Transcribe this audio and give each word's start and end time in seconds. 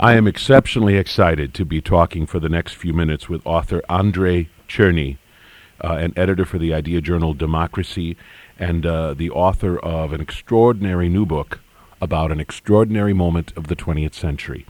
I 0.00 0.14
am 0.14 0.28
exceptionally 0.28 0.94
excited 0.96 1.52
to 1.54 1.64
be 1.64 1.80
talking 1.80 2.24
for 2.24 2.38
the 2.38 2.48
next 2.48 2.74
few 2.74 2.92
minutes 2.92 3.28
with 3.28 3.44
author 3.44 3.82
Andrei 3.88 4.48
Cherny, 4.68 5.18
uh, 5.82 5.94
an 5.94 6.12
editor 6.16 6.44
for 6.44 6.56
the 6.56 6.72
idea 6.72 7.00
journal 7.00 7.34
Democracy, 7.34 8.16
and 8.60 8.86
uh, 8.86 9.12
the 9.14 9.28
author 9.30 9.76
of 9.76 10.12
an 10.12 10.20
extraordinary 10.20 11.08
new 11.08 11.26
book 11.26 11.58
about 12.00 12.30
an 12.30 12.38
extraordinary 12.38 13.12
moment 13.12 13.52
of 13.56 13.66
the 13.66 13.74
20th 13.74 14.14
century. 14.14 14.64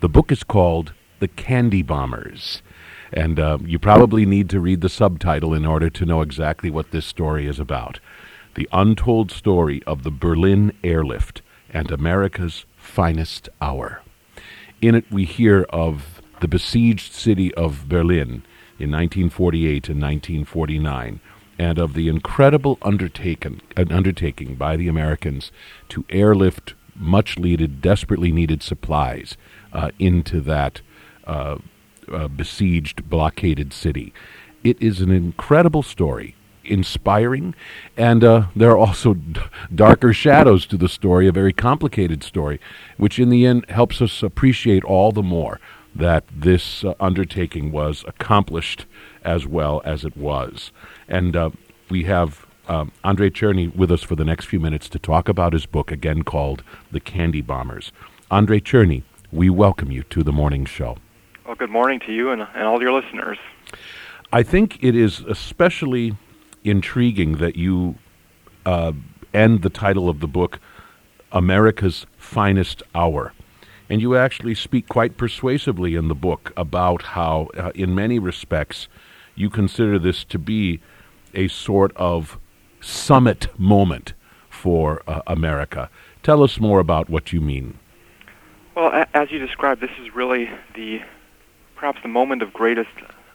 The 0.00 0.08
book 0.08 0.32
is 0.32 0.42
called 0.42 0.92
The 1.20 1.28
Candy 1.28 1.82
Bombers. 1.82 2.60
And 3.12 3.38
uh, 3.38 3.58
you 3.64 3.78
probably 3.78 4.26
need 4.26 4.50
to 4.50 4.58
read 4.58 4.80
the 4.80 4.88
subtitle 4.88 5.54
in 5.54 5.64
order 5.64 5.90
to 5.90 6.04
know 6.04 6.22
exactly 6.22 6.70
what 6.70 6.90
this 6.90 7.06
story 7.06 7.46
is 7.46 7.60
about. 7.60 8.00
The 8.56 8.68
untold 8.72 9.30
story 9.30 9.80
of 9.86 10.02
the 10.02 10.10
Berlin 10.10 10.72
airlift 10.82 11.40
and 11.72 11.92
America's 11.92 12.66
finest 12.76 13.48
hour. 13.60 14.02
In 14.82 14.96
it, 14.96 15.04
we 15.12 15.24
hear 15.24 15.62
of 15.70 16.20
the 16.40 16.48
besieged 16.48 17.12
city 17.12 17.54
of 17.54 17.88
Berlin 17.88 18.42
in 18.80 18.90
1948 18.90 19.88
and 19.88 20.02
1949, 20.02 21.20
and 21.56 21.78
of 21.78 21.94
the 21.94 22.08
incredible 22.08 22.78
undertaken, 22.82 23.60
uh, 23.76 23.84
undertaking 23.90 24.56
by 24.56 24.76
the 24.76 24.88
Americans 24.88 25.52
to 25.90 26.04
airlift 26.10 26.74
much 26.96 27.38
needed, 27.38 27.80
desperately 27.80 28.32
needed 28.32 28.60
supplies 28.60 29.36
uh, 29.72 29.92
into 30.00 30.40
that 30.40 30.80
uh, 31.28 31.58
uh 32.12 32.26
besieged, 32.26 33.08
blockaded 33.08 33.72
city. 33.72 34.12
It 34.64 34.82
is 34.82 35.00
an 35.00 35.12
incredible 35.12 35.84
story 35.84 36.34
inspiring, 36.64 37.54
and 37.96 38.22
uh, 38.24 38.46
there 38.54 38.70
are 38.70 38.78
also 38.78 39.14
d- 39.14 39.40
darker 39.74 40.12
shadows 40.12 40.66
to 40.66 40.76
the 40.76 40.88
story, 40.88 41.26
a 41.26 41.32
very 41.32 41.52
complicated 41.52 42.22
story, 42.22 42.60
which 42.96 43.18
in 43.18 43.30
the 43.30 43.46
end 43.46 43.68
helps 43.68 44.00
us 44.00 44.22
appreciate 44.22 44.84
all 44.84 45.12
the 45.12 45.22
more 45.22 45.60
that 45.94 46.24
this 46.34 46.84
uh, 46.84 46.94
undertaking 47.00 47.70
was 47.70 48.04
accomplished 48.06 48.86
as 49.24 49.46
well 49.46 49.82
as 49.84 50.04
it 50.04 50.16
was. 50.16 50.72
And 51.08 51.36
uh, 51.36 51.50
we 51.90 52.04
have 52.04 52.46
um, 52.68 52.92
Andrei 53.04 53.30
Cherny 53.30 53.74
with 53.74 53.90
us 53.90 54.02
for 54.02 54.16
the 54.16 54.24
next 54.24 54.46
few 54.46 54.60
minutes 54.60 54.88
to 54.90 54.98
talk 54.98 55.28
about 55.28 55.52
his 55.52 55.66
book, 55.66 55.90
again 55.90 56.22
called 56.22 56.62
The 56.90 57.00
Candy 57.00 57.42
Bombers. 57.42 57.92
Andrei 58.30 58.60
Cherny, 58.60 59.02
we 59.30 59.50
welcome 59.50 59.90
you 59.90 60.02
to 60.04 60.22
the 60.22 60.32
morning 60.32 60.64
show. 60.64 60.96
Well, 61.46 61.56
good 61.56 61.70
morning 61.70 62.00
to 62.06 62.12
you 62.12 62.30
and, 62.30 62.42
and 62.54 62.64
all 62.64 62.80
your 62.80 62.92
listeners. 62.92 63.38
I 64.32 64.42
think 64.42 64.82
it 64.82 64.96
is 64.96 65.20
especially 65.20 66.16
intriguing 66.64 67.38
that 67.38 67.56
you 67.56 67.96
uh, 68.64 68.92
end 69.34 69.62
the 69.62 69.70
title 69.70 70.08
of 70.08 70.20
the 70.20 70.26
book, 70.26 70.58
America's 71.30 72.06
Finest 72.16 72.82
Hour. 72.94 73.32
And 73.88 74.00
you 74.00 74.16
actually 74.16 74.54
speak 74.54 74.88
quite 74.88 75.16
persuasively 75.16 75.96
in 75.96 76.08
the 76.08 76.14
book 76.14 76.52
about 76.56 77.02
how, 77.02 77.48
uh, 77.56 77.72
in 77.74 77.94
many 77.94 78.18
respects, 78.18 78.88
you 79.34 79.50
consider 79.50 79.98
this 79.98 80.24
to 80.24 80.38
be 80.38 80.80
a 81.34 81.48
sort 81.48 81.92
of 81.96 82.38
summit 82.80 83.48
moment 83.58 84.14
for 84.48 85.02
uh, 85.06 85.22
America. 85.26 85.90
Tell 86.22 86.42
us 86.42 86.60
more 86.60 86.78
about 86.78 87.10
what 87.10 87.32
you 87.32 87.40
mean. 87.40 87.78
Well, 88.74 88.88
a- 88.92 89.08
as 89.16 89.30
you 89.30 89.38
described, 89.38 89.80
this 89.80 89.90
is 90.00 90.14
really 90.14 90.50
the 90.74 91.02
perhaps 91.74 91.98
the 92.02 92.08
moment 92.08 92.42
of 92.42 92.52
greatest 92.52 92.90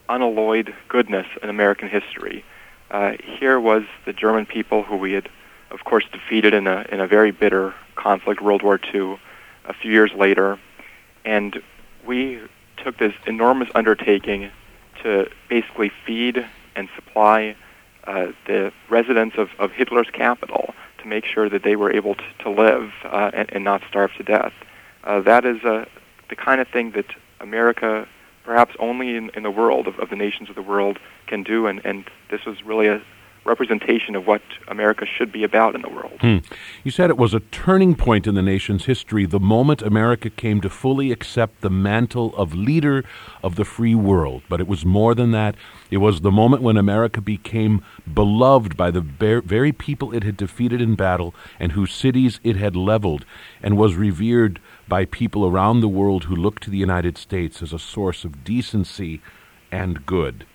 unalloyed 0.08 0.74
goodness 0.88 1.26
in 1.42 1.50
American 1.50 1.88
history. 1.88 2.44
Uh, 2.90 3.12
here 3.20 3.60
was 3.60 3.84
the 4.06 4.12
German 4.12 4.46
people 4.46 4.82
who 4.82 4.96
we 4.96 5.12
had, 5.12 5.28
of 5.70 5.84
course, 5.84 6.04
defeated 6.12 6.54
in 6.54 6.66
a 6.66 6.86
in 6.90 7.00
a 7.00 7.06
very 7.06 7.30
bitter 7.30 7.74
conflict, 7.96 8.40
World 8.40 8.62
War 8.62 8.80
II, 8.94 9.18
a 9.66 9.74
few 9.74 9.92
years 9.92 10.12
later, 10.12 10.58
and 11.24 11.62
we 12.06 12.40
took 12.76 12.96
this 12.98 13.12
enormous 13.26 13.68
undertaking 13.74 14.50
to 15.02 15.28
basically 15.48 15.90
feed 16.06 16.46
and 16.74 16.88
supply 16.96 17.56
uh, 18.04 18.32
the 18.46 18.72
residents 18.88 19.36
of, 19.36 19.50
of 19.58 19.72
Hitler's 19.72 20.08
capital 20.12 20.74
to 20.98 21.06
make 21.06 21.24
sure 21.24 21.48
that 21.48 21.62
they 21.62 21.76
were 21.76 21.92
able 21.92 22.14
to, 22.14 22.24
to 22.40 22.50
live 22.50 22.92
uh, 23.04 23.30
and, 23.34 23.52
and 23.52 23.64
not 23.64 23.82
starve 23.88 24.12
to 24.14 24.22
death. 24.22 24.52
Uh, 25.04 25.20
that 25.20 25.44
is 25.44 25.62
uh, 25.64 25.84
the 26.30 26.36
kind 26.36 26.60
of 26.60 26.68
thing 26.68 26.92
that 26.92 27.06
America 27.40 28.08
perhaps 28.48 28.74
only 28.78 29.14
in, 29.14 29.30
in 29.34 29.42
the 29.42 29.50
world 29.50 29.86
of, 29.86 29.98
of 29.98 30.08
the 30.08 30.16
nations 30.16 30.48
of 30.48 30.54
the 30.54 30.62
world 30.62 30.98
can 31.26 31.42
do, 31.42 31.66
and, 31.66 31.84
and 31.84 32.06
this 32.30 32.46
was 32.46 32.64
really 32.64 32.86
a 32.86 32.98
representation 33.44 34.16
of 34.16 34.26
what 34.26 34.40
America 34.68 35.04
should 35.04 35.30
be 35.30 35.44
about 35.44 35.74
in 35.74 35.82
the 35.82 35.88
world. 35.90 36.18
Hmm. 36.22 36.38
You 36.82 36.90
said 36.90 37.10
it 37.10 37.18
was 37.18 37.34
a 37.34 37.40
turning 37.40 37.94
point 37.94 38.26
in 38.26 38.34
the 38.34 38.42
nation's 38.42 38.86
history, 38.86 39.26
the 39.26 39.38
moment 39.38 39.82
America 39.82 40.30
came 40.30 40.62
to 40.62 40.70
fully 40.70 41.12
accept 41.12 41.60
the 41.60 41.68
mantle 41.68 42.34
of 42.36 42.54
leader 42.54 43.04
of 43.42 43.56
the 43.56 43.66
free 43.66 43.94
world. 43.94 44.42
But 44.48 44.60
it 44.60 44.66
was 44.66 44.82
more 44.82 45.14
than 45.14 45.30
that. 45.32 45.54
It 45.90 45.98
was 45.98 46.22
the 46.22 46.30
moment 46.30 46.62
when 46.62 46.78
America 46.78 47.20
became 47.20 47.84
beloved 48.12 48.78
by 48.78 48.90
the 48.90 49.02
very 49.02 49.72
people 49.72 50.14
it 50.14 50.24
had 50.24 50.38
defeated 50.38 50.80
in 50.80 50.94
battle 50.94 51.34
and 51.60 51.72
whose 51.72 51.92
cities 51.92 52.40
it 52.42 52.56
had 52.56 52.74
leveled, 52.74 53.26
and 53.62 53.76
was 53.76 53.94
revered 53.94 54.58
by 54.88 55.04
people 55.04 55.46
around 55.46 55.80
the 55.80 55.88
world 55.88 56.24
who 56.24 56.36
look 56.36 56.60
to 56.60 56.70
the 56.70 56.78
United 56.78 57.18
States 57.18 57.62
as 57.62 57.72
a 57.72 57.78
source 57.78 58.24
of 58.24 58.44
decency 58.44 59.20
and 59.70 60.06
good. 60.06 60.46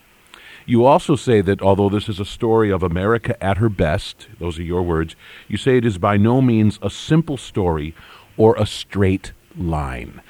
You 0.65 0.85
also 0.85 1.15
say 1.15 1.41
that 1.41 1.61
although 1.61 1.89
this 1.89 2.07
is 2.07 2.19
a 2.19 2.25
story 2.25 2.71
of 2.71 2.83
America 2.83 3.41
at 3.43 3.57
her 3.57 3.69
best, 3.69 4.27
those 4.39 4.57
are 4.57 4.63
your 4.63 4.81
words, 4.81 5.15
you 5.47 5.57
say 5.57 5.77
it 5.77 5.85
is 5.85 5.97
by 5.97 6.17
no 6.17 6.41
means 6.41 6.79
a 6.81 6.89
simple 6.89 7.37
story 7.37 7.93
or 8.37 8.55
a 8.55 8.65
straight 8.65 9.33
line. 9.57 10.21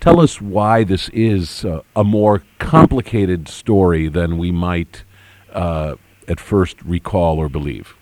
Tell 0.00 0.20
us 0.20 0.40
why 0.40 0.82
this 0.82 1.08
is 1.10 1.64
uh, 1.64 1.82
a 1.94 2.02
more 2.02 2.42
complicated 2.58 3.48
story 3.48 4.08
than 4.08 4.38
we 4.38 4.50
might 4.50 5.04
uh, 5.52 5.94
at 6.26 6.40
first 6.40 6.80
recall 6.82 7.38
or 7.38 7.48
believe. 7.48 7.94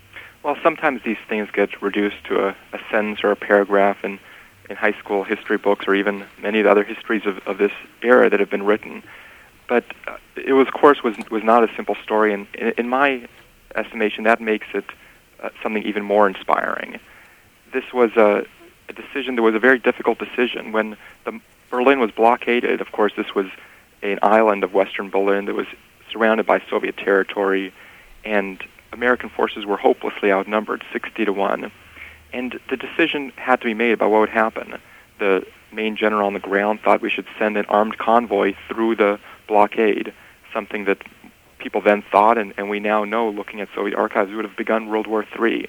Well, 0.43 0.57
sometimes 0.63 1.03
these 1.05 1.19
things 1.29 1.49
get 1.53 1.83
reduced 1.83 2.25
to 2.29 2.47
a, 2.47 2.49
a 2.73 2.79
sentence 2.91 3.21
or 3.23 3.33
a 3.33 3.37
paragraph, 3.37 3.99
and 4.03 4.19
in 4.71 4.77
high 4.77 4.93
school 4.93 5.25
history 5.25 5.59
books 5.59 5.87
or 5.87 5.95
even 5.95 6.25
many 6.41 6.61
of 6.61 6.65
the 6.65 6.71
other 6.71 6.85
histories 6.85 7.27
of, 7.27 7.39
of 7.47 7.59
this 7.59 7.73
era 8.03 8.31
that 8.31 8.39
have 8.41 8.49
been 8.49 8.63
written. 8.63 9.03
But 9.69 9.85
uh, 10.07 10.17
it 10.37 10.53
was, 10.53 10.69
of 10.69 10.75
course, 10.75 11.03
was 11.03 11.17
was 11.31 11.43
not 11.43 11.69
a 11.69 11.75
simple 11.75 11.97
story, 11.97 12.33
and 12.33 12.47
in, 12.55 12.73
in 12.79 12.89
my 12.89 13.29
estimation, 13.75 14.25
that 14.25 14.41
makes 14.41 14.69
it 14.73 14.85
uh, 15.43 15.51
something 15.63 15.83
even 15.83 16.05
more 16.05 16.27
inspiring. 16.29 16.99
This 17.73 17.93
was 17.93 18.11
a, 18.17 18.47
a 18.89 18.93
decision 18.93 19.37
that 19.37 19.43
was 19.43 19.55
a 19.55 19.59
very 19.59 19.79
difficult 19.79 20.19
decision 20.19 20.73
when 20.73 20.97
the 21.25 21.41
Berlin 21.71 22.01
was 22.01 22.11
blockaded. 22.11 22.81
Of 22.81 22.93
course, 22.93 23.13
this 23.17 23.35
was 23.35 23.47
an 24.03 24.19
island 24.23 24.65
of 24.65 24.73
Western 24.73 25.11
Berlin 25.11 25.45
that 25.45 25.55
was 25.55 25.67
surrounded 26.11 26.47
by 26.47 26.63
Soviet 26.69 26.97
territory, 26.97 27.73
and 28.25 28.63
American 28.93 29.29
forces 29.29 29.65
were 29.65 29.77
hopelessly 29.77 30.33
outnumbered, 30.33 30.85
60 30.93 31.25
to 31.25 31.33
1. 31.33 31.71
And 32.33 32.59
the 32.69 32.77
decision 32.77 33.33
had 33.37 33.61
to 33.61 33.67
be 33.67 33.75
made 33.75 33.93
about 33.93 34.11
what 34.11 34.21
would 34.21 34.31
happen. 34.31 34.79
The 35.19 35.47
main 35.73 35.97
general 35.97 36.27
on 36.27 36.35
the 36.35 36.41
ground 36.41 36.81
thought 36.81 37.01
we 37.01 37.11
should 37.11 37.27
send 37.39 37.57
an 37.57 37.67
armed 37.67 37.99
convoy 37.99 38.55
through 38.69 38.97
the 38.97 39.19
blockade, 39.47 40.13
something 40.53 40.85
that 40.85 40.99
people 41.59 41.81
then 41.81 42.03
thought, 42.03 42.39
and, 42.39 42.55
and 42.57 42.71
we 42.71 42.81
now 42.81 43.05
know, 43.05 43.29
looking 43.29 43.61
at 43.61 43.69
Soviet 43.75 43.97
archives, 43.97 44.33
would 44.33 44.45
have 44.45 44.57
begun 44.57 44.89
World 44.89 45.07
War 45.07 45.25
III. 45.39 45.69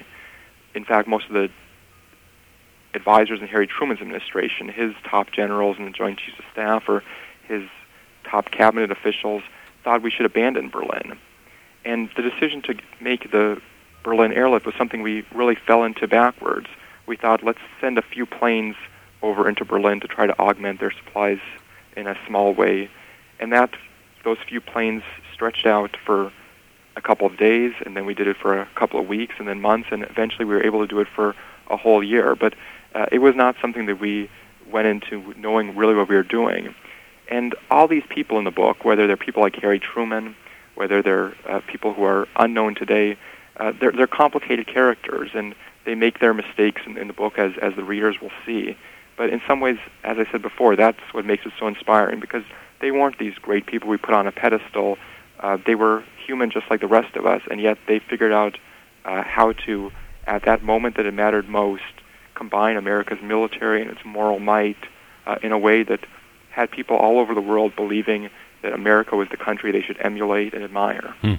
In 0.74 0.86
fact, 0.86 1.08
most 1.08 1.28
of 1.28 1.34
the 1.34 1.50
advisors 2.94 3.42
in 3.42 3.48
Harry 3.48 3.68
Truman's 3.68 4.02
administration, 4.02 4.70
his 4.70 4.94
top 5.04 5.32
generals 5.32 5.78
and 5.78 5.88
the 5.88 5.92
Joint 5.92 6.20
Chiefs 6.20 6.40
of 6.40 6.46
Staff, 6.52 6.88
or 6.88 7.04
his 7.48 7.64
top 8.24 8.52
cabinet 8.52 8.92
officials, 8.92 9.44
thought 9.84 10.02
we 10.02 10.12
should 10.12 10.26
abandon 10.26 10.70
Berlin. 10.70 11.18
And 11.84 12.10
the 12.16 12.22
decision 12.22 12.62
to 12.64 12.76
make 13.00 13.32
the 13.32 13.62
Berlin 14.04 14.34
airlift 14.34 14.66
was 14.66 14.76
something 14.76 15.02
we 15.02 15.26
really 15.34 15.56
fell 15.56 15.84
into 15.84 16.08
backwards. 16.08 16.68
We 17.06 17.18
thought, 17.18 17.44
let's 17.44 17.60
send 17.80 17.98
a 17.98 18.02
few 18.02 18.26
planes 18.26 18.76
over 19.22 19.48
into 19.48 19.66
Berlin 19.66 20.00
to 20.00 20.08
try 20.08 20.26
to 20.26 20.38
augment 20.40 20.80
their 20.80 20.92
supplies 20.92 21.40
in 21.96 22.08
a 22.08 22.18
small 22.28 22.53
way. 22.53 22.90
And 23.40 23.52
that 23.52 23.72
those 24.24 24.38
few 24.48 24.62
planes 24.62 25.03
stretched 25.34 25.66
out 25.66 25.98
for 26.06 26.32
a 26.96 27.02
couple 27.02 27.26
of 27.26 27.38
days, 27.38 27.74
and 27.86 27.96
then 27.96 28.06
we 28.06 28.14
did 28.14 28.28
it 28.28 28.38
for 28.38 28.59
a 28.59 28.66
couple 28.76 29.00
of 29.00 29.08
weeks, 29.08 29.36
and 29.40 29.48
then 29.48 29.62
months, 29.62 29.90
and 29.92 30.04
eventually 30.04 30.46
we 30.46 30.54
were 30.54 30.64
able 30.64 30.82
to 30.82 30.88
do 30.88 31.00
it 31.00 31.08
for 31.08 31.36
a 31.70 31.78
whole 31.78 32.04
year. 32.04 32.36
But 32.36 32.54
uh, 32.94 33.06
it 33.12 33.20
was 33.20 33.36
not 33.36 33.56
something 33.62 33.86
that 33.86 34.00
we 34.00 34.30
went 34.70 34.88
into 34.88 35.34
knowing 35.38 35.76
really 35.76 35.96
what 35.96 36.09
we 36.09 36.16
were 36.16 36.24
doing. 36.24 36.76
And 37.30 37.56
all 37.70 37.88
these 37.88 38.04
people 38.09 38.38
in 38.38 38.44
the 38.44 38.52
book, 38.52 38.84
whether 38.84 39.08
they're 39.08 39.18
people 39.18 39.42
like 39.42 39.56
Harry 39.58 39.80
Truman, 39.80 40.36
whether 40.76 41.02
they're 41.02 41.34
uh, 41.47 41.62
people 41.68 41.94
who 41.94 42.04
are 42.04 42.28
unknown 42.36 42.76
today, 42.76 43.18
uh, 43.58 43.74
they're 43.80 43.92
they're 43.92 44.08
complicated 44.08 44.68
characters, 44.68 45.32
and 45.34 45.56
they 45.86 45.96
make 45.96 46.20
their 46.20 46.34
mistakes 46.34 46.82
in, 46.86 46.98
in 46.98 47.08
the 47.08 47.14
book 47.14 47.38
as 47.38 47.53
as 47.62 47.76
the 47.76 47.84
readers 47.84 48.22
will 48.22 48.32
see. 48.46 48.78
But 49.18 49.30
in 49.30 49.42
some 49.48 49.59
ways, 49.59 49.78
as 50.03 50.18
I 50.18 50.30
said 50.32 50.42
before, 50.42 50.76
that's 50.76 51.00
what 51.12 51.26
makes 51.26 51.46
it 51.46 51.53
so 51.59 51.68
inspiring 51.68 52.20
because 52.20 52.44
they 52.80 52.92
weren't 52.92 53.20
these 53.20 53.36
great 53.36 53.66
people 53.66 53.90
we 53.90 53.98
put 53.98 54.14
on 54.14 54.26
a 54.26 54.32
pedestal. 54.32 54.98
Uh, 55.40 55.58
they 55.66 55.76
were 55.76 56.03
human 56.26 56.50
just 56.50 56.70
like 56.70 56.82
the 56.82 56.88
rest 56.88 57.16
of 57.16 57.26
us, 57.26 57.42
and 57.50 57.62
yet 57.62 57.78
they 57.88 58.00
figured 58.00 58.32
out 58.32 58.58
uh, 59.06 59.24
how 59.24 59.54
to, 59.54 59.92
at 60.28 60.44
that 60.46 60.64
moment 60.64 60.96
that 60.97 61.06
it 61.06 61.14
mattered 61.14 61.47
most, 61.47 61.84
combine 62.36 62.78
America's 62.78 63.22
military 63.22 63.82
and 63.82 63.92
its 63.92 64.04
moral 64.06 64.40
might 64.40 64.78
uh, 65.26 65.38
in 65.44 65.52
a 65.52 65.58
way 65.58 65.84
that 65.84 66.00
had 66.50 66.72
people 66.72 66.96
all 66.96 67.20
over 67.20 67.34
the 67.34 67.42
world 67.42 67.76
believing 67.76 68.30
that 68.62 68.74
America 68.74 69.16
was 69.16 69.28
the 69.30 69.38
country 69.38 69.72
they 69.72 69.82
should 69.82 69.97
emulate 70.00 70.54
and 70.54 70.64
admire. 70.64 71.16
Hmm. 71.22 71.36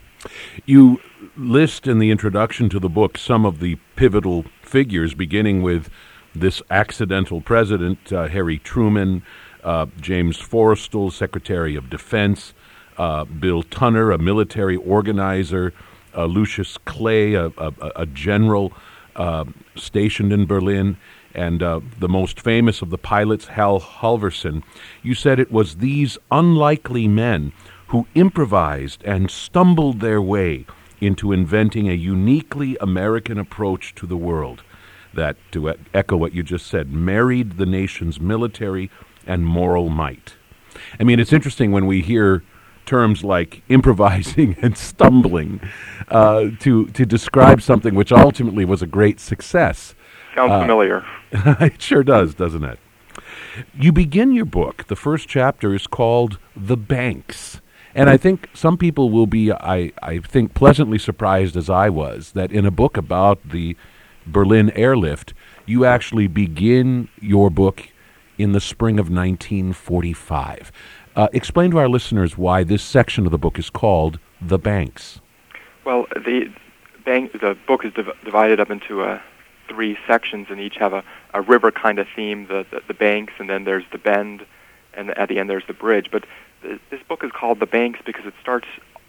You 0.67 1.01
list 1.37 1.87
in 1.87 1.99
the 1.99 2.11
introduction 2.11 2.69
to 2.71 2.79
the 2.79 2.89
book 2.89 3.19
some 3.19 3.45
of 3.45 3.61
the 3.61 3.77
pivotal 3.97 4.45
figures, 4.63 5.15
beginning 5.15 5.63
with 5.63 5.89
this 6.35 6.63
accidental 6.71 7.41
president, 7.41 8.13
uh, 8.13 8.29
Harry 8.29 8.59
Truman, 8.59 9.23
uh, 9.65 9.87
James 10.01 10.39
Forrestal, 10.39 11.13
Secretary 11.13 11.77
of 11.77 11.91
Defense, 11.91 12.55
uh, 12.99 13.25
Bill 13.25 13.63
Tunner, 13.63 14.13
a 14.13 14.19
military 14.19 14.77
organizer, 14.77 15.73
uh, 16.17 16.27
Lucius 16.27 16.79
Clay, 16.79 17.35
a, 17.35 17.47
a, 17.47 17.73
a 17.97 18.07
general 18.07 18.73
uh, 19.17 19.45
stationed 19.77 20.33
in 20.33 20.47
Berlin, 20.47 20.97
and 21.35 21.63
uh, 21.63 21.81
the 21.99 22.09
most 22.09 22.41
famous 22.41 22.83
of 22.83 22.91
the 22.91 22.99
pilots, 22.99 23.47
Hal 23.47 23.81
Halvorsen. 23.81 24.63
You 25.03 25.15
said 25.15 25.39
it 25.39 25.51
was 25.51 25.77
these 25.77 26.19
unlikely 26.31 27.09
men 27.09 27.53
who 27.93 28.07
improvised 28.15 29.03
and 29.05 29.31
stumbled 29.31 30.01
their 30.01 30.21
way 30.21 30.65
into 31.03 31.31
inventing 31.31 31.91
a 31.91 31.95
uniquely 31.95 32.75
American 32.81 33.39
approach 33.39 33.95
to 33.95 34.07
the 34.07 34.17
world 34.17 34.63
that, 35.13 35.37
to 35.53 35.75
echo 35.93 36.17
what 36.17 36.33
you 36.33 36.43
just 36.43 36.67
said, 36.67 36.91
married 36.91 37.59
the 37.59 37.67
nation's 37.67 38.19
military 38.19 38.91
and 39.27 39.45
moral 39.45 39.91
might. 39.91 40.37
I 40.99 41.05
mean, 41.05 41.21
it's 41.21 41.35
interesting 41.35 41.71
when 41.71 41.85
we 41.85 42.01
hear 42.01 42.43
terms 42.87 43.23
like 43.23 43.63
improvising 43.69 44.57
and 44.63 44.77
stumbling 44.77 45.61
uh, 46.09 46.47
to 46.61 46.87
to 46.87 47.05
describe 47.05 47.61
something 47.61 47.95
which 47.95 48.11
ultimately 48.11 48.65
was 48.65 48.81
a 48.81 48.87
great 48.87 49.21
success. 49.21 49.95
Sounds 50.35 50.51
uh, 50.51 50.61
familiar. 50.61 51.05
it 51.33 51.83
sure 51.83 52.03
does, 52.03 52.35
doesn't 52.35 52.65
it? 52.65 52.79
You 53.75 53.93
begin 53.93 54.33
your 54.33 54.47
book. 54.47 54.87
The 54.87 54.97
first 54.97 55.29
chapter 55.29 55.75
is 55.75 55.87
called 55.87 56.39
"The 56.57 56.79
Banks." 56.79 57.61
And 57.95 58.09
I 58.09 58.17
think 58.17 58.49
some 58.55 58.79
people 58.79 59.11
will 59.11 59.27
be, 59.27 59.53
I, 59.53 59.93
I 60.03 60.19
think, 60.19 60.55
pleasantly 60.55 60.99
surprised 60.99 61.57
as 61.57 61.69
I 61.69 61.89
was 61.91 62.33
that 62.33 62.51
in 62.51 62.65
a 62.65 62.71
book 62.71 62.97
about 62.97 63.51
the 63.51 63.77
Berlin 64.27 64.71
airlift, 64.71 65.35
you 65.67 65.85
actually 65.85 66.27
begin 66.27 67.09
your 67.21 67.51
book 67.51 67.89
in 68.39 68.53
the 68.53 68.61
spring 68.61 68.99
of 68.99 69.07
1945. 69.11 70.73
Uh, 71.15 71.29
explain 71.33 71.71
to 71.71 71.79
our 71.79 71.89
listeners 71.89 72.39
why 72.39 72.65
this 72.65 72.83
section 72.83 73.27
of 73.27 73.33
the 73.33 73.39
book 73.39 73.59
is 73.59 73.69
called 73.69 74.19
The 74.41 74.59
Banks. 74.59 75.21
Well, 75.85 76.07
the, 76.15 76.51
bank, 77.05 77.33
the 77.33 77.57
book 77.67 77.85
is 77.85 77.93
div- 77.93 78.17
divided 78.25 78.61
up 78.61 78.71
into 78.71 79.03
uh, 79.03 79.21
three 79.69 79.99
sections, 80.07 80.47
and 80.51 80.61
each 80.61 80.77
have 80.77 80.93
a, 80.93 81.05
a 81.35 81.43
river 81.43 81.71
kind 81.71 81.99
of 81.99 82.07
theme 82.15 82.47
the, 82.47 82.65
the, 82.71 82.83
the 82.89 82.95
banks, 82.95 83.35
and 83.39 83.51
then 83.51 83.65
there's 83.65 83.85
the 83.93 83.99
bend, 83.99 84.47
and 84.95 85.11
at 85.11 85.29
the 85.29 85.39
end 85.39 85.51
there's 85.51 85.67
the 85.67 85.75
bridge. 85.75 86.11
But 86.11 86.25
this 86.63 87.03
book 87.09 87.25
is 87.25 87.31
called 87.33 87.61
The 87.61 87.67
Banks 87.67 88.01
because 88.05 88.27
it 88.27 88.35
starts 88.41 88.67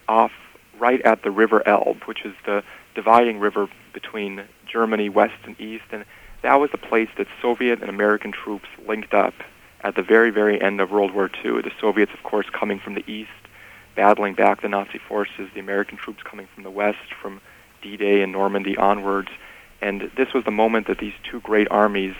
off 0.07 0.31
right 0.79 1.01
at 1.01 1.23
the 1.23 1.31
River 1.31 1.65
Elbe, 1.67 2.03
which 2.05 2.25
is 2.25 2.33
the 2.45 2.63
dividing 2.95 3.39
river 3.39 3.67
between 3.93 4.43
Germany, 4.65 5.09
west 5.09 5.35
and 5.45 5.59
east, 5.59 5.85
and 5.91 6.05
that 6.41 6.55
was 6.55 6.71
the 6.71 6.77
place 6.77 7.09
that 7.17 7.27
Soviet 7.41 7.81
and 7.81 7.89
American 7.89 8.31
troops 8.31 8.67
linked 8.87 9.13
up 9.13 9.33
at 9.81 9.95
the 9.95 10.03
very, 10.03 10.29
very 10.29 10.61
end 10.61 10.81
of 10.81 10.91
World 10.91 11.13
War 11.13 11.29
II. 11.43 11.61
The 11.61 11.71
Soviets, 11.79 12.11
of 12.13 12.23
course, 12.23 12.47
coming 12.49 12.79
from 12.79 12.95
the 12.95 13.09
east, 13.09 13.31
battling 13.95 14.33
back 14.33 14.61
the 14.61 14.69
Nazi 14.69 14.97
forces, 14.97 15.49
the 15.53 15.59
American 15.59 15.97
troops 15.97 16.21
coming 16.23 16.47
from 16.53 16.63
the 16.63 16.71
west, 16.71 17.13
from 17.21 17.41
D-Day 17.81 18.21
and 18.21 18.31
Normandy 18.31 18.77
onwards. 18.77 19.29
And 19.81 20.09
this 20.15 20.33
was 20.33 20.45
the 20.45 20.51
moment 20.51 20.87
that 20.87 20.99
these 20.99 21.13
two 21.23 21.39
great 21.41 21.67
armies 21.69 22.15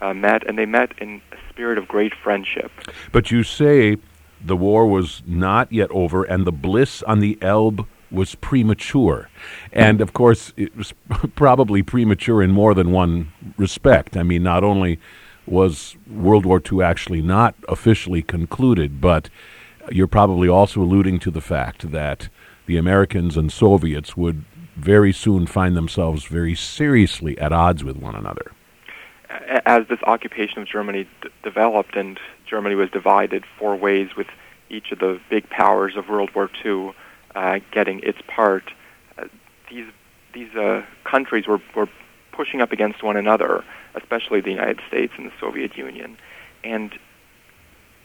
uh, 0.00 0.12
met, 0.14 0.46
and 0.46 0.58
they 0.58 0.66
met 0.66 0.92
in 0.98 1.22
a 1.32 1.36
spirit 1.50 1.78
of 1.78 1.88
great 1.88 2.12
friendship. 2.14 2.70
But 3.12 3.30
you 3.30 3.42
say 3.42 3.96
the 4.44 4.56
war 4.56 4.86
was 4.86 5.22
not 5.26 5.72
yet 5.72 5.90
over, 5.90 6.24
and 6.24 6.46
the 6.46 6.52
bliss 6.52 7.02
on 7.04 7.20
the 7.20 7.38
Elbe 7.40 7.86
was 8.10 8.34
premature. 8.36 9.28
And 9.72 10.00
of 10.00 10.12
course, 10.12 10.52
it 10.56 10.76
was 10.76 10.94
probably 11.34 11.82
premature 11.82 12.42
in 12.42 12.50
more 12.50 12.74
than 12.74 12.92
one 12.92 13.32
respect. 13.56 14.16
I 14.16 14.22
mean, 14.22 14.42
not 14.42 14.62
only 14.62 14.98
was 15.46 15.96
World 16.08 16.46
War 16.46 16.62
II 16.72 16.82
actually 16.82 17.20
not 17.20 17.54
officially 17.68 18.22
concluded, 18.22 19.00
but 19.00 19.28
you're 19.90 20.06
probably 20.06 20.48
also 20.48 20.80
alluding 20.80 21.18
to 21.20 21.30
the 21.30 21.40
fact 21.40 21.90
that 21.90 22.28
the 22.66 22.78
Americans 22.78 23.36
and 23.36 23.52
Soviets 23.52 24.16
would 24.16 24.44
very 24.76 25.12
soon 25.12 25.46
find 25.46 25.76
themselves 25.76 26.24
very 26.24 26.54
seriously 26.54 27.38
at 27.38 27.52
odds 27.52 27.84
with 27.84 27.96
one 27.96 28.14
another. 28.14 28.52
As 29.66 29.86
this 29.88 29.98
occupation 30.04 30.60
of 30.60 30.68
Germany 30.68 31.06
d- 31.22 31.28
developed 31.42 31.96
and 31.96 32.18
Germany 32.46 32.74
was 32.74 32.90
divided 32.90 33.44
four 33.58 33.76
ways 33.76 34.16
with 34.16 34.26
each 34.70 34.92
of 34.92 34.98
the 34.98 35.20
big 35.30 35.48
powers 35.50 35.96
of 35.96 36.08
World 36.08 36.30
War 36.34 36.50
II 36.64 36.94
uh, 37.34 37.60
getting 37.72 38.00
its 38.00 38.18
part, 38.26 38.64
uh, 39.18 39.26
these 39.70 39.86
these 40.32 40.54
uh, 40.56 40.82
countries 41.04 41.46
were, 41.46 41.60
were 41.76 41.88
pushing 42.32 42.60
up 42.60 42.72
against 42.72 43.04
one 43.04 43.16
another, 43.16 43.64
especially 43.94 44.40
the 44.40 44.50
United 44.50 44.80
States 44.88 45.12
and 45.16 45.26
the 45.26 45.32
Soviet 45.38 45.76
Union. 45.76 46.16
And 46.64 46.92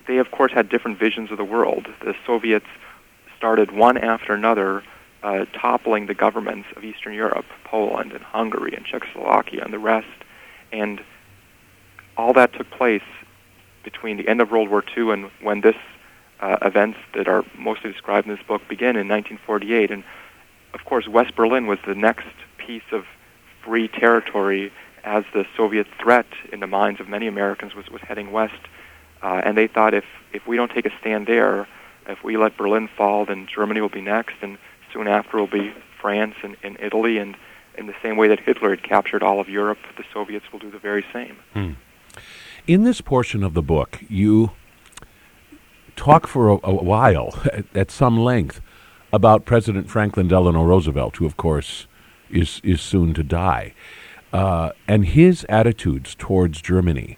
they, 0.07 0.17
of 0.19 0.29
course, 0.29 0.51
had 0.51 0.69
different 0.69 0.99
visions 0.99 1.31
of 1.31 1.37
the 1.37 1.43
world. 1.43 1.87
The 2.01 2.13
Soviets 2.27 2.67
started 3.35 3.71
one 3.71 3.97
after 3.97 4.33
another 4.33 4.83
uh, 5.23 5.45
toppling 5.53 6.05
the 6.05 6.13
governments 6.13 6.67
of 6.75 6.83
Eastern 6.83 7.13
Europe, 7.13 7.45
Poland 7.63 8.11
and 8.11 8.23
Hungary 8.23 8.75
and 8.75 8.85
Czechoslovakia 8.85 9.63
and 9.63 9.73
the 9.73 9.79
rest. 9.79 10.07
And 10.71 11.01
all 12.15 12.33
that 12.33 12.53
took 12.53 12.69
place 12.69 13.01
between 13.83 14.17
the 14.17 14.27
end 14.27 14.41
of 14.41 14.51
World 14.51 14.69
War 14.69 14.83
II 14.95 15.11
and 15.11 15.31
when 15.41 15.61
this 15.61 15.75
uh, 16.39 16.57
events 16.61 16.97
that 17.13 17.27
are 17.27 17.43
mostly 17.57 17.91
described 17.91 18.27
in 18.27 18.35
this 18.35 18.45
book 18.45 18.61
begin 18.67 18.95
in 18.95 19.07
1948. 19.07 19.91
And 19.91 20.03
of 20.73 20.85
course, 20.85 21.07
West 21.07 21.35
Berlin 21.35 21.67
was 21.67 21.79
the 21.85 21.95
next 21.95 22.27
piece 22.57 22.83
of 22.91 23.05
free 23.63 23.87
territory 23.87 24.71
as 25.03 25.23
the 25.33 25.45
Soviet 25.55 25.87
threat 26.01 26.27
in 26.51 26.59
the 26.59 26.67
minds 26.67 26.99
of 26.99 27.07
many 27.07 27.27
Americans 27.27 27.75
was, 27.75 27.89
was 27.89 28.01
heading 28.01 28.31
west. 28.31 28.59
Uh, 29.21 29.41
and 29.43 29.57
they 29.57 29.67
thought 29.67 29.93
if, 29.93 30.05
if 30.33 30.47
we 30.47 30.55
don't 30.55 30.71
take 30.71 30.85
a 30.85 30.91
stand 30.99 31.27
there, 31.27 31.67
if 32.07 32.23
we 32.23 32.37
let 32.37 32.57
Berlin 32.57 32.87
fall, 32.87 33.25
then 33.25 33.47
Germany 33.53 33.81
will 33.81 33.89
be 33.89 34.01
next, 34.01 34.35
and 34.41 34.57
soon 34.93 35.07
after 35.07 35.37
will 35.37 35.47
be 35.47 35.73
France 36.01 36.35
and, 36.43 36.55
and 36.63 36.77
Italy. 36.79 37.17
And 37.17 37.35
in 37.77 37.87
the 37.87 37.95
same 38.01 38.17
way 38.17 38.27
that 38.29 38.39
Hitler 38.39 38.71
had 38.71 38.83
captured 38.83 39.23
all 39.23 39.39
of 39.39 39.49
Europe, 39.49 39.79
the 39.97 40.03
Soviets 40.13 40.45
will 40.51 40.59
do 40.59 40.71
the 40.71 40.79
very 40.79 41.05
same. 41.13 41.37
Hmm. 41.53 41.71
In 42.67 42.83
this 42.83 43.01
portion 43.01 43.43
of 43.43 43.53
the 43.53 43.61
book, 43.61 43.99
you 44.09 44.51
talk 45.95 46.27
for 46.27 46.49
a, 46.49 46.59
a 46.63 46.83
while, 46.83 47.39
at, 47.51 47.65
at, 47.75 47.91
some 47.91 48.17
length, 48.17 48.61
about 49.11 49.45
President 49.45 49.89
Franklin 49.89 50.27
Delano 50.27 50.63
Roosevelt, 50.63 51.17
who, 51.17 51.25
of 51.25 51.37
course, 51.37 51.87
is 52.29 52.61
is 52.63 52.81
soon 52.81 53.13
to 53.15 53.23
die, 53.23 53.73
uh, 54.31 54.71
and 54.87 55.05
his 55.05 55.45
attitudes 55.49 56.15
towards 56.15 56.61
Germany, 56.61 57.17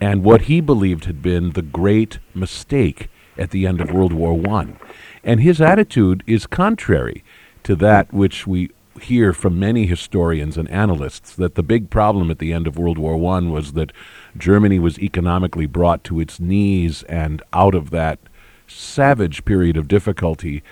and 0.00 0.24
what 0.24 0.42
he 0.42 0.60
believed 0.60 1.04
had 1.04 1.22
been 1.22 1.52
the 1.52 1.62
great 1.62 2.18
mistake 2.34 3.08
at 3.36 3.50
the 3.50 3.66
end 3.66 3.80
of 3.80 3.92
World 3.92 4.12
War 4.12 4.34
One, 4.34 4.78
and 5.22 5.40
his 5.40 5.60
attitude 5.60 6.24
is 6.26 6.46
contrary 6.46 7.22
to 7.62 7.76
that 7.76 8.12
which 8.12 8.46
we 8.46 8.70
hear 9.00 9.32
from 9.32 9.58
many 9.58 9.86
historians 9.86 10.56
and 10.56 10.68
analysts 10.70 11.34
that 11.34 11.54
the 11.54 11.62
big 11.62 11.90
problem 11.90 12.30
at 12.30 12.38
the 12.38 12.52
end 12.52 12.66
of 12.66 12.78
World 12.78 12.98
War 12.98 13.16
One 13.16 13.50
was 13.50 13.72
that 13.72 13.92
Germany 14.36 14.78
was 14.78 14.98
economically 14.98 15.66
brought 15.66 16.04
to 16.04 16.20
its 16.20 16.38
knees, 16.38 17.02
and 17.04 17.42
out 17.52 17.74
of 17.74 17.90
that 17.90 18.18
savage 18.66 19.44
period 19.44 19.76
of 19.76 19.88
difficulty, 19.88 20.62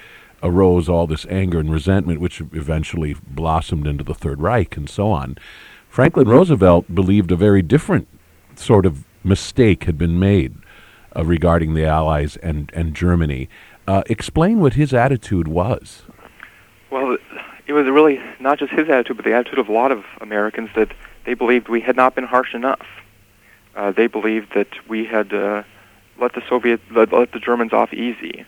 arose 0.42 0.88
all 0.88 1.06
this 1.06 1.26
anger 1.30 1.58
and 1.58 1.72
resentment, 1.72 2.20
which 2.20 2.40
eventually 2.52 3.16
blossomed 3.26 3.86
into 3.86 4.04
the 4.04 4.14
Third 4.14 4.40
Reich 4.40 4.76
and 4.76 4.88
so 4.88 5.10
on. 5.10 5.36
Franklin 5.88 6.28
Roosevelt 6.28 6.94
believed 6.94 7.32
a 7.32 7.36
very 7.36 7.62
different 7.62 8.06
sort 8.54 8.86
of 8.86 9.04
mistake 9.24 9.84
had 9.84 9.98
been 9.98 10.18
made 10.18 10.54
uh, 11.16 11.24
regarding 11.24 11.74
the 11.74 11.84
Allies 11.84 12.36
and, 12.36 12.70
and 12.74 12.94
Germany. 12.94 13.48
Uh, 13.88 14.02
explain 14.06 14.60
what 14.60 14.74
his 14.74 14.92
attitude 14.92 15.48
was. 15.48 16.02
Well, 16.90 17.16
it 17.66 17.72
was 17.72 17.86
really 17.86 18.20
not 18.40 18.58
just 18.58 18.72
his 18.72 18.88
attitude, 18.88 19.16
but 19.16 19.24
the 19.24 19.34
attitude 19.34 19.58
of 19.58 19.68
a 19.68 19.72
lot 19.72 19.90
of 19.90 20.04
Americans 20.20 20.70
that 20.76 20.92
they 21.24 21.34
believed 21.34 21.68
we 21.68 21.80
had 21.80 21.96
not 21.96 22.14
been 22.14 22.24
harsh 22.24 22.54
enough. 22.54 22.86
Uh, 23.76 23.92
they 23.92 24.06
believed 24.06 24.54
that 24.54 24.68
we 24.88 25.04
had 25.04 25.32
uh, 25.32 25.62
let 26.18 26.32
the 26.32 26.42
Soviet 26.48 26.80
let, 26.90 27.12
let 27.12 27.32
the 27.32 27.38
Germans 27.38 27.72
off 27.72 27.92
easy, 27.92 28.44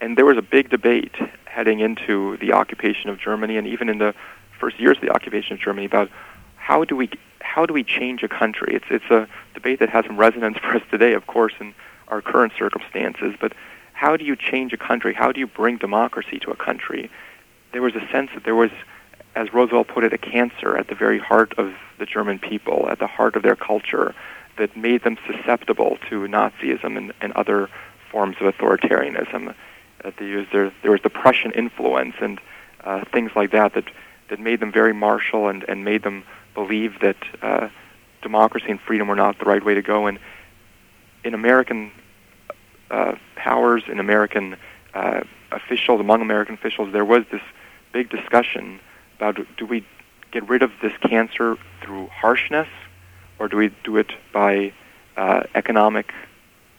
and 0.00 0.16
there 0.16 0.24
was 0.24 0.38
a 0.38 0.42
big 0.42 0.70
debate 0.70 1.16
heading 1.44 1.80
into 1.80 2.36
the 2.36 2.52
occupation 2.52 3.10
of 3.10 3.18
Germany, 3.18 3.56
and 3.56 3.66
even 3.66 3.88
in 3.88 3.98
the 3.98 4.14
first 4.60 4.78
years 4.78 4.96
of 4.96 5.02
the 5.02 5.10
occupation 5.10 5.54
of 5.54 5.60
Germany, 5.60 5.84
about 5.84 6.08
how 6.56 6.84
do 6.84 6.94
we 6.94 7.10
how 7.40 7.66
do 7.66 7.74
we 7.74 7.82
change 7.82 8.22
a 8.22 8.28
country? 8.28 8.74
It's 8.74 8.84
it's 8.88 9.10
a 9.10 9.28
debate 9.54 9.80
that 9.80 9.88
has 9.88 10.04
some 10.06 10.16
resonance 10.16 10.58
for 10.62 10.76
us 10.76 10.82
today, 10.90 11.14
of 11.14 11.26
course, 11.26 11.54
in 11.58 11.74
our 12.06 12.22
current 12.22 12.52
circumstances. 12.56 13.34
But 13.40 13.54
how 13.94 14.16
do 14.16 14.24
you 14.24 14.36
change 14.36 14.72
a 14.72 14.76
country? 14.76 15.12
How 15.12 15.32
do 15.32 15.40
you 15.40 15.48
bring 15.48 15.76
democracy 15.78 16.38
to 16.40 16.52
a 16.52 16.56
country? 16.56 17.10
There 17.72 17.82
was 17.82 17.96
a 17.96 18.08
sense 18.12 18.30
that 18.34 18.44
there 18.44 18.54
was, 18.54 18.70
as 19.34 19.52
Roosevelt 19.52 19.88
put 19.88 20.04
it, 20.04 20.12
a 20.12 20.18
cancer 20.18 20.76
at 20.76 20.86
the 20.86 20.94
very 20.94 21.18
heart 21.18 21.52
of 21.58 21.74
the 21.98 22.06
German 22.06 22.38
people, 22.38 22.88
at 22.88 23.00
the 23.00 23.08
heart 23.08 23.34
of 23.34 23.42
their 23.42 23.56
culture, 23.56 24.14
that 24.58 24.76
made 24.76 25.02
them 25.02 25.16
susceptible 25.26 25.98
to 26.08 26.20
Nazism 26.26 26.96
and, 26.96 27.12
and 27.20 27.32
other 27.32 27.68
forms 28.10 28.36
of 28.40 28.54
authoritarianism. 28.54 29.54
Uh, 30.04 30.10
there, 30.18 30.72
there 30.82 30.90
was 30.92 31.02
the 31.02 31.10
Prussian 31.10 31.52
influence 31.52 32.14
and 32.20 32.40
uh, 32.84 33.04
things 33.12 33.30
like 33.34 33.50
that 33.52 33.74
that 33.74 33.84
that 34.28 34.40
made 34.40 34.60
them 34.60 34.72
very 34.72 34.92
martial 34.92 35.48
and, 35.48 35.64
and 35.68 35.84
made 35.84 36.02
them 36.02 36.24
believe 36.54 37.00
that 37.00 37.16
uh, 37.42 37.68
democracy 38.22 38.66
and 38.68 38.80
freedom 38.80 39.08
were 39.08 39.16
not 39.16 39.38
the 39.38 39.44
right 39.44 39.64
way 39.64 39.74
to 39.74 39.82
go. 39.82 40.06
And 40.06 40.18
in 41.24 41.34
American 41.34 41.90
uh, 42.90 43.14
powers, 43.36 43.82
in 43.88 44.00
American 44.00 44.56
uh, 44.94 45.20
officials, 45.52 46.00
among 46.00 46.22
American 46.22 46.54
officials, 46.54 46.92
there 46.92 47.04
was 47.04 47.24
this 47.30 47.42
big 47.92 48.10
discussion 48.10 48.80
about 49.16 49.38
do 49.56 49.66
we 49.66 49.84
get 50.30 50.48
rid 50.48 50.62
of 50.62 50.70
this 50.82 50.92
cancer 51.00 51.56
through 51.82 52.06
harshness, 52.08 52.68
or 53.38 53.48
do 53.48 53.56
we 53.56 53.70
do 53.84 53.96
it 53.96 54.12
by 54.32 54.72
uh, 55.16 55.42
economic 55.54 56.12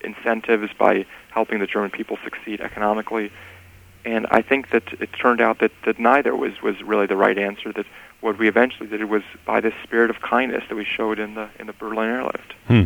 incentives, 0.02 0.72
by 0.78 1.06
helping 1.32 1.60
the 1.60 1.68
German 1.68 1.92
people 1.92 2.18
succeed 2.24 2.62
economically? 2.62 3.32
And 4.06 4.28
I 4.32 4.42
think 4.42 4.70
that 4.72 4.84
it 5.02 5.10
turned 5.14 5.42
out 5.42 5.60
that, 5.60 5.72
that 5.86 6.00
neither 6.00 6.36
was, 6.36 6.62
was 6.62 6.82
really 6.82 7.06
the 7.06 7.18
right 7.18 7.38
answer. 7.38 7.74
That 7.74 7.86
what 8.22 8.38
we 8.38 8.48
eventually 8.48 8.88
did 8.90 9.04
was 9.06 9.24
by 9.46 9.62
this 9.62 9.74
spirit 9.84 10.10
of 10.10 10.22
kindness 10.22 10.64
that 10.70 10.76
we 10.76 10.86
showed 10.86 11.20
in 11.20 11.36
the 11.36 11.50
in 11.60 11.68
the 11.68 11.74
Berlin 11.74 12.10
airlift. 12.10 12.54
Hmm. 12.68 12.84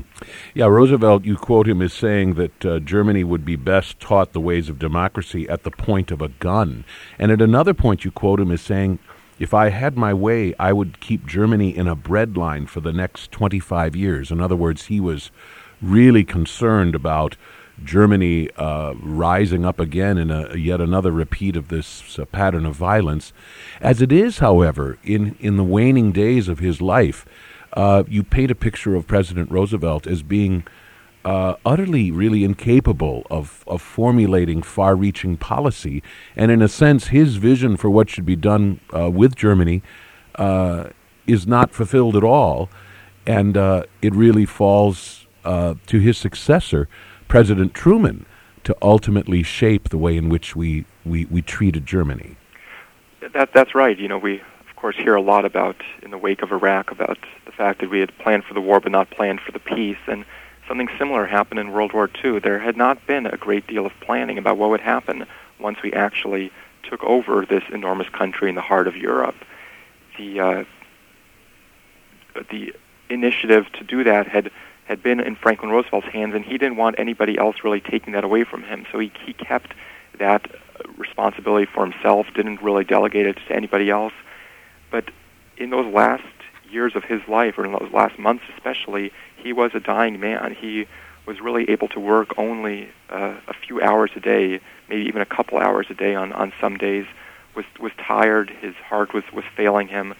Yeah, 0.54 0.66
Roosevelt, 0.66 1.24
you 1.24 1.36
quote 1.38 1.68
him 1.68 1.82
as 1.82 1.94
saying 1.94 2.36
that 2.36 2.66
uh, 2.66 2.80
Germany 2.80 3.24
would 3.24 3.46
be 3.46 3.56
best 3.56 4.00
taught 4.00 4.34
the 4.34 4.40
ways 4.40 4.70
of 4.70 4.80
democracy 4.80 5.48
at 5.50 5.64
the 5.64 5.72
point 5.72 6.12
of 6.12 6.22
a 6.22 6.30
gun, 6.30 6.86
and 7.18 7.32
at 7.32 7.42
another 7.42 7.74
point 7.74 8.06
you 8.06 8.12
quote 8.12 8.40
him 8.40 8.52
as 8.52 8.62
saying. 8.62 9.00
If 9.44 9.54
I 9.54 9.72
had 9.72 9.98
my 9.98 10.14
way, 10.14 10.56
I 10.58 10.72
would 10.72 11.02
keep 11.02 11.26
Germany 11.28 11.76
in 11.76 11.86
a 11.86 11.98
breadline 11.98 12.66
for 12.66 12.80
the 12.80 12.94
next 12.94 13.30
25 13.34 13.94
years. 13.94 14.32
In 14.32 14.40
other 14.40 14.56
words, 14.56 14.86
he 14.86 15.02
was 15.02 15.32
really 15.82 16.24
concerned 16.24 16.96
about 16.96 17.36
Germany 17.84 18.50
uh, 18.52 18.94
rising 19.02 19.66
up 19.66 19.82
again 19.82 20.18
in 20.18 20.32
a, 20.32 20.56
yet 20.56 20.80
another 20.80 21.12
repeat 21.12 21.58
of 21.58 21.68
this 21.68 22.18
uh, 22.18 22.24
pattern 22.24 22.66
of 22.66 22.78
violence. 22.78 23.34
As 23.82 24.02
it 24.02 24.14
is, 24.14 24.40
however, 24.40 24.98
in, 25.04 25.36
in 25.42 25.58
the 25.58 25.64
waning 25.66 26.14
days 26.14 26.48
of 26.48 26.60
his 26.60 26.82
life, 26.82 27.26
uh, 27.74 28.06
you 28.08 28.24
paint 28.24 28.50
a 28.50 28.56
picture 28.56 28.96
of 28.96 29.08
President 29.08 29.52
Roosevelt 29.52 30.08
as 30.08 30.24
being 30.24 30.66
uh, 31.26 31.56
utterly, 31.66 32.12
really 32.12 32.44
incapable 32.44 33.26
of, 33.30 33.64
of 33.68 33.82
formulating 33.82 34.62
far 34.62 34.96
reaching 34.96 35.38
policy. 35.38 36.04
And 36.36 36.52
in 36.52 36.62
a 36.62 36.68
sense, 36.68 37.08
his 37.08 37.38
vision 37.38 37.78
for 37.78 37.90
what 37.90 38.10
should 38.10 38.26
be 38.26 38.36
done 38.36 38.80
uh, 38.96 39.10
with 39.10 39.36
Germany 39.36 39.82
uh, 40.36 40.90
is 41.26 41.48
not 41.48 41.72
fulfilled 41.72 42.16
at 42.16 42.24
all. 42.24 42.70
And 43.26 43.56
it 44.02 44.14
really 44.14 44.46
falls 44.46 45.28
to 45.46 45.76
his 46.00 46.18
successor 46.18 46.90
President 47.30 47.74
Truman 47.74 48.26
to 48.64 48.76
ultimately 48.82 49.44
shape 49.44 49.90
the 49.90 49.98
way 49.98 50.18
in 50.18 50.30
which 50.30 50.56
we, 50.56 50.86
we, 51.06 51.26
we 51.26 51.42
treated 51.42 51.86
Germany. 51.86 52.36
That, 53.34 53.54
that's 53.54 53.74
right. 53.76 53.98
You 53.98 54.08
know, 54.08 54.18
we, 54.18 54.42
of 54.70 54.76
course, 54.76 54.96
hear 54.96 55.16
a 55.16 55.22
lot 55.22 55.46
about, 55.46 55.78
in 56.02 56.12
the 56.12 56.18
wake 56.18 56.42
of 56.42 56.52
Iraq, 56.52 56.92
about 56.92 57.18
the 57.46 57.52
fact 57.52 57.82
that 57.82 57.90
we 57.90 58.00
had 58.00 58.18
planned 58.18 58.44
for 58.44 58.54
the 58.54 58.62
war 58.62 58.80
but 58.80 58.92
not 58.92 59.10
planned 59.10 59.40
for 59.42 59.52
the 59.52 59.60
peace. 59.60 59.98
And 60.08 60.26
something 60.68 60.90
similar 60.98 61.26
happened 61.26 61.60
in 61.60 61.72
World 61.72 61.94
War 61.94 62.10
II. 62.24 62.40
There 62.40 62.60
had 62.60 62.78
not 62.78 63.06
been 63.08 63.26
a 63.26 63.38
great 63.38 63.68
deal 63.68 63.86
of 63.86 63.94
planning 64.02 64.38
about 64.38 64.58
what 64.58 64.70
would 64.70 64.82
happen 64.82 65.26
once 65.60 65.82
we 65.82 65.94
actually 65.94 66.52
took 66.84 67.04
over 67.04 67.46
this 67.46 67.64
enormous 67.72 68.10
country 68.10 68.50
in 68.50 68.56
the 68.56 68.62
heart 68.62 68.88
of 68.88 68.96
Europe. 68.96 69.36
The, 70.18 70.40
uh, 70.40 70.64
the 72.50 72.74
initiative 73.10 73.72
to 73.74 73.84
do 73.84 74.04
that 74.04 74.28
had 74.28 74.52
had 74.86 75.02
been 75.02 75.20
in 75.20 75.36
Franklin 75.36 75.72
Roosevelt's 75.72 76.08
hands, 76.08 76.36
and 76.36 76.44
he 76.44 76.58
didn't 76.58 76.76
want 76.76 77.00
anybody 77.00 77.38
else 77.38 77.58
really 77.64 77.80
taking 77.80 78.14
that 78.14 78.24
away 78.24 78.44
from 78.44 78.64
him. 78.64 78.86
So 78.92 79.00
he, 79.00 79.12
he 79.26 79.34
kept 79.34 79.74
that 80.20 80.50
responsibility 80.98 81.66
for 81.66 81.86
himself, 81.86 82.28
didn't 82.36 82.62
really 82.62 82.84
delegate 82.84 83.26
it 83.26 83.38
to 83.48 83.56
anybody 83.56 83.90
else. 83.90 84.14
But 84.92 85.06
in 85.58 85.70
those 85.70 85.92
last 85.94 86.24
years 86.74 86.96
of 86.96 87.04
his 87.04 87.22
life, 87.28 87.58
or 87.58 87.66
in 87.66 87.72
those 87.72 87.92
last 87.94 88.18
months 88.20 88.44
especially, 88.56 89.12
he 89.38 89.54
was 89.54 89.72
a 89.74 89.80
dying 89.80 90.20
man. 90.20 90.56
He 90.60 90.88
was 91.26 91.40
really 91.40 91.70
able 91.70 91.88
to 91.90 92.00
work 92.00 92.38
only 92.38 92.90
uh, 93.10 93.36
a 93.48 93.54
few 93.54 93.82
hours 93.82 94.12
a 94.16 94.20
day, 94.20 94.60
maybe 94.90 95.04
even 95.04 95.22
a 95.22 95.26
couple 95.26 95.58
hours 95.58 95.88
a 95.90 95.94
day 95.94 96.16
on, 96.16 96.34
on 96.34 96.52
some 96.60 96.78
days, 96.78 97.06
was, 97.56 97.66
was 97.80 97.92
tired, 97.98 98.50
his 98.50 98.76
heart 98.76 99.14
was, 99.14 99.24
was 99.32 99.46
failing 99.56 99.88
him, 99.88 100.14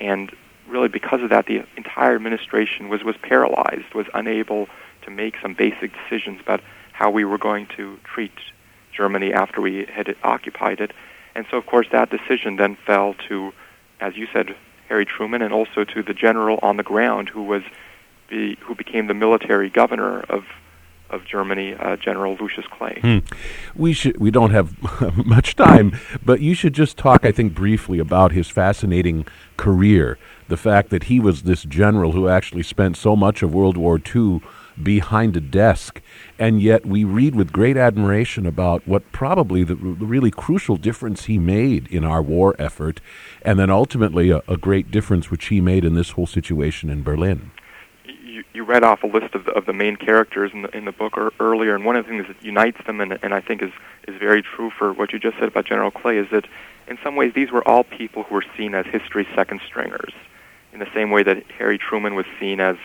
and 0.00 0.34
really 0.68 0.88
because 0.88 1.22
of 1.22 1.30
that, 1.30 1.46
the 1.46 1.64
entire 1.76 2.14
administration 2.14 2.88
was, 2.88 3.02
was 3.04 3.16
paralyzed, 3.22 3.92
was 3.94 4.06
unable 4.14 4.68
to 5.02 5.10
make 5.10 5.36
some 5.42 5.54
basic 5.54 5.92
decisions 5.92 6.40
about 6.40 6.60
how 6.92 7.10
we 7.10 7.24
were 7.24 7.38
going 7.38 7.66
to 7.76 7.98
treat 8.04 8.32
Germany 8.92 9.32
after 9.32 9.60
we 9.60 9.86
had 9.86 10.16
occupied 10.22 10.80
it. 10.80 10.92
And 11.34 11.46
so, 11.50 11.58
of 11.58 11.66
course, 11.66 11.86
that 11.92 12.10
decision 12.10 12.56
then 12.56 12.76
fell 12.86 13.14
to, 13.28 13.52
as 14.00 14.16
you 14.16 14.26
said, 14.32 14.56
Harry 14.88 15.04
Truman, 15.04 15.42
and 15.42 15.52
also 15.52 15.84
to 15.84 16.02
the 16.02 16.14
general 16.14 16.58
on 16.62 16.76
the 16.76 16.82
ground 16.82 17.28
who 17.28 17.42
was, 17.42 17.62
the, 18.28 18.56
who 18.60 18.74
became 18.74 19.06
the 19.06 19.14
military 19.14 19.70
governor 19.70 20.20
of 20.20 20.44
of 21.10 21.24
Germany, 21.24 21.74
uh, 21.74 21.96
General 21.96 22.36
Lucius 22.40 22.66
Clay. 22.66 22.98
Hmm. 23.00 23.18
We 23.74 23.92
should. 23.92 24.18
We 24.18 24.30
don't 24.30 24.50
have 24.50 24.74
much 25.26 25.56
time, 25.56 25.96
but 26.24 26.40
you 26.40 26.54
should 26.54 26.72
just 26.72 26.96
talk, 26.96 27.24
I 27.24 27.32
think, 27.32 27.54
briefly 27.54 27.98
about 27.98 28.32
his 28.32 28.48
fascinating 28.48 29.26
career. 29.56 30.18
The 30.48 30.56
fact 30.56 30.90
that 30.90 31.04
he 31.04 31.20
was 31.20 31.42
this 31.42 31.62
general 31.62 32.12
who 32.12 32.28
actually 32.28 32.62
spent 32.62 32.96
so 32.96 33.16
much 33.16 33.42
of 33.42 33.54
World 33.54 33.76
War 33.76 34.00
II 34.14 34.40
behind 34.82 35.36
a 35.36 35.40
desk, 35.40 36.00
and 36.38 36.60
yet 36.60 36.84
we 36.84 37.04
read 37.04 37.34
with 37.34 37.52
great 37.52 37.76
admiration 37.76 38.46
about 38.46 38.86
what 38.86 39.10
probably 39.12 39.64
the, 39.64 39.74
really 39.76 40.30
crucial 40.30 40.76
difference 40.76 41.24
he 41.24 41.38
made 41.38 41.86
in 41.88 42.04
our 42.04 42.22
war 42.22 42.54
effort, 42.58 43.00
and 43.42 43.58
then 43.58 43.70
ultimately 43.70 44.30
a, 44.30 44.42
a 44.48 44.56
great 44.56 44.90
difference 44.90 45.30
which 45.30 45.46
he 45.46 45.60
made 45.60 45.84
in 45.84 45.94
this 45.94 46.10
whole 46.10 46.26
situation 46.26 46.90
in 46.90 47.02
Berlin. 47.02 47.50
You, 48.04 48.44
you 48.52 48.64
read 48.64 48.84
off 48.84 49.02
a 49.02 49.06
list 49.06 49.34
of 49.34 49.46
the, 49.46 49.52
of 49.52 49.66
the 49.66 49.72
main 49.72 49.96
characters 49.96 50.50
in 50.52 50.62
the 50.62 50.76
in 50.76 50.84
the 50.84 50.92
book 50.92 51.16
er, 51.16 51.32
earlier, 51.40 51.74
and 51.74 51.84
one 51.84 51.96
of 51.96 52.04
the 52.04 52.10
things 52.10 52.26
that 52.28 52.42
unites 52.44 52.78
them, 52.86 53.00
and, 53.00 53.18
and 53.22 53.32
I 53.32 53.40
think 53.40 53.62
is 53.62 53.72
is 54.06 54.16
very 54.18 54.42
true 54.42 54.70
for 54.70 54.92
what 54.92 55.12
you 55.12 55.18
just 55.18 55.38
said 55.38 55.48
about 55.48 55.64
General 55.64 55.90
Clay, 55.90 56.18
is 56.18 56.28
that 56.30 56.46
in 56.86 56.98
some 57.02 57.16
ways 57.16 57.32
these 57.34 57.50
were 57.50 57.66
all 57.66 57.82
people 57.82 58.24
who 58.24 58.34
were 58.34 58.44
seen 58.56 58.74
as 58.74 58.86
history's 58.86 59.26
second 59.34 59.60
stringers, 59.66 60.12
in 60.72 60.80
the 60.80 60.88
same 60.94 61.10
way 61.10 61.22
that 61.22 61.42
Harry 61.58 61.78
Truman 61.78 62.14
was 62.14 62.26
seen 62.38 62.60
as 62.60 62.76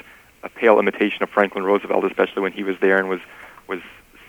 a 0.44 0.50
pale 0.50 0.80
imitation 0.80 1.24
of 1.24 1.30
Franklin 1.30 1.64
Roosevelt, 1.64 2.04
especially 2.06 2.42
when 2.42 2.52
he 2.52 2.64
was 2.64 2.76
there 2.82 2.98
and 2.98 3.10
was 3.10 3.20
was 3.68 3.80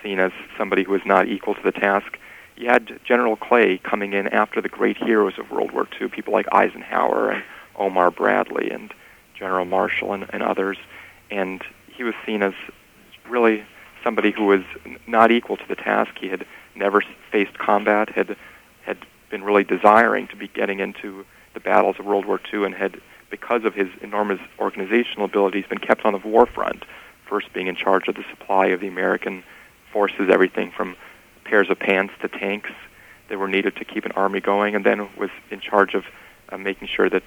seen 0.02 0.19
as 0.19 0.33
somebody 0.59 0.83
who 0.83 0.92
was 0.92 1.02
not 1.07 1.28
equal 1.28 1.54
to 1.54 1.62
the 1.62 1.73
task. 1.73 2.19
You 2.57 2.69
had 2.69 3.00
General 3.04 3.37
Clay 3.37 3.78
coming 3.78 4.12
in 4.12 4.28
after 4.28 4.61
the 4.61 4.69
great 4.69 4.97
heroes 4.97 5.38
of 5.38 5.50
World 5.50 5.73
War 5.73 5.88
II, 6.00 6.09
people 6.09 6.33
like 6.33 6.47
Eisenhower 6.52 7.31
and 7.31 7.42
Omar 7.76 8.11
Bradley 8.11 8.71
and 8.71 8.92
General 9.35 9.64
Marshall 9.64 10.12
and, 10.12 10.26
and 10.31 10.42
others 10.42 10.76
and 11.33 11.64
he 11.87 12.04
was 12.04 12.14
seen 12.26 12.42
as 12.42 12.52
really 13.28 13.64
somebody 14.04 14.31
who 14.31 14.45
was 14.45 14.62
not 15.07 15.33
equal 15.33 15.57
to 15.57 15.66
the 15.66 15.75
task. 15.75 16.19
He 16.21 16.28
had 16.28 16.47
never 16.75 17.02
faced 17.31 17.59
combat, 17.59 18.11
had 18.11 18.37
had 18.83 18.99
been 19.31 19.42
really 19.42 19.64
desiring 19.64 20.28
to 20.28 20.37
be 20.37 20.49
getting 20.49 20.81
into 20.81 21.25
the 21.54 21.61
battles 21.61 21.97
of 21.99 22.04
World 22.04 22.26
War 22.26 22.40
II, 22.52 22.64
and 22.64 22.75
had, 22.75 23.00
because 23.33 23.65
of 23.65 23.75
his 23.75 23.89
enormous 24.03 24.39
organizational 24.61 25.25
abilities, 25.25 25.65
been 25.67 25.79
kept 25.79 26.05
on 26.05 26.12
the 26.12 26.19
war 26.19 26.47
front. 26.47 26.85
First, 27.27 27.53
being 27.55 27.67
in 27.67 27.75
charge 27.75 28.07
of 28.07 28.15
the 28.15 28.25
supply 28.31 28.67
of 28.67 28.81
the 28.81 28.87
American 28.87 29.43
forces, 29.91 30.29
everything 30.31 30.71
from 30.71 30.95
pairs 31.45 31.71
of 31.71 31.79
pants 31.79 32.12
to 32.21 32.29
tanks 32.29 32.71
that 33.29 33.39
were 33.39 33.49
needed 33.49 33.75
to 33.77 33.85
keep 33.87 34.05
an 34.05 34.12
army 34.12 34.41
going, 34.41 34.77
and 34.77 34.85
then 34.85 35.09
was 35.17 35.31
in 35.51 35.61
charge 35.61 35.95
of 35.95 36.05
uh, 36.51 36.59
making 36.59 36.89
sure 36.89 37.09
that 37.09 37.23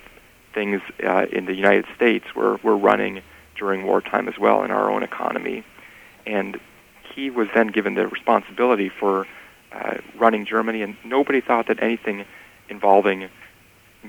things 0.54 0.80
uh, 1.04 1.26
in 1.32 1.46
the 1.48 1.56
United 1.56 1.86
States 1.96 2.26
were 2.36 2.58
were 2.64 2.78
running 2.78 3.22
during 3.58 3.84
wartime 3.84 4.30
as 4.30 4.38
well 4.38 4.64
in 4.64 4.70
our 4.70 4.92
own 4.92 5.02
economy. 5.02 5.64
And 6.28 6.60
he 7.16 7.32
was 7.32 7.48
then 7.56 7.68
given 7.68 7.96
the 7.96 8.08
responsibility 8.08 8.90
for 8.90 9.26
uh, 9.72 9.98
running 10.18 10.46
Germany, 10.46 10.84
and 10.84 10.96
nobody 11.04 11.42
thought 11.42 11.68
that 11.68 11.82
anything 11.82 12.26
involving 12.70 13.28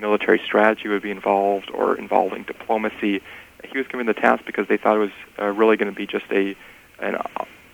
military 0.00 0.40
strategy 0.44 0.88
would 0.88 1.02
be 1.02 1.10
involved 1.10 1.70
or 1.72 1.96
involving 1.96 2.44
diplomacy. 2.44 3.22
He 3.64 3.78
was 3.78 3.86
given 3.86 4.06
the 4.06 4.14
task 4.14 4.44
because 4.44 4.68
they 4.68 4.76
thought 4.76 4.96
it 4.96 5.00
was 5.00 5.10
uh, 5.38 5.46
really 5.46 5.76
going 5.76 5.92
to 5.92 5.96
be 5.96 6.06
just 6.06 6.26
a 6.30 6.56
an, 6.98 7.16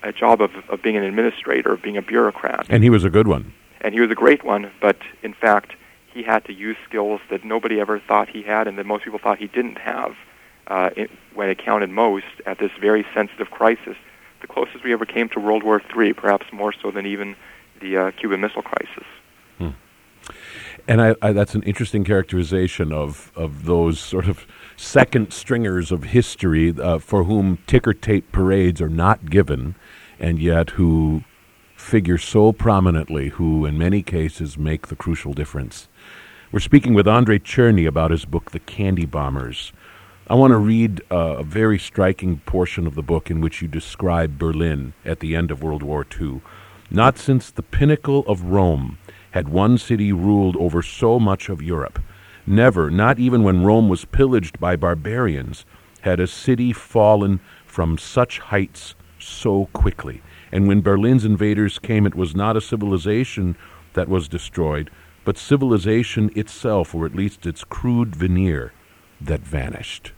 a 0.03 0.13
job 0.13 0.41
of, 0.41 0.51
of 0.69 0.83
being 0.83 0.97
an 0.97 1.05
administrator, 1.05 1.73
of 1.73 1.83
being 1.83 1.97
a 1.97 2.03
bureaucrat. 2.03 2.67
And 2.69 2.83
he 2.83 2.91
was 2.91 3.05
a 3.05 3.11
good 3.11 3.29
one. 3.29 3.53
And 3.81 3.95
he 3.95 4.01
was 4.01 4.11
a 4.11 4.17
great 4.17 4.45
one, 4.45 4.71
but 4.81 4.99
in 5.23 5.33
fact, 5.33 5.75
he 6.13 6.23
had 6.23 6.45
to 6.47 6.53
use 6.53 6.77
skills 6.89 7.21
that 7.31 7.45
nobody 7.45 7.81
ever 7.81 8.01
thought 8.01 8.29
he 8.29 8.43
had 8.43 8.67
and 8.67 8.79
that 8.79 8.87
most 8.87 9.05
people 9.05 9.19
thought 9.19 9.39
he 9.39 9.47
didn't 9.47 9.79
have 9.79 10.17
uh, 10.67 10.91
it, 10.97 11.11
when 11.35 11.49
it 11.49 11.59
counted 11.59 11.91
most 11.91 12.27
at 12.47 12.59
this 12.59 12.71
very 12.81 13.05
sensitive 13.15 13.51
crisis, 13.51 13.97
the 14.41 14.47
closest 14.47 14.85
we 14.85 14.93
ever 14.93 15.07
came 15.07 15.29
to 15.31 15.41
World 15.41 15.63
War 15.63 15.83
III, 15.97 16.13
perhaps 16.13 16.47
more 16.53 16.73
so 16.73 16.91
than 16.91 17.07
even 17.07 17.37
the 17.81 17.97
uh, 17.97 18.11
Cuban 18.13 18.41
Missile 18.41 18.63
Crisis. 18.63 19.07
Hmm. 19.59 19.71
And 20.89 21.01
I, 21.01 21.15
I, 21.23 21.33
that's 21.33 21.55
an 21.55 21.63
interesting 21.63 22.05
characterization 22.05 22.93
of, 22.93 23.31
of 23.37 23.67
those 23.67 24.01
sort 24.01 24.27
of 24.27 24.47
second 24.77 25.33
stringers 25.33 25.93
of 25.93 26.05
history 26.05 26.75
uh, 26.77 26.99
for 26.99 27.25
whom 27.25 27.59
ticker 27.67 27.95
tape 27.95 28.33
parades 28.33 28.81
are 28.81 28.89
not 28.89 29.31
given, 29.31 29.77
and 30.19 30.41
yet 30.41 30.71
who 30.71 31.23
figure 31.77 32.19
so 32.19 32.53
prominently, 32.53 33.29
who 33.31 33.65
in 33.65 33.79
many 33.79 34.03
cases 34.03 34.59
make 34.59 34.89
the 34.89 34.97
crucial 34.97 35.33
difference. 35.33 35.89
We're 36.51 36.61
speaking 36.61 36.95
with 36.95 37.09
Andrei 37.09 37.39
Cherny 37.39 37.87
about 37.87 38.11
his 38.11 38.25
book, 38.25 38.51
The 38.51 38.59
Candy 38.59 39.07
Bombers. 39.07 39.73
I 40.29 40.35
want 40.35 40.53
to 40.53 40.59
read 40.59 41.03
uh, 41.11 41.37
a 41.39 41.45
very 41.45 41.79
striking 41.79 42.39
portion 42.41 42.87
of 42.87 42.95
the 42.95 43.03
book 43.03 43.31
in 43.31 43.41
which 43.41 43.63
you 43.63 43.69
describe 43.69 44.39
Berlin 44.39 44.95
at 45.05 45.21
the 45.21 45.35
end 45.35 45.51
of 45.51 45.63
World 45.63 45.83
War 45.83 46.07
II. 46.21 46.41
Not 46.91 47.19
since 47.19 47.51
the 47.51 47.63
pinnacle 47.63 48.25
of 48.27 48.45
Rome 48.45 48.99
had 49.33 49.49
one 49.49 49.77
city 49.77 50.13
ruled 50.13 50.57
over 50.57 50.83
so 50.83 51.19
much 51.19 51.49
of 51.49 51.61
Europe. 51.63 51.99
Never, 52.47 52.91
not 52.91 53.19
even 53.19 53.43
when 53.43 53.65
Rome 53.65 53.89
was 53.89 54.05
pillaged 54.05 54.59
by 54.59 54.77
barbarians, 54.77 55.65
had 56.01 56.21
a 56.21 56.27
city 56.27 56.73
fallen 56.73 57.41
from 57.67 57.99
such 57.99 58.39
heights 58.39 58.95
so 59.19 59.67
quickly. 59.73 60.23
And 60.51 60.67
when 60.67 60.81
Berlin's 60.81 61.25
invaders 61.25 61.79
came, 61.79 62.07
it 62.07 62.15
was 62.15 62.35
not 62.35 62.57
a 62.57 62.61
civilization 62.61 63.57
that 63.95 64.09
was 64.09 64.29
destroyed, 64.29 64.91
but 65.25 65.39
civilization 65.39 66.31
itself, 66.35 66.95
or 66.95 67.07
at 67.07 67.15
least 67.15 67.47
its 67.47 67.65
crude 67.65 68.15
veneer, 68.17 68.73
that 69.21 69.41
vanished. 69.41 70.13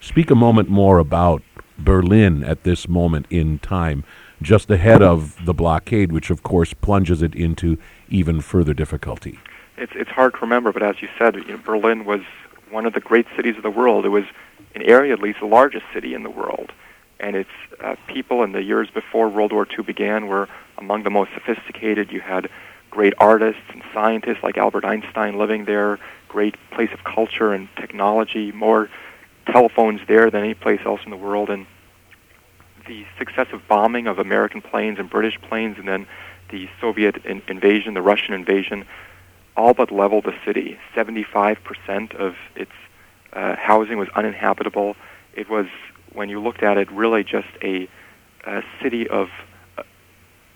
Speak 0.00 0.30
a 0.30 0.36
moment 0.36 0.68
more 0.68 0.98
about 0.98 1.42
Berlin 1.78 2.44
at 2.44 2.62
this 2.62 2.88
moment 2.88 3.26
in 3.30 3.58
time, 3.58 4.04
just 4.42 4.70
ahead 4.70 5.02
of 5.02 5.44
the 5.44 5.54
blockade, 5.54 6.12
which 6.12 6.30
of 6.30 6.42
course 6.42 6.72
plunges 6.74 7.22
it 7.22 7.34
into 7.34 7.78
even 8.08 8.40
further 8.40 8.74
difficulty. 8.74 9.38
It's 9.76 9.92
it's 9.94 10.10
hard 10.10 10.34
to 10.34 10.40
remember, 10.40 10.72
but 10.72 10.82
as 10.82 11.00
you 11.02 11.08
said, 11.18 11.36
you 11.36 11.44
know, 11.44 11.58
Berlin 11.58 12.04
was 12.04 12.22
one 12.70 12.86
of 12.86 12.92
the 12.92 13.00
great 13.00 13.26
cities 13.36 13.56
of 13.56 13.62
the 13.62 13.70
world. 13.70 14.04
It 14.04 14.10
was, 14.10 14.24
in 14.74 14.82
area 14.82 15.12
at 15.12 15.20
least, 15.20 15.40
the 15.40 15.46
largest 15.46 15.84
city 15.92 16.14
in 16.14 16.22
the 16.22 16.30
world, 16.30 16.72
and 17.20 17.36
its 17.36 17.50
uh, 17.80 17.96
people 18.06 18.42
in 18.42 18.52
the 18.52 18.62
years 18.62 18.90
before 18.90 19.28
World 19.28 19.52
War 19.52 19.66
II 19.66 19.84
began 19.84 20.26
were 20.26 20.48
among 20.76 21.04
the 21.04 21.10
most 21.10 21.30
sophisticated. 21.32 22.12
You 22.12 22.20
had 22.20 22.50
great 22.90 23.14
artists 23.18 23.62
and 23.72 23.82
scientists 23.92 24.42
like 24.42 24.58
Albert 24.58 24.84
Einstein 24.84 25.38
living 25.38 25.64
there. 25.64 25.98
Great 26.28 26.56
place 26.70 26.90
of 26.92 27.04
culture 27.04 27.52
and 27.52 27.68
technology. 27.76 28.52
More 28.52 28.90
telephones 29.46 30.00
there 30.06 30.30
than 30.30 30.42
any 30.42 30.54
place 30.54 30.80
else 30.84 31.00
in 31.04 31.10
the 31.10 31.16
world, 31.16 31.50
and 31.50 31.66
the 32.88 33.06
successive 33.18 33.60
bombing 33.68 34.06
of 34.08 34.18
American 34.18 34.60
planes 34.60 34.98
and 34.98 35.08
British 35.08 35.40
planes, 35.42 35.78
and 35.78 35.86
then 35.86 36.06
the 36.50 36.68
Soviet 36.80 37.16
in- 37.24 37.42
invasion, 37.46 37.94
the 37.94 38.02
Russian 38.02 38.34
invasion, 38.34 38.86
all 39.56 39.74
but 39.74 39.92
leveled 39.92 40.24
the 40.24 40.34
city. 40.44 40.78
75% 40.96 42.14
of 42.14 42.34
its 42.56 42.72
uh, 43.32 43.54
housing 43.56 43.98
was 43.98 44.08
uninhabitable. 44.16 44.96
It 45.34 45.48
was, 45.48 45.66
when 46.12 46.28
you 46.28 46.40
looked 46.40 46.62
at 46.62 46.78
it, 46.78 46.90
really 46.90 47.22
just 47.22 47.48
a, 47.62 47.88
a 48.44 48.62
city 48.82 49.06
of 49.08 49.28
a, 49.76 49.84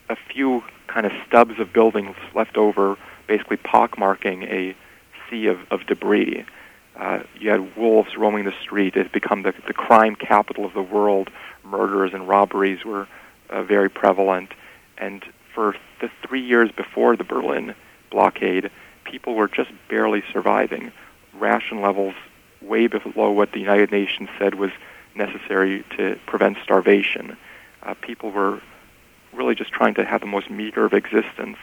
a 0.09 0.17
few 0.33 0.65
kind 0.87 1.07
of 1.07 1.13
stubs 1.27 1.59
of 1.61 1.73
buildings 1.73 2.17
left 2.35 2.57
over, 2.57 2.97
basically 3.27 3.59
pockmarking 3.59 4.45
a 4.51 4.75
sea 5.29 5.47
of, 5.47 5.59
of 5.71 5.87
debris. 5.87 6.45
Uh, 6.97 7.23
you 7.39 7.51
had 7.51 7.77
wolves 7.77 8.17
roaming 8.17 8.45
the 8.45 8.55
street. 8.61 8.97
It 8.97 9.05
had 9.05 9.13
become 9.13 9.43
the, 9.43 9.55
the 9.67 9.73
crime 9.73 10.15
capital 10.15 10.65
of 10.65 10.75
the 10.75 10.83
world. 10.83 11.31
Murders 11.65 12.13
and 12.13 12.29
robberies 12.29 12.85
were 12.85 13.09
uh, 13.51 13.63
very 13.63 13.89
prevalent. 13.89 14.53
And 14.99 15.25
for 15.55 15.75
the 16.01 16.11
three 16.27 16.43
years 16.43 16.71
before 16.71 17.17
the 17.17 17.25
Berlin 17.25 17.75
blockade, 18.11 18.71
people 19.05 19.35
were 19.35 19.49
just 19.49 19.71
barely 19.89 20.23
surviving. 20.33 20.93
Ration 21.35 21.81
levels 21.81 22.15
way 22.61 22.87
below 22.87 23.31
what 23.31 23.53
the 23.53 23.61
United 23.61 23.91
Nations 23.91 24.29
said 24.39 24.55
was 24.55 24.71
necessary 25.15 25.85
to 25.97 26.19
prevent 26.27 26.59
starvation. 26.63 27.37
Uh, 27.83 27.95
people 27.95 28.31
were 28.31 28.61
really 29.33 29.55
just 29.55 29.73
trying 29.73 29.95
to 29.95 30.05
have 30.05 30.21
the 30.21 30.27
most 30.27 30.51
meager 30.51 30.85
of 30.85 30.93
existence. 30.93 31.57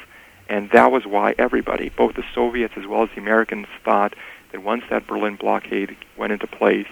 And 0.50 0.70
that 0.72 0.92
was 0.92 1.06
why 1.06 1.36
everybody, 1.38 1.90
both 1.90 2.16
the 2.16 2.26
Soviets 2.34 2.74
as 2.76 2.88
well 2.88 3.04
as 3.04 3.10
the 3.14 3.22
Americans, 3.22 3.68
thought 3.86 4.16
that 4.52 4.64
once 4.64 4.84
that 4.90 5.08
Berlin 5.08 5.36
blockade 5.36 5.96
went 6.18 6.34
into 6.34 6.48
place, 6.48 6.88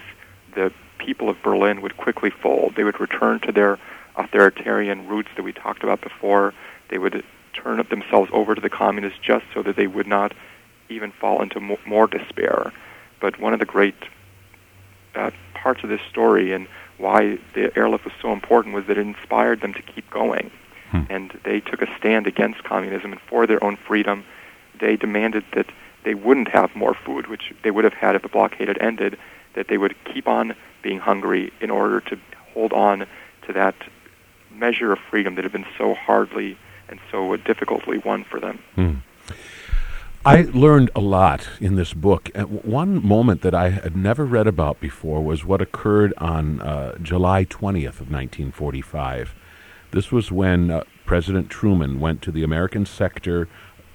the 0.54 0.72
people 0.98 1.28
of 1.28 1.40
Berlin 1.42 1.80
would 1.82 1.96
quickly 1.96 2.30
fold. 2.30 2.74
They 2.74 2.84
would 2.84 3.00
return 3.00 3.40
to 3.40 3.52
their 3.52 3.78
authoritarian 4.16 5.06
roots 5.06 5.28
that 5.36 5.42
we 5.42 5.52
talked 5.52 5.82
about 5.82 6.00
before. 6.00 6.54
They 6.88 6.98
would 6.98 7.24
turn 7.54 7.84
themselves 7.88 8.30
over 8.32 8.54
to 8.54 8.60
the 8.60 8.70
communists 8.70 9.18
just 9.20 9.44
so 9.54 9.62
that 9.62 9.76
they 9.76 9.86
would 9.86 10.06
not 10.06 10.32
even 10.88 11.12
fall 11.12 11.42
into 11.42 11.60
more 11.60 12.06
despair. 12.06 12.72
But 13.20 13.38
one 13.38 13.52
of 13.52 13.58
the 13.58 13.66
great 13.66 13.96
uh, 15.14 15.30
parts 15.54 15.82
of 15.82 15.88
this 15.88 16.00
story 16.10 16.52
and 16.52 16.66
why 16.98 17.38
the 17.54 17.76
airlift 17.76 18.04
was 18.04 18.14
so 18.20 18.32
important 18.32 18.74
was 18.74 18.86
that 18.86 18.98
it 18.98 19.06
inspired 19.06 19.60
them 19.60 19.74
to 19.74 19.82
keep 19.82 20.08
going. 20.10 20.50
Hmm. 20.90 21.02
And 21.10 21.40
they 21.44 21.60
took 21.60 21.82
a 21.82 21.96
stand 21.98 22.26
against 22.26 22.64
communism 22.64 23.12
and 23.12 23.20
for 23.20 23.46
their 23.46 23.62
own 23.62 23.76
freedom. 23.76 24.24
They 24.80 24.96
demanded 24.96 25.44
that 25.52 25.66
they 26.04 26.14
wouldn't 26.14 26.48
have 26.48 26.74
more 26.74 26.94
food, 26.94 27.26
which 27.26 27.52
they 27.62 27.70
would 27.70 27.84
have 27.84 27.94
had 27.94 28.14
if 28.14 28.22
the 28.22 28.28
blockade 28.28 28.68
had 28.68 28.78
ended, 28.78 29.18
that 29.54 29.68
they 29.68 29.78
would 29.78 29.94
keep 30.04 30.28
on 30.28 30.54
being 30.82 30.98
hungry 30.98 31.52
in 31.60 31.70
order 31.70 32.00
to 32.00 32.18
hold 32.52 32.72
on 32.72 33.06
to 33.46 33.52
that 33.52 33.74
measure 34.50 34.92
of 34.92 34.98
freedom 35.10 35.34
that 35.34 35.44
had 35.44 35.52
been 35.52 35.66
so 35.76 35.94
hardly 35.94 36.56
and 36.88 37.00
so 37.10 37.36
difficultly 37.36 37.98
won 37.98 38.24
for 38.24 38.40
them. 38.40 38.58
Hmm. 38.74 38.94
I 40.24 40.42
learned 40.52 40.90
a 40.94 41.00
lot 41.00 41.48
in 41.60 41.76
this 41.76 41.94
book. 41.94 42.28
one 42.36 43.06
moment 43.06 43.42
that 43.42 43.54
I 43.54 43.70
had 43.70 43.96
never 43.96 44.26
read 44.26 44.46
about 44.46 44.80
before 44.80 45.22
was 45.22 45.44
what 45.44 45.62
occurred 45.62 46.12
on 46.18 46.60
uh, 46.60 46.98
July 46.98 47.44
20th 47.44 48.00
of 48.00 48.10
1945. 48.10 49.34
This 49.90 50.12
was 50.12 50.30
when 50.30 50.70
uh, 50.70 50.84
President 51.06 51.48
Truman 51.48 51.98
went 51.98 52.20
to 52.22 52.32
the 52.32 52.42
American 52.42 52.84
sector 52.84 53.48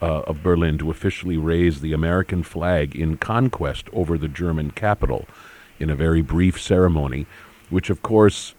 uh, 0.04 0.22
of 0.28 0.44
Berlin 0.44 0.78
to 0.78 0.92
officially 0.92 1.38
raise 1.38 1.80
the 1.80 1.94
American 1.94 2.44
flag 2.44 2.94
in 2.94 3.16
conquest 3.16 3.88
over 3.94 4.18
the 4.18 4.28
German 4.28 4.72
capital 4.72 5.26
in 5.80 5.90
a 5.90 5.96
very 5.96 6.22
brief 6.22 6.62
ceremony, 6.62 7.26
which 7.70 7.90
of 7.90 8.02
course 8.02 8.54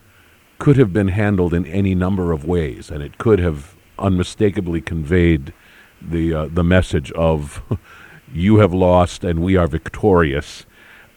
could 0.58 0.78
have 0.78 0.92
been 0.92 1.08
handled 1.08 1.52
in 1.52 1.66
any 1.66 1.94
number 1.94 2.32
of 2.32 2.46
ways, 2.46 2.90
and 2.90 3.02
it 3.02 3.18
could 3.18 3.38
have 3.38 3.74
unmistakably 3.98 4.80
conveyed 4.80 5.52
the 6.00 6.32
uh, 6.32 6.48
the 6.50 6.64
message 6.64 7.12
of 7.12 7.62
"you 8.32 8.58
have 8.58 8.72
lost 8.72 9.22
and 9.22 9.40
we 9.40 9.54
are 9.54 9.66
victorious." 9.66 10.64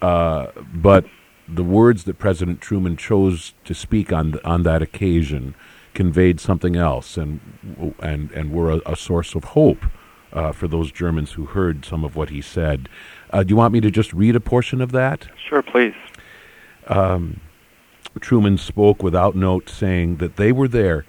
Uh, 0.02 0.48
but 0.74 1.06
the 1.48 1.64
words 1.64 2.04
that 2.04 2.20
President 2.20 2.60
Truman 2.60 2.98
chose 2.98 3.54
to 3.64 3.74
speak 3.74 4.12
on 4.12 4.34
th- 4.34 4.44
on 4.44 4.64
that 4.64 4.82
occasion 4.82 5.56
conveyed 5.94 6.42
something 6.42 6.76
else, 6.76 7.16
and 7.16 7.40
and 8.00 8.30
and 8.32 8.52
were 8.52 8.72
a, 8.72 8.82
a 8.86 8.96
source 8.98 9.34
of 9.34 9.46
hope 9.46 9.86
uh, 10.34 10.52
for 10.52 10.68
those 10.68 10.92
Germans 10.92 11.34
who 11.34 11.46
heard 11.46 11.86
some 11.86 12.04
of 12.04 12.16
what 12.16 12.30
he 12.30 12.42
said. 12.42 12.90
Uh, 13.32 13.44
do 13.44 13.50
you 13.50 13.56
want 13.56 13.74
me 13.74 13.82
to 13.82 13.92
just 13.92 14.14
read 14.14 14.36
a 14.36 14.40
portion 14.40 14.82
of 14.82 14.92
that? 14.92 15.28
Sure, 15.48 15.62
please. 15.62 15.96
Um, 16.88 17.42
Truman 18.20 18.58
spoke 18.58 19.04
without 19.04 19.36
note, 19.36 19.70
saying 19.70 20.18
that 20.18 20.38
they 20.38 20.52
were 20.52 20.68
there 20.68 21.06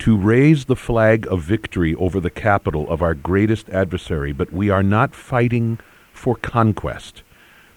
to 0.00 0.16
raise 0.16 0.64
the 0.64 0.76
flag 0.76 1.26
of 1.28 1.42
victory 1.42 1.94
over 1.94 2.20
the 2.20 2.30
capital 2.30 2.88
of 2.90 3.00
our 3.00 3.14
greatest 3.14 3.68
adversary, 3.70 4.32
but 4.32 4.52
we 4.52 4.70
are 4.70 4.82
not 4.82 5.14
fighting 5.14 5.78
for 6.12 6.34
conquest. 6.34 7.22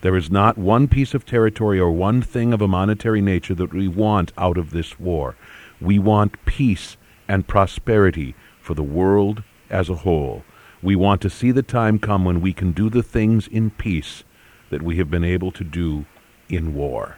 There 0.02 0.16
is 0.16 0.30
not 0.30 0.58
one 0.58 0.88
piece 0.88 1.14
of 1.14 1.26
territory 1.26 1.80
or 1.80 1.92
one 1.92 2.22
thing 2.22 2.54
of 2.54 2.62
a 2.62 2.68
monetary 2.68 3.22
nature 3.22 3.56
that 3.56 3.74
we 3.74 3.88
want 3.88 4.32
out 4.38 4.58
of 4.58 4.72
this 4.72 5.00
war. 5.00 5.36
We 5.82 6.00
want 6.00 6.44
peace 6.46 6.98
and 7.28 7.48
prosperity 7.48 8.36
for 8.62 8.74
the 8.74 8.84
world 8.84 9.44
as 9.70 9.90
a 9.90 9.96
whole. 9.96 10.44
We 10.82 10.96
want 10.96 11.22
to 11.22 11.30
see 11.30 11.52
the 11.52 11.64
time 11.64 12.00
come 12.00 12.26
when 12.26 12.42
we 12.42 12.54
can 12.54 12.72
do 12.72 12.90
the 12.90 13.04
things 13.04 13.48
in 13.48 13.72
peace 13.72 14.24
that 14.70 14.82
we 14.82 14.98
have 14.98 15.10
been 15.10 15.24
able 15.24 15.52
to 15.52 15.64
do 15.64 16.06
in 16.50 16.74
war. 16.74 17.18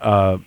Uh, 0.00 0.38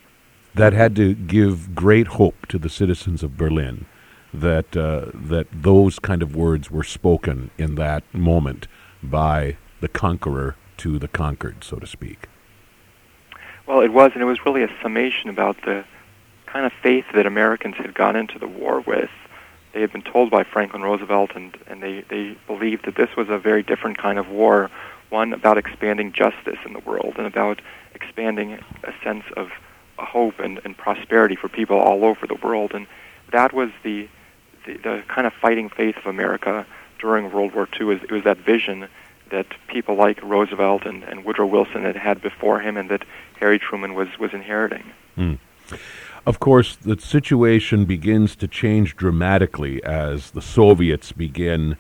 that 0.54 0.74
had 0.74 0.96
to 0.96 1.14
give 1.14 1.76
great 1.76 2.08
hope 2.08 2.46
to 2.48 2.58
the 2.58 2.70
citizens 2.70 3.24
of 3.24 3.38
Berlin 3.38 3.86
that 4.34 4.76
uh, 4.76 5.12
that 5.14 5.48
those 5.52 6.00
kind 6.00 6.22
of 6.22 6.36
words 6.36 6.70
were 6.70 6.84
spoken 6.84 7.52
in 7.58 7.76
that 7.76 8.04
moment 8.14 8.68
by 9.02 9.58
the 9.82 9.88
conqueror 9.88 10.56
to 10.78 11.00
the 11.00 11.08
conquered, 11.08 11.64
so 11.64 11.78
to 11.78 11.88
speak. 11.88 12.28
Well, 13.66 13.82
it 13.82 13.94
was, 13.94 14.12
and 14.14 14.22
it 14.22 14.26
was 14.26 14.46
really 14.46 14.64
a 14.64 14.70
summation 14.82 15.30
about 15.30 15.58
the 15.64 15.86
kind 16.46 16.66
of 16.66 16.74
faith 16.84 17.06
that 17.14 17.26
Americans 17.26 17.76
had 17.78 17.94
gone 17.94 18.16
into 18.16 18.38
the 18.38 18.48
war 18.48 18.82
with 18.82 19.10
they 19.76 19.82
had 19.82 19.92
been 19.92 20.02
told 20.02 20.32
by 20.32 20.46
Franklin 20.46 20.84
Roosevelt, 20.84 21.32
and, 21.36 21.56
and 21.68 21.84
they, 21.84 22.06
they 22.10 22.38
believed 22.48 22.86
that 22.86 22.96
this 22.96 23.10
was 23.18 23.28
a 23.28 23.38
very 23.38 23.62
different 23.62 23.98
kind 23.98 24.18
of 24.18 24.30
war, 24.30 24.72
one 25.10 25.34
about 25.34 25.58
expanding 25.58 26.14
justice 26.14 26.58
in 26.66 26.72
the 26.72 26.80
world 26.80 27.16
and 27.18 27.28
about 27.28 27.62
expanding 27.94 28.54
a 28.54 28.94
sense 29.04 29.26
of 29.36 29.50
hope 30.00 30.40
and, 30.40 30.62
and 30.64 30.78
prosperity 30.78 31.36
for 31.36 31.50
people 31.50 31.78
all 31.78 32.06
over 32.06 32.26
the 32.26 32.36
world. 32.36 32.72
And 32.74 32.88
that 33.34 33.52
was 33.52 33.70
the, 33.84 34.08
the, 34.66 34.78
the 34.78 35.04
kind 35.10 35.28
of 35.28 35.34
fighting 35.34 35.68
faith 35.68 35.98
of 35.98 36.06
America 36.06 36.66
during 36.98 37.30
World 37.34 37.54
War 37.54 37.68
II. 37.78 38.00
It 38.02 38.12
was 38.12 38.24
that 38.24 38.38
vision 38.38 38.88
that 39.30 39.48
people 39.68 39.96
like 39.96 40.24
Roosevelt 40.24 40.86
and, 40.86 41.04
and 41.04 41.26
Woodrow 41.26 41.48
Wilson 41.48 41.84
had 41.84 41.98
had 41.98 42.22
before 42.22 42.62
him, 42.62 42.78
and 42.78 42.90
that 42.90 43.04
Harry 43.42 43.60
Truman 43.60 43.94
was 43.94 44.08
was 44.18 44.34
inheriting. 44.34 44.86
Mm. 45.18 45.40
Of 46.26 46.40
course, 46.40 46.76
the 46.76 47.00
situation 47.00 47.86
begins 47.86 48.36
to 48.38 48.48
change 48.48 48.96
dramatically 48.96 49.84
as 49.84 50.32
the 50.32 50.42
Soviets 50.42 51.12
begin 51.12 51.78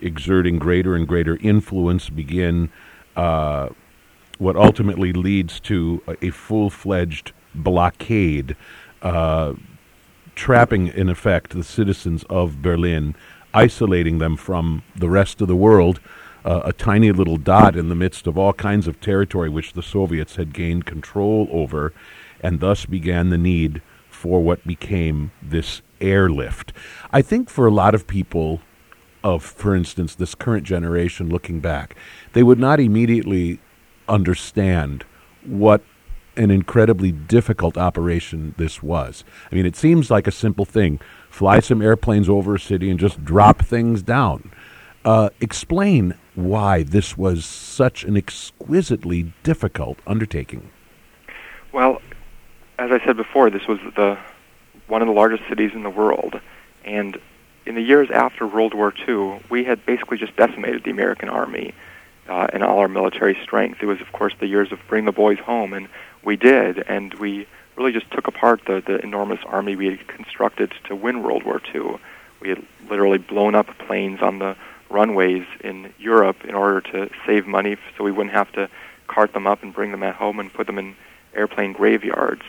exerting 0.00 0.60
greater 0.60 0.94
and 0.94 1.06
greater 1.06 1.36
influence, 1.42 2.08
begin 2.08 2.70
uh, 3.16 3.70
what 4.38 4.54
ultimately 4.54 5.12
leads 5.12 5.58
to 5.60 6.00
a, 6.22 6.30
full 6.30 6.70
fledged 6.70 7.32
blockade, 7.56 8.54
uh, 9.02 9.54
trapping, 10.36 10.86
in 10.86 11.08
effect, 11.08 11.50
the 11.50 11.64
citizens 11.64 12.22
of 12.30 12.62
Berlin, 12.62 13.16
isolating 13.52 14.18
them 14.18 14.36
from 14.36 14.84
the 14.94 15.10
rest 15.10 15.40
of 15.40 15.48
the 15.48 15.56
world. 15.56 15.98
Uh, 16.44 16.60
a 16.64 16.72
tiny 16.72 17.10
little 17.10 17.36
dot 17.36 17.74
in 17.74 17.88
the 17.88 17.96
midst 17.96 18.28
of 18.28 18.38
all 18.38 18.52
kinds 18.52 18.86
of 18.86 19.00
territory 19.00 19.48
which 19.48 19.72
the 19.72 19.82
Soviets 19.82 20.36
had 20.36 20.54
gained 20.54 20.86
control 20.86 21.48
over, 21.50 21.92
and 22.40 22.60
thus 22.60 22.86
began 22.86 23.30
the 23.30 23.36
need 23.36 23.82
for 24.18 24.40
what 24.40 24.66
became 24.66 25.30
this 25.40 25.80
airlift. 26.00 26.72
I 27.12 27.22
think 27.22 27.48
for 27.48 27.68
a 27.68 27.70
lot 27.70 27.94
of 27.94 28.08
people, 28.08 28.60
of, 29.22 29.44
for 29.44 29.76
instance, 29.76 30.16
this 30.16 30.34
current 30.34 30.64
generation 30.64 31.28
looking 31.28 31.60
back, 31.60 31.94
they 32.32 32.42
would 32.42 32.58
not 32.58 32.80
immediately 32.80 33.60
understand 34.08 35.04
what 35.44 35.82
an 36.36 36.50
incredibly 36.50 37.12
difficult 37.12 37.78
operation 37.78 38.56
this 38.58 38.82
was. 38.82 39.22
I 39.52 39.54
mean, 39.54 39.66
it 39.66 39.76
seems 39.76 40.10
like 40.10 40.26
a 40.26 40.32
simple 40.32 40.64
thing 40.64 40.98
fly 41.30 41.60
some 41.60 41.80
airplanes 41.80 42.28
over 42.28 42.56
a 42.56 42.60
city 42.60 42.90
and 42.90 42.98
just 42.98 43.24
drop 43.24 43.62
things 43.64 44.02
down. 44.02 44.50
Uh, 45.04 45.30
explain 45.40 46.14
why 46.34 46.82
this 46.82 47.16
was 47.16 47.44
such 47.44 48.02
an 48.02 48.16
exquisitely 48.16 49.32
difficult 49.44 50.00
undertaking. 50.08 50.70
Well, 51.72 52.00
as 52.78 52.90
I 52.92 53.04
said 53.04 53.16
before, 53.16 53.50
this 53.50 53.66
was 53.66 53.78
the 53.96 54.18
one 54.86 55.02
of 55.02 55.08
the 55.08 55.14
largest 55.14 55.42
cities 55.48 55.72
in 55.74 55.82
the 55.82 55.90
world, 55.90 56.40
and 56.84 57.18
in 57.66 57.74
the 57.74 57.82
years 57.82 58.08
after 58.10 58.46
World 58.46 58.72
War 58.72 58.94
II, 59.06 59.40
we 59.50 59.64
had 59.64 59.84
basically 59.84 60.16
just 60.16 60.34
decimated 60.36 60.84
the 60.84 60.90
American 60.90 61.28
army 61.28 61.74
uh, 62.28 62.46
and 62.50 62.62
all 62.62 62.78
our 62.78 62.88
military 62.88 63.38
strength. 63.42 63.82
It 63.82 63.86
was, 63.86 64.00
of 64.00 64.10
course, 64.12 64.32
the 64.40 64.46
years 64.46 64.72
of 64.72 64.78
bring 64.88 65.04
the 65.04 65.12
boys 65.12 65.38
home, 65.38 65.74
and 65.74 65.88
we 66.24 66.36
did, 66.36 66.78
and 66.78 67.12
we 67.14 67.46
really 67.76 67.92
just 67.92 68.10
took 68.10 68.26
apart 68.26 68.62
the, 68.66 68.82
the 68.86 68.98
enormous 69.02 69.40
army 69.44 69.76
we 69.76 69.90
had 69.90 70.08
constructed 70.08 70.72
to 70.84 70.96
win 70.96 71.22
World 71.22 71.42
War 71.42 71.60
II. 71.74 71.98
We 72.40 72.48
had 72.48 72.64
literally 72.88 73.18
blown 73.18 73.54
up 73.54 73.76
planes 73.78 74.22
on 74.22 74.38
the 74.38 74.56
runways 74.88 75.46
in 75.60 75.92
Europe 75.98 76.44
in 76.44 76.54
order 76.54 76.80
to 76.80 77.10
save 77.26 77.46
money 77.46 77.76
so 77.96 78.04
we 78.04 78.12
wouldn't 78.12 78.34
have 78.34 78.50
to 78.52 78.70
cart 79.08 79.34
them 79.34 79.46
up 79.46 79.62
and 79.62 79.74
bring 79.74 79.90
them 79.90 80.02
at 80.02 80.14
home 80.14 80.40
and 80.40 80.52
put 80.52 80.66
them 80.66 80.78
in 80.78 80.96
airplane 81.34 81.74
graveyards. 81.74 82.42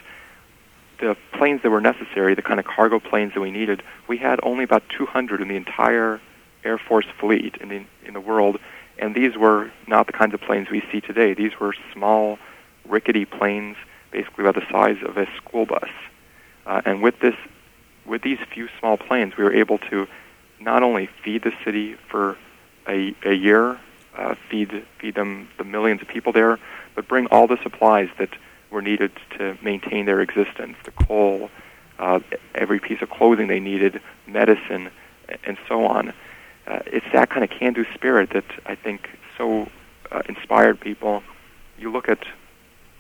The 1.00 1.16
planes 1.34 1.62
that 1.64 1.70
were 1.70 1.82
necessary, 1.82 2.36
the 2.36 2.42
kind 2.42 2.60
of 2.60 2.66
cargo 2.66 3.00
planes 3.00 3.34
that 3.34 3.42
we 3.42 3.52
needed, 3.52 3.84
we 4.08 4.18
had 4.18 4.40
only 4.44 4.64
about 4.64 4.84
200 4.90 5.42
in 5.42 5.48
the 5.48 5.56
entire 5.56 6.20
Air 6.64 6.78
Force 6.78 7.06
fleet 7.20 7.56
in 7.62 7.70
the 7.70 7.86
in 8.06 8.14
the 8.14 8.20
world, 8.20 8.60
and 8.98 9.16
these 9.16 9.38
were 9.38 9.72
not 9.88 10.08
the 10.08 10.14
kinds 10.14 10.34
of 10.34 10.42
planes 10.42 10.70
we 10.70 10.84
see 10.92 11.00
today. 11.00 11.34
These 11.34 11.60
were 11.60 11.74
small, 11.94 12.38
rickety 12.86 13.24
planes, 13.24 13.78
basically 14.12 14.44
about 14.46 14.56
the 14.56 14.70
size 14.70 14.98
of 15.04 15.18
a 15.18 15.26
school 15.38 15.66
bus. 15.66 15.90
Uh, 16.66 16.82
and 16.86 17.02
with 17.02 17.20
this, 17.20 17.36
with 18.06 18.22
these 18.22 18.40
few 18.54 18.68
small 18.80 18.98
planes, 18.98 19.38
we 19.38 19.44
were 19.44 19.54
able 19.54 19.78
to 19.78 20.08
not 20.60 20.84
only 20.84 21.10
feed 21.24 21.44
the 21.44 21.54
city 21.64 21.96
for 22.10 22.38
a, 22.88 23.16
a 23.24 23.34
year, 23.34 23.80
uh, 24.18 24.36
feed 24.50 24.86
feed 25.00 25.16
them 25.16 25.48
the 25.58 25.64
millions 25.64 26.02
of 26.02 26.08
people 26.08 26.34
there, 26.34 26.60
but 26.96 27.08
bring 27.08 27.28
all 27.28 27.48
the 27.48 27.58
supplies 27.64 28.10
that 28.18 28.30
were 28.72 28.82
needed 28.82 29.12
to 29.38 29.58
maintain 29.62 30.06
their 30.06 30.22
existence: 30.22 30.78
the 30.84 30.92
coal, 30.92 31.50
uh, 31.98 32.20
every 32.56 32.80
piece 32.80 33.02
of 33.02 33.10
clothing 33.10 33.48
they 33.48 33.60
needed, 33.60 34.02
medicine, 34.28 34.90
and 35.44 35.58
so 35.68 35.86
on. 35.86 36.14
Uh, 36.68 36.80
it's 36.86 37.06
that 37.14 37.30
kind 37.30 37.44
of 37.44 37.50
can-do 37.50 37.86
spirit 37.94 38.30
that 38.32 38.46
I 38.66 38.76
think 38.76 39.10
so 39.38 39.70
uh, 40.12 40.22
inspired 40.28 40.80
people. 40.80 41.24
You 41.78 41.92
look 41.92 42.10
at, 42.10 42.24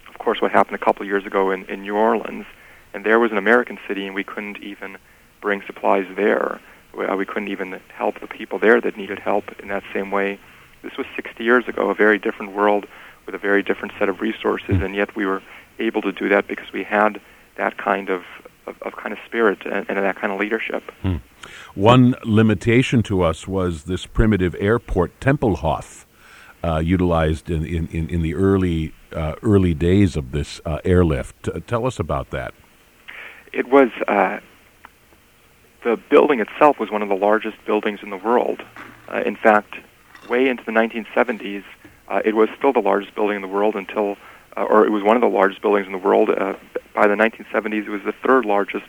of 0.08 0.17
course, 0.17 0.41
what 0.41 0.51
happened 0.51 0.75
a 0.75 0.84
couple 0.84 1.03
of 1.03 1.08
years 1.08 1.25
ago 1.25 1.51
in, 1.51 1.65
in 1.65 1.82
New 1.82 1.95
Orleans, 1.95 2.45
and 2.93 3.05
there 3.05 3.19
was 3.19 3.32
an 3.32 3.38
American 3.38 3.77
city, 3.88 4.05
and 4.05 4.15
we 4.15 4.23
couldn't 4.23 4.62
even 4.63 4.97
bring 5.41 5.62
supplies 5.65 6.08
there. 6.15 6.60
Uh, 6.97 7.15
we 7.15 7.25
couldn't 7.25 7.49
even 7.49 7.79
help 7.89 8.19
the 8.19 8.27
people 8.27 8.58
there 8.58 8.82
that 8.82 8.97
needed 8.97 9.19
help 9.19 9.45
in 9.62 9.67
that 9.67 9.84
same 9.93 10.10
way. 10.12 10.39
This 10.82 10.97
was 10.97 11.05
60 11.15 11.43
years 11.43 11.67
ago, 11.67 11.89
a 11.89 11.95
very 11.95 12.17
different 12.17 12.53
world 12.53 12.88
with 13.30 13.36
a 13.36 13.38
very 13.38 13.62
different 13.62 13.94
set 14.00 14.10
of 14.10 14.22
resources, 14.22 14.78
mm. 14.78 14.84
and 14.84 14.96
yet 14.96 15.15
we 15.15 15.24
were 15.24 15.44
able 15.78 16.02
to 16.02 16.12
do 16.12 16.28
that 16.30 16.48
because 16.48 16.74
we 16.74 16.84
had 16.84 17.22
that 17.58 17.78
kind 17.78 18.10
of, 18.10 18.24
of, 18.65 18.82
of 18.82 18.96
kind 18.96 19.13
of 19.13 19.20
spirit 19.24 19.60
and, 19.65 19.86
and, 19.88 19.98
that 20.00 20.15
kind 20.15 20.34
of 20.34 20.39
leadership. 20.39 20.82
Mm. 21.04 21.22
One 21.76 22.15
limitation 22.24 23.04
to 23.04 23.22
us 23.22 23.48
was 23.48 23.84
this 23.84 24.08
primitive 24.08 24.56
airport, 24.60 25.20
Tempelhof, 25.20 26.06
uh, 26.63 26.80
utilized 26.80 27.52
in, 27.52 27.63
in, 27.68 28.10
in, 28.10 28.24
the 28.24 28.34
early 28.34 28.94
uh, 29.13 29.36
early 29.44 29.76
days 29.76 30.18
of 30.18 30.32
this 30.32 30.60
uh, 30.65 30.80
airlift. 30.84 31.48
Tell 31.68 31.86
us 31.86 32.00
about 32.00 32.32
that. 32.32 32.56
It 33.54 33.70
was 33.70 33.89
uh, 34.08 34.39
the 35.84 36.00
building 36.10 36.39
itself 36.39 36.80
was 36.80 36.89
one 36.89 37.04
of 37.04 37.10
the 37.10 37.15
largest 37.15 37.58
buildings 37.65 38.00
in 38.02 38.10
the 38.10 38.18
world. 38.18 38.63
Uh, 39.08 39.22
in 39.24 39.36
fact, 39.36 39.76
way 40.28 40.50
into 40.50 40.63
the 40.65 40.72
1970s, 40.72 41.63
uh, 42.10 42.22
it 42.26 42.36
was 42.36 42.50
still 42.58 42.74
the 42.74 42.82
largest 42.82 43.15
building 43.15 43.36
in 43.36 43.41
the 43.41 43.48
world 43.48 43.76
until, 43.76 44.17
or 44.58 44.86
it 44.86 44.91
was 44.91 45.04
one 45.04 45.15
of 45.15 45.22
the 45.22 45.30
largest 45.30 45.62
buildings 45.62 45.86
in 45.86 45.91
the 45.91 45.98
world. 45.98 46.30
by 46.93 47.08
the 47.08 47.15
1970s, 47.15 47.86
it 47.86 47.89
was 47.89 48.02
the 48.04 48.13
third 48.24 48.45
largest 48.45 48.86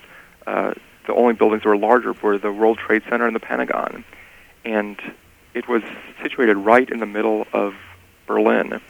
the 1.10 1.16
only 1.16 1.34
buildings 1.34 1.62
that 1.62 1.68
were 1.68 1.76
larger 1.76 2.12
were 2.12 2.38
the 2.38 2.52
World 2.52 2.78
Trade 2.78 3.02
Center 3.08 3.26
and 3.26 3.34
the 3.34 3.40
Pentagon. 3.40 4.04
And 4.64 5.00
it 5.54 5.68
was 5.68 5.82
situated 6.22 6.56
right 6.56 6.88
in 6.88 7.00
the 7.00 7.06
middle 7.06 7.46
of 7.52 7.74
Berlin. 8.26 8.80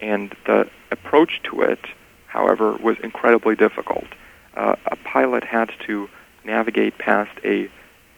And 0.00 0.34
the 0.44 0.70
approach 0.92 1.40
to 1.44 1.62
it, 1.62 1.80
however, 2.26 2.72
was 2.74 2.96
incredibly 3.02 3.56
difficult. 3.56 4.06
Uh, 4.54 4.76
a 4.86 4.96
pilot 4.96 5.44
had 5.44 5.72
to 5.86 6.08
navigate 6.44 6.98
past 6.98 7.36
a, 7.44 7.68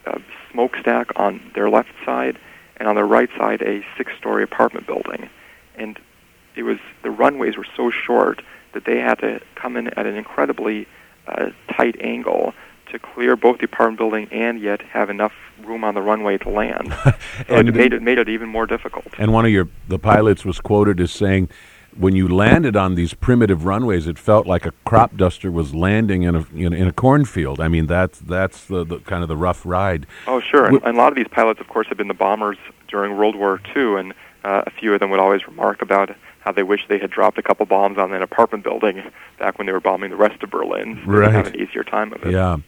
a 0.05 0.21
smokestack 0.53 1.11
on 1.16 1.51
their 1.55 1.71
left 1.71 1.92
side, 2.05 2.38
and 2.77 2.88
on 2.88 2.94
their 2.97 3.07
right 3.07 3.31
side, 3.38 3.62
a 3.62 3.85
six-story 3.97 4.42
apartment 4.42 4.87
building. 4.87 5.31
And 5.79 5.99
it 6.57 6.62
was 6.62 6.79
the 7.03 7.11
runways 7.11 7.57
were 7.57 7.67
so 7.77 7.91
short 7.91 8.43
that 8.75 8.85
they 8.85 8.99
had 8.99 9.19
to 9.21 9.41
come 9.55 9.77
in 9.77 9.88
at 9.88 10.07
an 10.07 10.17
incredibly 10.17 10.87
uh, 11.27 11.51
tight 11.71 11.97
angle 12.01 12.55
to 12.91 12.99
clear 12.99 13.37
both 13.37 13.59
the 13.59 13.64
apartment 13.64 13.99
building 13.99 14.29
and 14.33 14.61
yet 14.61 14.81
have 14.81 15.11
enough 15.11 15.33
room 15.62 15.85
on 15.85 15.95
the 15.95 16.01
runway 16.03 16.38
to 16.38 16.49
land. 16.49 16.95
and 17.49 17.69
it 17.69 17.75
made 17.75 17.93
it 17.93 18.03
made 18.03 18.19
it 18.19 18.29
even 18.29 18.49
more 18.49 18.67
difficult. 18.67 19.07
And 19.19 19.33
one 19.33 19.45
of 19.45 19.51
your 19.51 19.69
the 19.88 19.99
pilots 19.99 20.45
was 20.45 20.61
quoted 20.61 21.01
as 21.01 21.12
saying, 21.12 21.49
when 21.97 22.14
you 22.14 22.29
landed 22.29 22.77
on 22.77 22.95
these 22.95 23.12
primitive 23.14 23.64
runways, 23.64 24.07
it 24.07 24.19
felt 24.19 24.47
like 24.47 24.64
a 24.64 24.73
crop 24.85 25.17
duster 25.17 25.51
was 25.51 25.75
landing 25.75 26.23
in 26.23 26.35
a 26.35 26.47
in, 26.55 26.73
in 26.73 26.87
a 26.87 26.93
cornfield. 26.93 27.61
I 27.61 27.69
mean, 27.69 27.87
that's 27.87 28.19
that's 28.21 28.64
the, 28.67 28.85
the, 28.85 28.99
kind 29.01 29.23
of 29.23 29.29
the 29.29 29.37
rough 29.37 29.67
ride. 29.67 30.07
Oh, 30.27 30.41
sure. 30.41 30.67
And, 30.67 30.83
and, 30.85 30.97
a 30.97 30.99
lot 30.99 31.12
of 31.12 31.17
these 31.17 31.29
pilots, 31.29 31.61
of 31.61 31.69
course, 31.69 31.88
have 31.88 31.99
been 31.99 32.09
the 32.09 32.14
bombers 32.14 32.59
during 32.88 33.17
World 33.17 33.37
War 33.37 33.61
II, 33.75 33.97
and 33.97 34.14
uh, 34.44 34.62
a 34.66 34.70
few 34.70 34.94
of 34.94 35.01
them 35.01 35.11
would 35.11 35.20
always 35.20 35.46
remark 35.46 35.83
about 35.83 36.14
how 36.40 36.53
they 36.53 36.62
wish 36.62 36.87
they 36.88 36.98
had 36.98 37.11
dropped 37.11 37.38
a 37.38 37.42
couple 37.42 37.66
bombs 37.66 37.98
on 37.98 38.12
an 38.12 38.22
apartment 38.22 38.64
building 38.64 39.03
back 39.38 39.59
when 39.59 39.66
they 39.66 39.72
were 39.72 39.81
bombing 39.81 40.11
the 40.11 40.16
rest 40.16 40.42
of 40.42 40.51
Berlin. 40.51 41.01
So 41.05 41.11
right. 41.11 41.33
have 41.33 41.48
an 41.48 41.61
easier 41.61 41.85
time 41.85 42.12
of 42.12 42.22
it. 42.24 42.33
Yeah. 42.33 42.59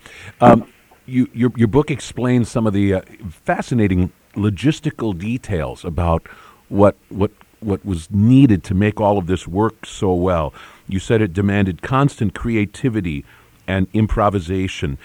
Um, 0.41 0.67
you, 1.07 1.29
your, 1.33 1.53
your 1.57 1.69
book 1.69 1.91
explains 1.91 2.51
some 2.51 2.67
of 2.67 2.73
the 2.73 2.95
uh, 2.95 3.01
fascinating 3.31 4.13
logistical 4.35 5.17
details 5.17 5.85
about 5.85 6.27
what, 6.69 6.97
what, 7.09 7.31
what 7.61 7.85
was 7.85 8.11
needed 8.11 8.63
to 8.65 8.75
make 8.75 9.01
all 9.01 9.19
of 9.19 9.27
this 9.27 9.47
work 9.49 9.87
so 9.87 10.13
well. 10.13 10.53
You 10.89 10.99
said 10.99 11.23
it 11.23 11.33
demanded 11.33 11.83
constant 11.83 12.35
creativity 12.35 13.25
and 13.67 13.87
improvisation. 13.93 14.99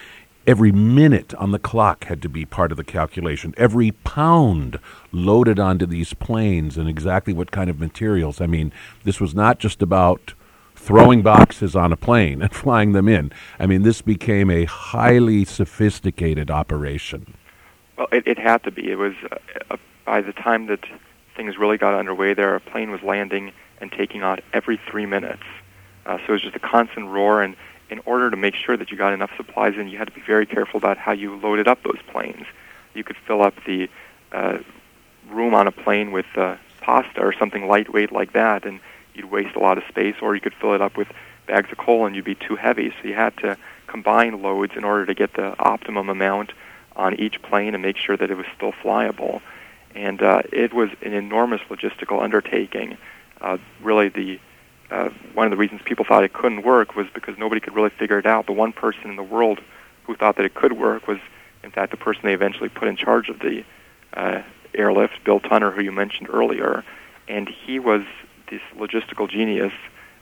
Every 0.48 0.72
minute 0.72 1.34
on 1.36 1.52
the 1.52 1.60
clock 1.60 2.06
had 2.06 2.22
to 2.22 2.30
be 2.30 2.46
part 2.46 2.72
of 2.72 2.78
the 2.78 2.84
calculation. 2.84 3.56
Every 3.58 3.92
pound 3.92 4.80
loaded 5.12 5.60
onto 5.60 5.88
these 5.88 6.14
planes 6.14 6.78
and 6.78 6.88
exactly 6.88 7.34
what 7.34 7.50
kind 7.50 7.68
of 7.68 7.80
materials. 7.80 8.40
I 8.40 8.46
mean, 8.46 8.72
this 9.04 9.20
was 9.20 9.34
not 9.34 9.58
just 9.58 9.82
about 9.82 10.36
throwing 10.76 11.24
boxes 11.24 11.76
on 11.76 11.92
a 11.92 11.98
plane 11.98 12.42
and 12.44 12.54
flying 12.54 12.92
them 12.92 13.08
in. 13.08 13.32
I 13.60 13.66
mean, 13.66 13.82
this 13.82 14.04
became 14.04 14.52
a 14.52 14.66
highly 14.66 15.46
sophisticated 15.46 16.52
operation. 16.52 17.34
Well, 17.98 18.08
it, 18.12 18.28
it 18.28 18.38
had 18.38 18.64
to 18.64 18.72
be. 18.72 18.92
It 18.92 18.98
was 18.98 19.14
uh, 19.32 19.38
uh, 19.72 19.78
by 20.06 20.22
the 20.22 20.34
time 20.34 20.68
that 20.68 20.86
things 21.36 21.58
really 21.58 21.78
got 21.78 21.96
underway 21.96 22.36
there, 22.36 22.56
a 22.56 22.60
plane 22.60 22.92
was 22.92 23.02
landing 23.02 23.52
and 23.82 23.92
taking 23.92 24.22
off 24.22 24.40
every 24.54 24.80
three 24.90 25.08
minutes. 25.08 25.44
Uh, 26.06 26.18
so 26.20 26.24
it 26.30 26.32
was 26.34 26.42
just 26.44 26.56
a 26.56 26.60
constant 26.60 27.08
roar, 27.08 27.42
and 27.42 27.56
in 27.90 28.00
order 28.06 28.32
to 28.32 28.38
make 28.38 28.56
sure 28.56 28.76
that 28.76 28.92
you 28.92 28.98
got 28.98 29.14
enough 29.14 29.32
supplies 29.38 29.76
in, 29.78 29.88
you 29.88 29.98
had 29.98 30.08
to 30.08 30.14
be 30.14 30.22
very 30.22 30.46
careful 30.46 30.78
about 30.78 30.98
how 30.98 31.12
you 31.12 31.36
loaded 31.36 31.68
up 31.68 31.84
those 31.84 32.00
planes. 32.08 32.46
You 32.94 33.04
could 33.04 33.18
fill 33.28 33.42
up 33.42 33.54
the 33.66 33.90
uh, 34.32 34.60
room 35.30 35.54
on 35.54 35.68
a 35.68 35.72
plane 35.72 36.12
with 36.12 36.26
uh, 36.36 36.58
pasta 36.82 37.22
or 37.22 37.34
something 37.34 37.68
lightweight 37.68 38.12
like 38.12 38.34
that, 38.34 38.66
and 38.66 38.80
you'd 39.14 39.32
waste 39.32 39.56
a 39.56 39.60
lot 39.60 39.78
of 39.78 39.84
space, 39.88 40.16
or 40.22 40.36
you 40.36 40.42
could 40.42 40.54
fill 40.54 40.74
it 40.74 40.82
up 40.82 40.98
with 40.98 41.08
bags 41.46 41.72
of 41.72 41.78
coal 41.78 42.06
and 42.06 42.16
you'd 42.16 42.26
be 42.26 42.36
too 42.36 42.56
heavy. 42.56 42.90
So 42.90 43.08
you 43.08 43.14
had 43.14 43.38
to 43.38 43.58
combine 43.88 44.42
loads 44.42 44.74
in 44.76 44.84
order 44.84 45.06
to 45.06 45.14
get 45.14 45.34
the 45.34 45.58
optimum 45.60 46.10
amount 46.10 46.52
on 46.96 47.16
each 47.16 47.42
plane 47.42 47.74
and 47.74 47.84
make 47.84 47.98
sure 47.98 48.18
that 48.18 48.32
it 48.32 48.36
was 48.36 48.46
still 48.56 48.72
flyable. 48.72 49.42
And 49.94 50.22
uh, 50.22 50.42
it 50.52 50.74
was 50.74 50.90
an 51.02 51.14
enormous 51.14 51.62
logistical 51.70 52.22
undertaking. 52.22 52.98
Uh, 53.40 53.58
really, 53.82 54.10
the 54.10 54.40
uh, 54.92 55.10
one 55.34 55.48
of 55.48 55.52
the 55.52 55.58
reasons 55.58 55.82
people 55.84 56.06
thought 56.06 56.24
it 56.24 56.34
couldn't 56.34 56.64
work 56.64 56.96
was 56.96 57.08
because 57.14 57.38
nobody 57.38 57.60
could 57.62 57.76
really 57.76 57.90
figure 57.90 58.20
it 58.20 58.26
out. 58.26 58.46
The 58.46 58.54
one 58.54 58.72
person 58.72 59.10
in 59.10 59.16
the 59.16 59.24
world 59.24 59.60
who 60.04 60.16
thought 60.16 60.36
that 60.38 60.46
it 60.46 60.54
could 60.54 60.74
work 60.74 61.08
was, 61.08 61.18
in 61.64 61.72
fact, 61.72 61.92
the 61.92 61.98
person 61.98 62.22
they 62.24 62.34
eventually 62.34 62.70
put 62.70 62.88
in 62.88 62.96
charge 62.96 63.30
of 63.30 63.40
the 63.40 63.64
uh, 64.14 64.44
airlift, 64.74 65.24
Bill 65.24 65.40
Tunner, 65.40 65.74
who 65.74 65.82
you 65.82 65.92
mentioned 65.92 66.30
earlier. 66.32 66.84
And 67.28 67.50
he 67.50 67.80
was 67.80 68.04
this 68.50 68.62
logistical 68.78 69.30
genius 69.30 69.74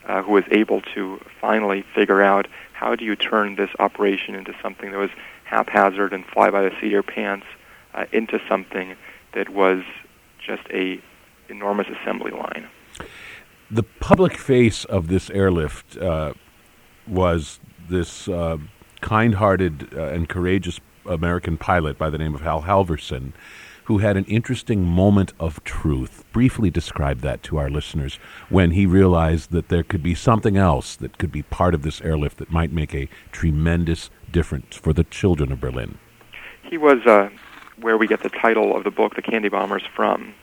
uh, 0.06 0.22
who 0.22 0.32
was 0.34 0.46
able 0.52 0.82
to 0.82 1.20
finally 1.42 1.84
figure 1.94 2.22
out 2.22 2.48
how 2.74 2.96
do 2.96 3.06
you 3.06 3.16
turn 3.16 3.56
this 3.56 3.70
operation 3.80 4.36
into 4.36 4.54
something 4.62 4.92
that 4.92 4.98
was 4.98 5.12
haphazard 5.44 6.14
and 6.14 6.26
fly 6.26 6.50
by 6.50 6.62
the 6.62 6.70
seat 6.72 6.88
of 6.88 6.92
your 6.92 7.04
pants 7.04 7.46
uh, 7.94 8.06
into 8.12 8.40
something 8.48 8.96
that 9.34 9.50
was 9.50 9.84
just 10.40 10.64
a 10.70 11.02
enormous 11.50 11.88
assembly 11.88 12.32
line. 12.32 12.68
The 13.72 13.84
public 13.84 14.38
face 14.38 14.86
of 14.86 15.08
this 15.08 15.30
airlift 15.30 15.98
uh, 15.98 16.34
was 17.08 17.60
this 17.90 18.28
uh, 18.28 18.58
kind-hearted 19.02 19.94
uh, 19.94 20.08
and 20.08 20.30
courageous 20.30 20.80
American 21.06 21.58
pilot 21.58 21.98
by 21.98 22.10
the 22.10 22.18
name 22.18 22.36
of 22.36 22.42
Hal 22.42 22.64
Halvorsen, 22.64 23.34
who 23.86 23.98
had 23.98 24.16
an 24.16 24.24
interesting 24.26 24.86
moment 24.86 25.34
of 25.40 25.62
truth. 25.64 26.24
Briefly 26.32 26.70
describe 26.70 27.20
that 27.20 27.44
to 27.44 27.58
our 27.58 27.70
listeners 27.70 28.16
when 28.50 28.72
he 28.72 28.86
realized 28.86 29.52
that 29.52 29.68
there 29.68 29.84
could 29.84 30.02
be 30.02 30.16
something 30.16 30.56
else 30.56 30.96
that 30.96 31.18
could 31.18 31.32
be 31.32 31.42
part 31.44 31.74
of 31.74 31.82
this 31.82 32.00
airlift 32.02 32.38
that 32.38 32.52
might 32.52 32.72
make 32.72 32.96
a 32.96 33.10
tremendous 33.32 34.10
difference 34.32 34.78
for 34.78 34.94
the 34.94 35.04
children 35.04 35.52
of 35.52 35.60
Berlin. 35.60 35.98
He 36.64 36.78
was 36.78 37.06
uh, 37.06 37.30
where 37.82 37.98
we 37.98 38.08
get 38.08 38.24
the 38.24 38.30
title 38.30 38.76
of 38.76 38.86
the 38.86 38.92
book, 38.92 39.16
The 39.16 39.22
Candy 39.22 39.50
Bombers, 39.50 39.84
from. 39.94 40.34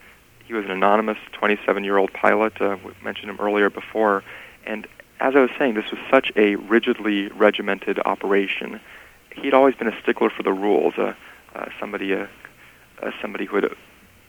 He 0.50 0.56
was 0.56 0.64
an 0.64 0.72
anonymous 0.72 1.18
27 1.30 1.84
year 1.84 1.96
old 1.96 2.12
pilot. 2.12 2.60
Uh, 2.60 2.76
we 2.84 2.90
mentioned 3.04 3.30
him 3.30 3.38
earlier 3.38 3.70
before. 3.70 4.24
And 4.66 4.84
as 5.20 5.36
I 5.36 5.38
was 5.38 5.50
saying, 5.56 5.74
this 5.74 5.88
was 5.92 6.00
such 6.10 6.32
a 6.34 6.56
rigidly 6.56 7.28
regimented 7.28 8.00
operation. 8.00 8.80
He'd 9.36 9.54
always 9.54 9.76
been 9.76 9.86
a 9.86 9.96
stickler 10.02 10.28
for 10.28 10.42
the 10.42 10.52
rules. 10.52 10.94
Uh, 10.98 11.14
uh, 11.54 11.66
somebody, 11.78 12.14
uh, 12.14 12.26
uh, 13.00 13.12
somebody 13.22 13.44
who 13.44 13.54
had 13.54 13.76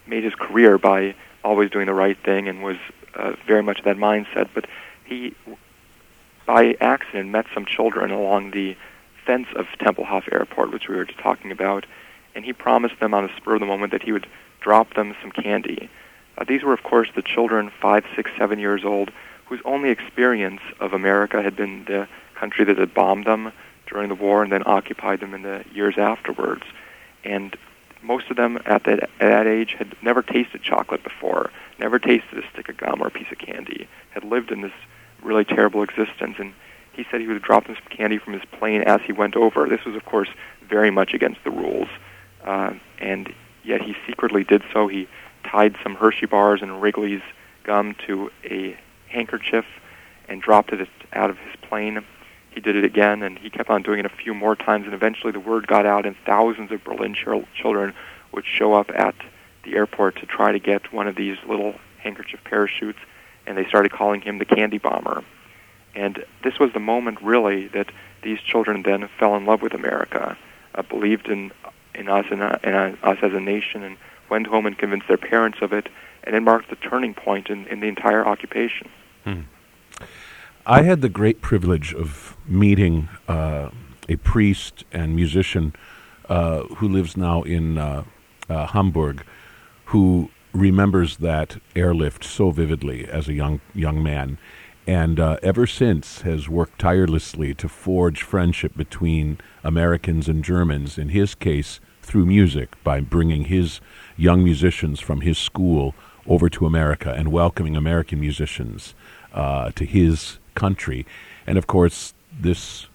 made 0.06 0.24
his 0.24 0.36
career 0.36 0.78
by 0.78 1.16
always 1.44 1.72
doing 1.72 1.88
the 1.88 1.94
right 1.96 2.24
thing 2.24 2.48
and 2.48 2.62
was 2.62 2.78
uh, 3.16 3.34
very 3.48 3.64
much 3.64 3.80
of 3.80 3.86
that 3.86 3.98
mindset. 3.98 4.48
But 4.54 4.68
he, 5.06 5.34
by 6.46 6.76
accident, 6.80 7.32
met 7.32 7.48
some 7.52 7.66
children 7.66 8.12
along 8.12 8.52
the 8.52 8.78
fence 9.26 9.48
of 9.56 9.66
Tempelhof 9.80 10.32
Airport, 10.32 10.72
which 10.72 10.88
we 10.88 10.96
were 10.96 11.06
just 11.06 11.18
talking 11.18 11.52
about, 11.52 11.88
and 12.36 12.46
he 12.46 12.54
promised 12.54 13.00
them 13.00 13.16
on 13.16 13.24
the 13.24 13.36
spur 13.38 13.56
of 13.56 13.60
the 13.60 13.66
moment 13.66 13.92
that 13.92 14.04
he 14.04 14.12
would 14.12 14.28
drop 14.60 14.94
them 14.94 15.16
some 15.20 15.32
candy. 15.32 15.90
Uh, 16.42 16.44
these 16.44 16.64
were, 16.64 16.74
of 16.74 16.82
course, 16.82 17.08
the 17.14 17.22
children, 17.22 17.70
five, 17.70 18.04
six, 18.16 18.32
seven 18.36 18.58
years 18.58 18.84
old, 18.84 19.12
whose 19.46 19.60
only 19.64 19.90
experience 19.90 20.62
of 20.80 20.92
America 20.92 21.44
had 21.44 21.56
been 21.56 21.86
the 21.86 22.08
country 22.34 22.66
that 22.66 22.80
had 22.80 22.94
bombed 22.96 23.26
them 23.26 23.52
during 23.86 24.10
the 24.10 24.16
war 24.16 24.42
and 24.42 24.52
then 24.52 24.64
occupied 24.66 25.20
them 25.20 25.36
in 25.36 25.44
the 25.44 25.64
years 25.72 26.00
afterwards. 26.00 26.64
And 27.24 27.56
most 28.02 28.32
of 28.32 28.38
them 28.38 28.58
at 28.66 28.86
that, 28.86 29.04
at 29.04 29.12
that 29.20 29.46
age 29.46 29.76
had 29.78 29.96
never 30.02 30.24
tasted 30.24 30.64
chocolate 30.64 31.04
before, 31.04 31.52
never 31.78 32.00
tasted 32.00 32.44
a 32.44 32.50
stick 32.50 32.70
of 32.70 32.78
gum 32.78 33.04
or 33.04 33.08
a 33.08 33.12
piece 33.12 33.32
of 33.32 33.38
candy, 33.38 33.88
had 34.10 34.24
lived 34.24 34.52
in 34.52 34.62
this 34.62 34.74
really 35.22 35.46
terrible 35.46 35.84
existence. 35.84 36.38
And 36.40 36.54
he 36.94 37.06
said 37.12 37.22
he 37.22 37.28
would 37.28 37.44
drop 37.44 37.68
them 37.68 37.76
some 37.76 37.96
candy 37.96 38.18
from 38.18 38.34
his 38.34 38.46
plane 38.46 38.82
as 38.82 39.02
he 39.02 39.12
went 39.12 39.36
over. 39.36 39.70
This 39.70 39.86
was, 39.86 39.96
of 39.96 40.06
course, 40.06 40.30
very 40.68 40.90
much 40.90 41.14
against 41.14 41.44
the 41.44 41.52
rules. 41.52 41.90
Uh, 42.44 42.74
and 42.98 43.32
yet 43.64 43.84
he 43.84 43.96
secretly 44.08 44.44
did 44.44 44.64
so. 44.74 44.88
He 44.88 45.08
tied 45.44 45.76
some 45.84 45.96
Hershey 45.96 46.26
bars 46.26 46.62
and 46.62 46.82
Wrigley's 46.82 47.22
gum 47.64 47.96
to 48.08 48.32
a 48.44 48.78
handkerchief 49.08 49.66
and 50.28 50.42
dropped 50.42 50.72
it 50.72 50.88
out 51.14 51.30
of 51.30 51.38
his 51.38 51.56
plane. 51.62 52.04
He 52.50 52.60
did 52.60 52.76
it 52.76 52.84
again, 52.84 53.24
and 53.24 53.38
he 53.38 53.50
kept 53.50 53.70
on 53.70 53.82
doing 53.82 54.00
it 54.00 54.06
a 54.06 54.10
few 54.10 54.34
more 54.34 54.56
times, 54.56 54.86
and 54.86 54.94
eventually 54.94 55.32
the 55.32 55.40
word 55.40 55.68
got 55.68 55.86
out, 55.86 56.06
and 56.06 56.16
thousands 56.26 56.72
of 56.72 56.84
Berlin 56.84 57.14
ch- 57.14 57.46
children 57.56 57.94
would 58.32 58.46
show 58.46 58.74
up 58.74 58.92
at 58.94 59.16
the 59.64 59.76
airport 59.76 60.18
to 60.18 60.26
try 60.26 60.52
to 60.52 60.60
get 60.60 60.92
one 60.92 61.08
of 61.08 61.16
these 61.16 61.38
little 61.48 61.76
handkerchief 62.00 62.44
parachutes, 62.44 63.00
and 63.46 63.58
they 63.58 63.66
started 63.66 63.92
calling 63.92 64.22
him 64.22 64.38
the 64.38 64.46
candy 64.46 64.78
bomber. 64.78 65.24
And 65.96 66.24
this 66.44 66.60
was 66.60 66.72
the 66.74 66.80
moment, 66.80 67.22
really, 67.22 67.68
that 67.70 67.92
these 68.22 68.40
children 68.40 68.84
then 68.84 69.10
fell 69.20 69.36
in 69.36 69.46
love 69.46 69.62
with 69.62 69.74
America, 69.74 70.38
uh, 70.76 70.82
believed 70.84 71.28
in 71.28 71.52
in 71.94 72.08
us 72.08 72.26
and 72.32 72.42
uh, 72.42 72.58
in, 72.64 72.74
uh, 72.74 72.96
us 73.04 73.18
as 73.22 73.34
a 73.34 73.40
nation, 73.40 73.84
and 73.84 73.98
went 74.32 74.48
home 74.48 74.66
and 74.66 74.76
convinced 74.78 75.08
their 75.08 75.18
parents 75.18 75.60
of 75.62 75.72
it, 75.74 75.90
and 76.24 76.36
it 76.36 76.42
marked 76.42 76.70
the 76.72 76.76
turning 76.78 77.14
point 77.14 77.50
in, 77.50 77.68
in 77.68 77.82
the 77.82 77.88
entire 77.88 78.26
occupation. 78.26 78.90
Hmm. 79.26 79.42
I 80.66 80.84
had 80.84 81.02
the 81.02 81.10
great 81.10 81.42
privilege 81.42 81.94
of 81.94 82.38
meeting 82.48 83.10
uh, 83.28 83.70
a 84.08 84.16
priest 84.16 84.86
and 84.92 85.16
musician 85.16 85.76
uh, 86.30 86.64
who 86.76 86.88
lives 86.88 87.18
now 87.18 87.44
in 87.44 87.78
uh, 87.78 88.04
uh, 88.50 88.68
Hamburg, 88.68 89.24
who 89.86 90.30
remembers 90.54 91.18
that 91.18 91.58
airlift 91.76 92.24
so 92.24 92.52
vividly 92.52 93.08
as 93.08 93.28
a 93.28 93.34
young 93.34 93.60
young 93.74 94.02
man, 94.02 94.38
and 94.88 95.20
uh, 95.20 95.38
ever 95.44 95.68
since 95.68 96.22
has 96.22 96.48
worked 96.48 96.80
tirelessly 96.80 97.54
to 97.54 97.68
forge 97.68 98.22
friendship 98.24 98.76
between 98.76 99.38
Americans 99.64 100.28
and 100.30 100.44
Germans. 100.44 100.98
In 100.98 101.10
his 101.10 101.36
case, 101.36 101.80
through 102.02 102.26
music 102.26 102.82
by 102.84 103.00
bringing 103.00 103.46
his 103.46 103.80
young 104.22 104.44
musicians 104.44 105.00
from 105.00 105.22
his 105.22 105.38
school 105.38 105.96
over 106.28 106.48
to 106.48 106.66
America 106.66 107.12
and 107.18 107.32
welcoming 107.32 107.76
American 107.76 108.20
musicians 108.20 108.94
uh, 109.34 109.72
to 109.72 109.84
his 109.86 110.38
country. 110.54 111.06
And 111.48 111.58
of 111.58 111.66
course, 111.66 112.14
this 112.40 112.88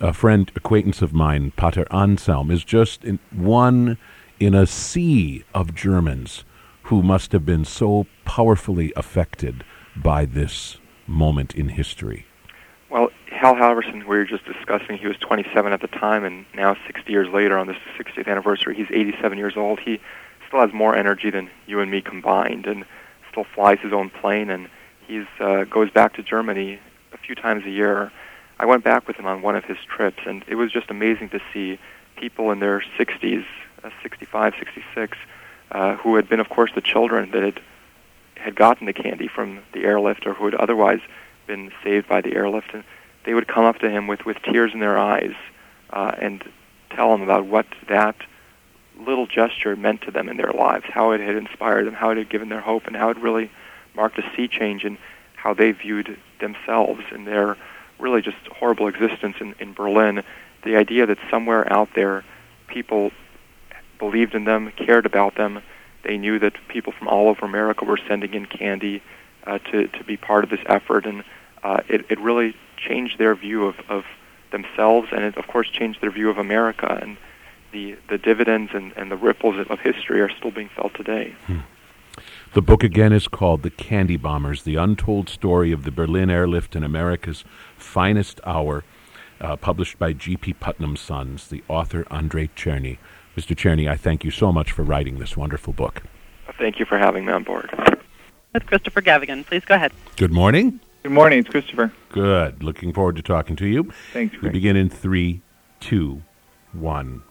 uh, 0.00 0.12
friend, 0.12 0.50
acquaintance 0.56 1.02
of 1.02 1.12
mine, 1.12 1.52
Pater 1.56 1.86
Anselm, 1.90 2.50
is 2.50 2.64
just 2.64 3.04
in 3.04 3.18
one 3.30 3.98
in 4.40 4.54
a 4.54 4.66
sea 4.66 5.44
of 5.54 5.74
Germans 5.74 6.44
who 6.84 7.02
must 7.02 7.32
have 7.32 7.44
been 7.44 7.64
so 7.64 8.06
powerfully 8.24 8.92
affected 8.96 9.64
by 9.94 10.24
this 10.24 10.78
moment 11.06 11.54
in 11.54 11.68
history. 11.68 12.26
Well, 12.90 13.10
Hal 13.30 13.54
Halvorsen, 13.54 14.00
we 14.00 14.16
were 14.16 14.24
just 14.24 14.44
discussing, 14.44 14.98
he 14.98 15.06
was 15.06 15.16
27 15.18 15.72
at 15.72 15.80
the 15.80 15.86
time, 15.86 16.24
and 16.24 16.44
now 16.54 16.76
60 16.86 17.10
years 17.12 17.28
later, 17.28 17.56
on 17.58 17.66
this 17.66 17.76
60th 17.98 18.26
anniversary, 18.26 18.74
he's 18.74 18.90
87 18.90 19.38
years 19.38 19.56
old. 19.56 19.78
He 19.78 20.00
still 20.52 20.60
has 20.60 20.72
more 20.74 20.94
energy 20.94 21.30
than 21.30 21.48
you 21.66 21.80
and 21.80 21.90
me 21.90 22.02
combined, 22.02 22.66
and 22.66 22.84
still 23.30 23.44
flies 23.54 23.78
his 23.80 23.90
own 23.90 24.10
plane, 24.10 24.50
and 24.50 24.68
he 25.08 25.24
uh, 25.40 25.64
goes 25.64 25.90
back 25.90 26.12
to 26.12 26.22
Germany 26.22 26.78
a 27.14 27.16
few 27.16 27.34
times 27.34 27.64
a 27.64 27.70
year. 27.70 28.12
I 28.58 28.66
went 28.66 28.84
back 28.84 29.08
with 29.08 29.16
him 29.16 29.24
on 29.24 29.40
one 29.40 29.56
of 29.56 29.64
his 29.64 29.78
trips, 29.88 30.18
and 30.26 30.44
it 30.46 30.56
was 30.56 30.70
just 30.70 30.90
amazing 30.90 31.30
to 31.30 31.40
see 31.54 31.78
people 32.16 32.52
in 32.52 32.60
their 32.60 32.84
60s, 32.98 33.46
uh, 33.82 33.88
65, 34.02 34.52
66, 34.58 35.16
uh, 35.70 35.96
who 35.96 36.16
had 36.16 36.28
been, 36.28 36.38
of 36.38 36.50
course, 36.50 36.70
the 36.74 36.82
children 36.82 37.30
that 37.30 37.42
had 37.42 37.60
had 38.36 38.54
gotten 38.56 38.86
the 38.86 38.92
candy 38.92 39.28
from 39.28 39.60
the 39.72 39.84
airlift 39.84 40.26
or 40.26 40.34
who 40.34 40.44
had 40.44 40.54
otherwise 40.56 41.00
been 41.46 41.70
saved 41.82 42.08
by 42.08 42.20
the 42.20 42.34
airlift, 42.34 42.74
and 42.74 42.84
they 43.24 43.32
would 43.32 43.46
come 43.48 43.64
up 43.64 43.78
to 43.78 43.88
him 43.88 44.06
with, 44.06 44.26
with 44.26 44.36
tears 44.42 44.72
in 44.74 44.80
their 44.80 44.98
eyes 44.98 45.34
uh, 45.90 46.12
and 46.20 46.44
tell 46.90 47.14
him 47.14 47.22
about 47.22 47.46
what 47.46 47.66
that 47.88 48.16
little 48.98 49.26
gesture 49.26 49.74
meant 49.76 50.02
to 50.02 50.10
them 50.10 50.28
in 50.28 50.36
their 50.36 50.52
lives, 50.52 50.84
how 50.88 51.12
it 51.12 51.20
had 51.20 51.36
inspired 51.36 51.86
them, 51.86 51.94
how 51.94 52.10
it 52.10 52.18
had 52.18 52.28
given 52.28 52.48
their 52.48 52.60
hope, 52.60 52.86
and 52.86 52.96
how 52.96 53.10
it 53.10 53.16
really 53.18 53.50
marked 53.94 54.18
a 54.18 54.24
sea 54.36 54.48
change 54.48 54.84
in 54.84 54.98
how 55.34 55.54
they 55.54 55.72
viewed 55.72 56.16
themselves 56.40 57.02
and 57.10 57.26
their 57.26 57.56
really 57.98 58.22
just 58.22 58.36
horrible 58.48 58.88
existence 58.88 59.36
in, 59.40 59.54
in 59.58 59.72
Berlin. 59.72 60.22
The 60.64 60.76
idea 60.76 61.06
that 61.06 61.18
somewhere 61.30 61.70
out 61.72 61.88
there 61.94 62.24
people 62.68 63.12
believed 63.98 64.34
in 64.34 64.44
them, 64.44 64.72
cared 64.76 65.06
about 65.06 65.36
them. 65.36 65.62
They 66.02 66.16
knew 66.16 66.38
that 66.40 66.54
people 66.68 66.92
from 66.92 67.08
all 67.08 67.28
over 67.28 67.44
America 67.44 67.84
were 67.84 68.00
sending 68.08 68.34
in 68.34 68.46
candy 68.46 69.02
uh, 69.46 69.58
to, 69.58 69.86
to 69.86 70.04
be 70.04 70.16
part 70.16 70.42
of 70.44 70.50
this 70.50 70.60
effort, 70.66 71.06
and 71.06 71.22
uh, 71.62 71.80
it, 71.88 72.06
it 72.08 72.18
really 72.18 72.56
changed 72.76 73.18
their 73.18 73.34
view 73.34 73.66
of, 73.66 73.76
of 73.88 74.04
themselves, 74.50 75.08
and 75.12 75.22
it, 75.22 75.36
of 75.36 75.46
course, 75.46 75.68
changed 75.68 76.00
their 76.00 76.10
view 76.10 76.30
of 76.30 76.38
America. 76.38 76.98
And 77.00 77.16
the, 77.72 77.96
the 78.08 78.18
dividends 78.18 78.72
and, 78.74 78.92
and 78.96 79.10
the 79.10 79.16
ripples 79.16 79.66
of 79.68 79.80
history 79.80 80.20
are 80.20 80.30
still 80.30 80.50
being 80.50 80.70
felt 80.76 80.94
today. 80.94 81.34
Hmm. 81.46 81.60
The 82.52 82.62
book 82.62 82.84
again 82.84 83.12
is 83.12 83.28
called 83.28 83.62
The 83.62 83.70
Candy 83.70 84.18
Bombers 84.18 84.64
The 84.64 84.76
Untold 84.76 85.30
Story 85.30 85.72
of 85.72 85.84
the 85.84 85.90
Berlin 85.90 86.28
Airlift 86.28 86.76
in 86.76 86.84
America's 86.84 87.44
Finest 87.78 88.40
Hour, 88.44 88.84
uh, 89.40 89.56
published 89.56 89.98
by 89.98 90.12
G.P. 90.12 90.52
Putnam 90.54 90.96
Sons, 90.96 91.48
the 91.48 91.64
author 91.66 92.06
Andrei 92.10 92.48
Cherny. 92.48 92.98
Mr. 93.36 93.56
Cherny, 93.56 93.88
I 93.88 93.96
thank 93.96 94.22
you 94.22 94.30
so 94.30 94.52
much 94.52 94.70
for 94.70 94.82
writing 94.82 95.18
this 95.18 95.36
wonderful 95.36 95.72
book. 95.72 96.02
Thank 96.58 96.78
you 96.78 96.84
for 96.84 96.98
having 96.98 97.24
me 97.24 97.32
on 97.32 97.42
board. 97.42 97.70
With 98.52 98.66
Christopher 98.66 99.00
Gavigan. 99.00 99.46
Please 99.46 99.64
go 99.64 99.74
ahead. 99.74 99.92
Good 100.16 100.32
morning. 100.32 100.78
Good 101.02 101.12
morning. 101.12 101.38
It's 101.38 101.48
Christopher. 101.48 101.90
Good. 102.10 102.62
Looking 102.62 102.92
forward 102.92 103.16
to 103.16 103.22
talking 103.22 103.56
to 103.56 103.66
you. 103.66 103.90
Thanks. 104.12 104.32
Christopher. 104.32 104.46
We 104.48 104.52
begin 104.52 104.76
in 104.76 104.90
three, 104.90 105.40
two, 105.80 106.22
one. 106.72 107.22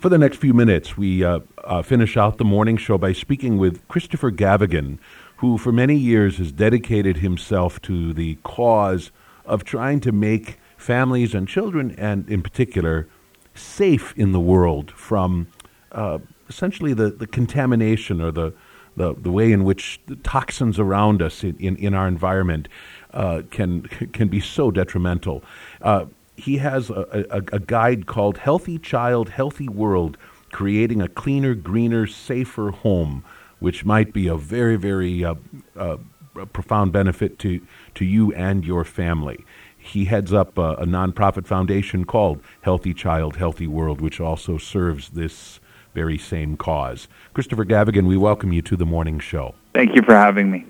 For 0.00 0.10
the 0.10 0.18
next 0.18 0.36
few 0.36 0.52
minutes, 0.52 0.98
we 0.98 1.24
uh, 1.24 1.40
uh, 1.64 1.80
finish 1.80 2.18
out 2.18 2.36
the 2.36 2.44
morning 2.44 2.76
show 2.76 2.98
by 2.98 3.14
speaking 3.14 3.56
with 3.56 3.86
Christopher 3.88 4.30
Gavigan, 4.30 4.98
who 5.38 5.56
for 5.56 5.72
many 5.72 5.96
years 5.96 6.36
has 6.36 6.52
dedicated 6.52 7.18
himself 7.18 7.80
to 7.82 8.12
the 8.12 8.34
cause 8.44 9.10
of 9.46 9.64
trying 9.64 10.00
to 10.00 10.12
make 10.12 10.58
families 10.76 11.34
and 11.34 11.48
children, 11.48 11.94
and 11.96 12.28
in 12.28 12.42
particular, 12.42 13.08
safe 13.54 14.12
in 14.18 14.32
the 14.32 14.40
world 14.40 14.90
from 14.90 15.46
uh, 15.92 16.18
essentially 16.46 16.92
the, 16.92 17.08
the 17.08 17.26
contamination 17.26 18.20
or 18.20 18.30
the, 18.30 18.52
the, 18.96 19.14
the 19.14 19.30
way 19.30 19.50
in 19.50 19.64
which 19.64 19.98
the 20.06 20.16
toxins 20.16 20.78
around 20.78 21.22
us 21.22 21.42
in, 21.42 21.56
in, 21.56 21.74
in 21.76 21.94
our 21.94 22.06
environment 22.06 22.68
uh, 23.14 23.40
can, 23.50 23.82
can 24.12 24.28
be 24.28 24.40
so 24.40 24.70
detrimental. 24.70 25.42
Uh, 25.80 26.04
he 26.36 26.58
has 26.58 26.90
a, 26.90 27.26
a, 27.30 27.56
a 27.56 27.60
guide 27.60 28.06
called 28.06 28.38
Healthy 28.38 28.78
Child, 28.78 29.30
Healthy 29.30 29.68
World 29.68 30.16
Creating 30.52 31.02
a 31.02 31.08
Cleaner, 31.08 31.54
Greener, 31.54 32.06
Safer 32.06 32.70
Home, 32.70 33.24
which 33.58 33.84
might 33.84 34.12
be 34.12 34.28
a 34.28 34.36
very, 34.36 34.76
very 34.76 35.24
uh, 35.24 35.34
uh, 35.76 35.96
profound 36.52 36.92
benefit 36.92 37.38
to, 37.40 37.60
to 37.94 38.04
you 38.04 38.32
and 38.32 38.64
your 38.64 38.84
family. 38.84 39.44
He 39.76 40.06
heads 40.06 40.32
up 40.32 40.56
a, 40.58 40.74
a 40.74 40.84
nonprofit 40.84 41.46
foundation 41.46 42.04
called 42.04 42.40
Healthy 42.62 42.94
Child, 42.94 43.36
Healthy 43.36 43.66
World, 43.66 44.00
which 44.00 44.20
also 44.20 44.58
serves 44.58 45.10
this 45.10 45.60
very 45.94 46.18
same 46.18 46.56
cause. 46.56 47.08
Christopher 47.34 47.64
Gavigan, 47.64 48.06
we 48.06 48.16
welcome 48.16 48.52
you 48.52 48.62
to 48.62 48.76
the 48.76 48.86
morning 48.86 49.18
show. 49.18 49.54
Thank 49.74 49.94
you 49.94 50.02
for 50.02 50.14
having 50.14 50.50
me. 50.50 50.66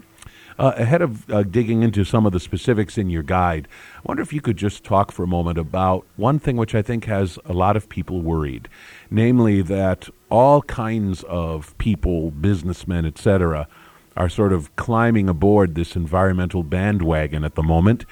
Uh, 0.58 0.72
ahead 0.76 1.02
of 1.02 1.28
uh, 1.30 1.42
digging 1.42 1.82
into 1.82 2.02
some 2.02 2.24
of 2.24 2.32
the 2.32 2.40
specifics 2.40 2.96
in 2.96 3.10
your 3.10 3.22
guide, 3.22 3.68
I 3.98 4.00
wonder 4.04 4.22
if 4.22 4.32
you 4.32 4.40
could 4.40 4.56
just 4.56 4.84
talk 4.84 5.12
for 5.12 5.22
a 5.22 5.26
moment 5.26 5.58
about 5.58 6.06
one 6.16 6.38
thing 6.38 6.56
which 6.56 6.74
I 6.74 6.80
think 6.80 7.04
has 7.04 7.38
a 7.44 7.52
lot 7.52 7.76
of 7.76 7.90
people 7.90 8.22
worried, 8.22 8.68
namely 9.10 9.60
that 9.62 10.08
all 10.30 10.62
kinds 10.62 11.22
of 11.24 11.76
people, 11.76 12.30
businessmen, 12.30 13.04
etc., 13.04 13.68
are 14.16 14.30
sort 14.30 14.54
of 14.54 14.74
climbing 14.76 15.28
aboard 15.28 15.74
this 15.74 15.94
environmental 15.94 16.62
bandwagon 16.62 17.44
at 17.44 17.54
the 17.54 17.62
moment, 17.62 18.06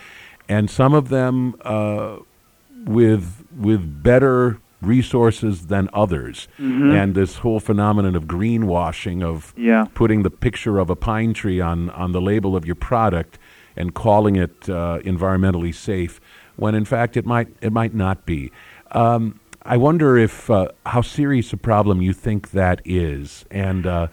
and 0.47 0.69
some 0.69 0.93
of 0.93 1.09
them 1.09 1.55
uh, 1.63 2.19
with 2.85 3.47
with 3.57 4.03
better 4.03 4.59
resources 4.87 5.67
than 5.67 5.89
others. 5.93 6.49
And 6.59 7.15
this 7.15 7.37
whole 7.37 7.61
phenomenon 7.61 8.15
of 8.17 8.25
greenwashing 8.27 9.23
of 9.23 9.53
Yeah. 9.57 9.87
putting 9.95 10.23
the 10.23 10.31
picture 10.31 10.79
of 10.79 10.91
a 10.91 10.97
pine 10.97 11.35
tree 11.35 11.61
on, 11.61 11.91
on 11.91 12.13
the 12.13 12.21
label 12.21 12.57
of 12.57 12.65
your 12.65 12.75
product 12.77 13.39
and 13.77 13.95
calling 13.95 14.37
it 14.37 14.69
uh, 14.69 14.99
environmentally 15.05 15.75
safe, 15.75 16.21
when 16.57 16.75
in 16.75 16.85
fact 16.85 17.17
it 17.17 17.27
might 17.27 17.49
it 17.61 17.73
might 17.73 17.95
not 17.95 18.25
be. 18.27 18.53
Um, 18.93 19.41
I 19.67 19.77
wonder 19.77 20.17
if 20.17 20.49
uh, 20.51 20.69
how 20.87 21.01
serious 21.01 21.53
a 21.53 21.57
problem 21.57 22.03
you 22.03 22.13
think 22.13 22.51
that 22.53 22.81
is, 22.85 23.45
and 23.51 23.87
uh, 23.87 24.07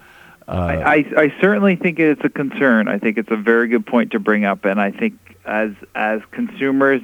uh, 0.48 0.50
I, 0.50 0.94
I, 0.94 1.04
I 1.24 1.34
certainly 1.40 1.76
think 1.76 1.98
it's 2.00 2.24
a 2.24 2.28
concern. 2.28 2.88
I 2.88 2.98
think 2.98 3.18
it's 3.18 3.30
a 3.30 3.36
very 3.36 3.68
good 3.68 3.86
point 3.86 4.10
to 4.12 4.18
bring 4.18 4.44
up, 4.44 4.64
and 4.64 4.80
I 4.80 4.90
think 4.90 5.14
as 5.44 5.70
as 5.94 6.20
consumers, 6.32 7.02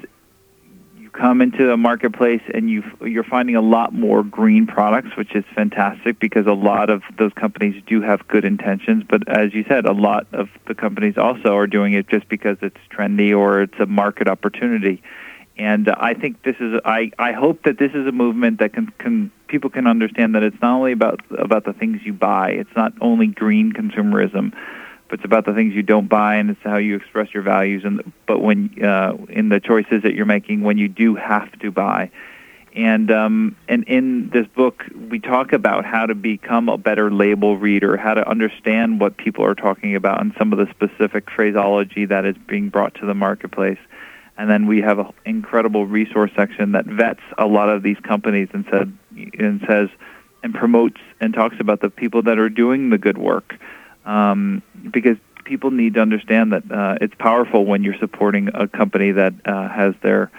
come 1.18 1.40
into 1.40 1.66
the 1.66 1.76
marketplace 1.76 2.42
and 2.54 2.70
you 2.70 2.83
you're 3.00 3.24
finding 3.24 3.57
a 3.57 3.61
lot 3.61 3.92
more 3.92 4.22
green 4.22 4.66
products, 4.66 5.16
which 5.16 5.35
is 5.35 5.44
fantastic 5.54 6.20
because 6.20 6.46
a 6.46 6.52
lot 6.52 6.90
of 6.90 7.02
those 7.18 7.33
companies 7.33 7.83
do 7.87 8.00
have 8.00 8.26
good 8.28 8.44
intentions. 8.44 9.04
But 9.09 9.28
as 9.28 9.52
you 9.52 9.64
said, 9.68 9.85
a 9.85 9.92
lot 9.92 10.26
of 10.33 10.48
the 10.66 10.74
companies 10.74 11.18
also 11.18 11.57
are 11.57 11.66
doing 11.66 11.94
it 11.94 12.09
just 12.09 12.28
because 12.28 12.57
it's 12.62 12.78
trendy 12.90 13.37
or 13.37 13.62
it's 13.62 13.78
a 13.81 13.87
market 13.87 14.28
opportunity. 14.28 15.02
And 15.57 15.88
I 15.88 16.14
think 16.14 16.44
this 16.44 16.54
is 16.61 16.81
I, 16.85 17.11
I 17.18 17.33
hope 17.33 17.64
that 17.64 17.78
this 17.78 17.90
is 17.92 18.07
a 18.07 18.12
movement 18.12 18.61
that 18.61 18.72
can, 18.72 18.87
can 18.98 19.33
people 19.48 19.70
can 19.70 19.88
understand 19.88 20.37
that 20.37 20.44
it's 20.44 20.61
not 20.62 20.76
only 20.76 20.92
about 20.92 21.20
about 21.37 21.64
the 21.64 21.72
things 21.72 22.00
you 22.04 22.12
buy. 22.12 22.50
It's 22.50 22.76
not 22.76 22.92
only 23.00 23.26
green 23.26 23.72
consumerism, 23.72 24.54
but 25.08 25.18
it's 25.18 25.24
about 25.24 25.46
the 25.46 25.54
things 25.54 25.74
you 25.74 25.82
don't 25.82 26.08
buy 26.08 26.36
and 26.36 26.50
it's 26.50 26.60
how 26.62 26.76
you 26.76 26.96
express 26.96 27.32
your 27.32 27.42
values. 27.42 27.84
And 27.84 28.12
but 28.26 28.40
when 28.40 28.82
uh, 28.84 29.16
in 29.28 29.48
the 29.48 29.60
choices 29.60 30.02
that 30.02 30.14
you're 30.14 30.26
making 30.26 30.62
when 30.62 30.78
you 30.78 30.88
do 30.88 31.14
have 31.14 31.50
to 31.60 31.70
buy. 31.70 32.10
And 32.74 33.10
um, 33.10 33.56
and 33.66 33.84
in 33.84 34.30
this 34.30 34.46
book, 34.46 34.84
we 35.10 35.18
talk 35.18 35.52
about 35.52 35.84
how 35.84 36.06
to 36.06 36.14
become 36.14 36.68
a 36.68 36.76
better 36.78 37.10
label 37.10 37.56
reader, 37.56 37.96
how 37.96 38.14
to 38.14 38.28
understand 38.28 39.00
what 39.00 39.16
people 39.16 39.44
are 39.44 39.54
talking 39.54 39.96
about, 39.96 40.20
and 40.20 40.32
some 40.38 40.52
of 40.52 40.58
the 40.58 40.68
specific 40.70 41.30
phraseology 41.30 42.04
that 42.04 42.24
is 42.24 42.36
being 42.46 42.68
brought 42.68 42.94
to 42.96 43.06
the 43.06 43.14
marketplace. 43.14 43.78
And 44.36 44.48
then 44.48 44.66
we 44.66 44.80
have 44.82 45.00
an 45.00 45.12
incredible 45.24 45.86
resource 45.86 46.30
section 46.36 46.72
that 46.72 46.86
vets 46.86 47.22
a 47.36 47.46
lot 47.46 47.68
of 47.68 47.82
these 47.82 47.98
companies 48.00 48.48
and 48.52 48.64
said 48.70 48.96
and 49.38 49.60
says 49.66 49.88
and 50.42 50.54
promotes 50.54 51.00
and 51.20 51.34
talks 51.34 51.56
about 51.58 51.80
the 51.80 51.90
people 51.90 52.22
that 52.22 52.38
are 52.38 52.48
doing 52.48 52.90
the 52.90 52.98
good 52.98 53.18
work, 53.18 53.54
um, 54.08 54.62
because 54.90 55.18
people 55.44 55.70
need 55.70 55.94
to 55.94 56.00
understand 56.00 56.52
that 56.52 56.70
uh, 56.70 56.98
it's 57.00 57.14
powerful 57.14 57.64
when 57.64 57.84
you're 57.84 57.98
supporting 57.98 58.48
a 58.54 58.66
company 58.66 59.12
that 59.12 59.34
uh, 59.44 59.68
has 59.68 59.94
their 60.02 60.30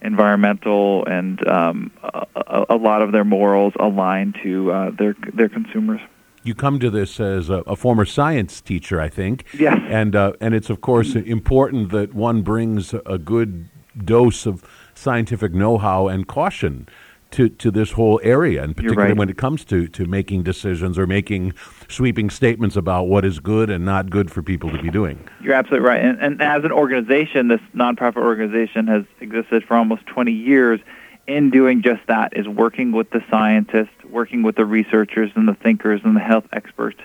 environmental 0.00 1.04
and 1.06 1.46
um, 1.46 1.90
a, 2.02 2.64
a 2.70 2.76
lot 2.76 3.02
of 3.02 3.12
their 3.12 3.24
morals 3.24 3.74
aligned 3.78 4.38
to 4.42 4.72
uh, 4.72 4.90
their 4.90 5.14
their 5.34 5.48
consumers. 5.48 6.00
you 6.42 6.54
come 6.54 6.80
to 6.80 6.88
this 6.88 7.20
as 7.20 7.50
a, 7.50 7.58
a 7.66 7.76
former 7.76 8.06
science 8.06 8.60
teacher, 8.62 9.00
I 9.00 9.08
think. 9.08 9.44
Yes. 9.52 9.78
And 9.88 10.16
uh, 10.16 10.32
and 10.40 10.54
it's 10.54 10.70
of 10.70 10.80
course 10.80 11.14
important 11.14 11.90
that 11.90 12.14
one 12.14 12.42
brings 12.42 12.94
a 12.94 13.18
good 13.18 13.68
dose 14.04 14.46
of 14.46 14.64
scientific 14.94 15.52
know-how 15.52 16.08
and 16.08 16.26
caution 16.26 16.88
to, 17.32 17.48
to 17.48 17.70
this 17.70 17.92
whole 17.92 18.20
area, 18.22 18.62
and 18.62 18.76
particularly 18.76 19.10
right. 19.10 19.18
when 19.18 19.28
it 19.28 19.36
comes 19.36 19.64
to, 19.66 19.86
to 19.88 20.04
making 20.06 20.42
decisions 20.42 20.98
or 20.98 21.06
making 21.06 21.54
sweeping 21.88 22.30
statements 22.30 22.76
about 22.76 23.04
what 23.04 23.24
is 23.24 23.38
good 23.38 23.70
and 23.70 23.84
not 23.84 24.10
good 24.10 24.30
for 24.30 24.42
people 24.42 24.70
to 24.70 24.82
be 24.82 24.90
doing. 24.90 25.28
You're 25.42 25.54
absolutely 25.54 25.88
right. 25.88 26.04
And, 26.04 26.18
and 26.20 26.42
as 26.42 26.64
an 26.64 26.72
organization, 26.72 27.48
this 27.48 27.60
nonprofit 27.74 28.22
organization 28.22 28.86
has 28.88 29.04
existed 29.20 29.64
for 29.64 29.76
almost 29.76 30.06
20 30.06 30.32
years 30.32 30.80
in 31.26 31.50
doing 31.50 31.82
just 31.82 32.00
that, 32.08 32.36
is 32.36 32.48
working 32.48 32.92
with 32.92 33.10
the 33.10 33.22
scientists, 33.30 34.04
working 34.08 34.42
with 34.42 34.56
the 34.56 34.64
researchers 34.64 35.30
and 35.36 35.46
the 35.46 35.54
thinkers 35.54 36.00
and 36.04 36.16
the 36.16 36.20
health 36.20 36.46
experts, 36.52 36.98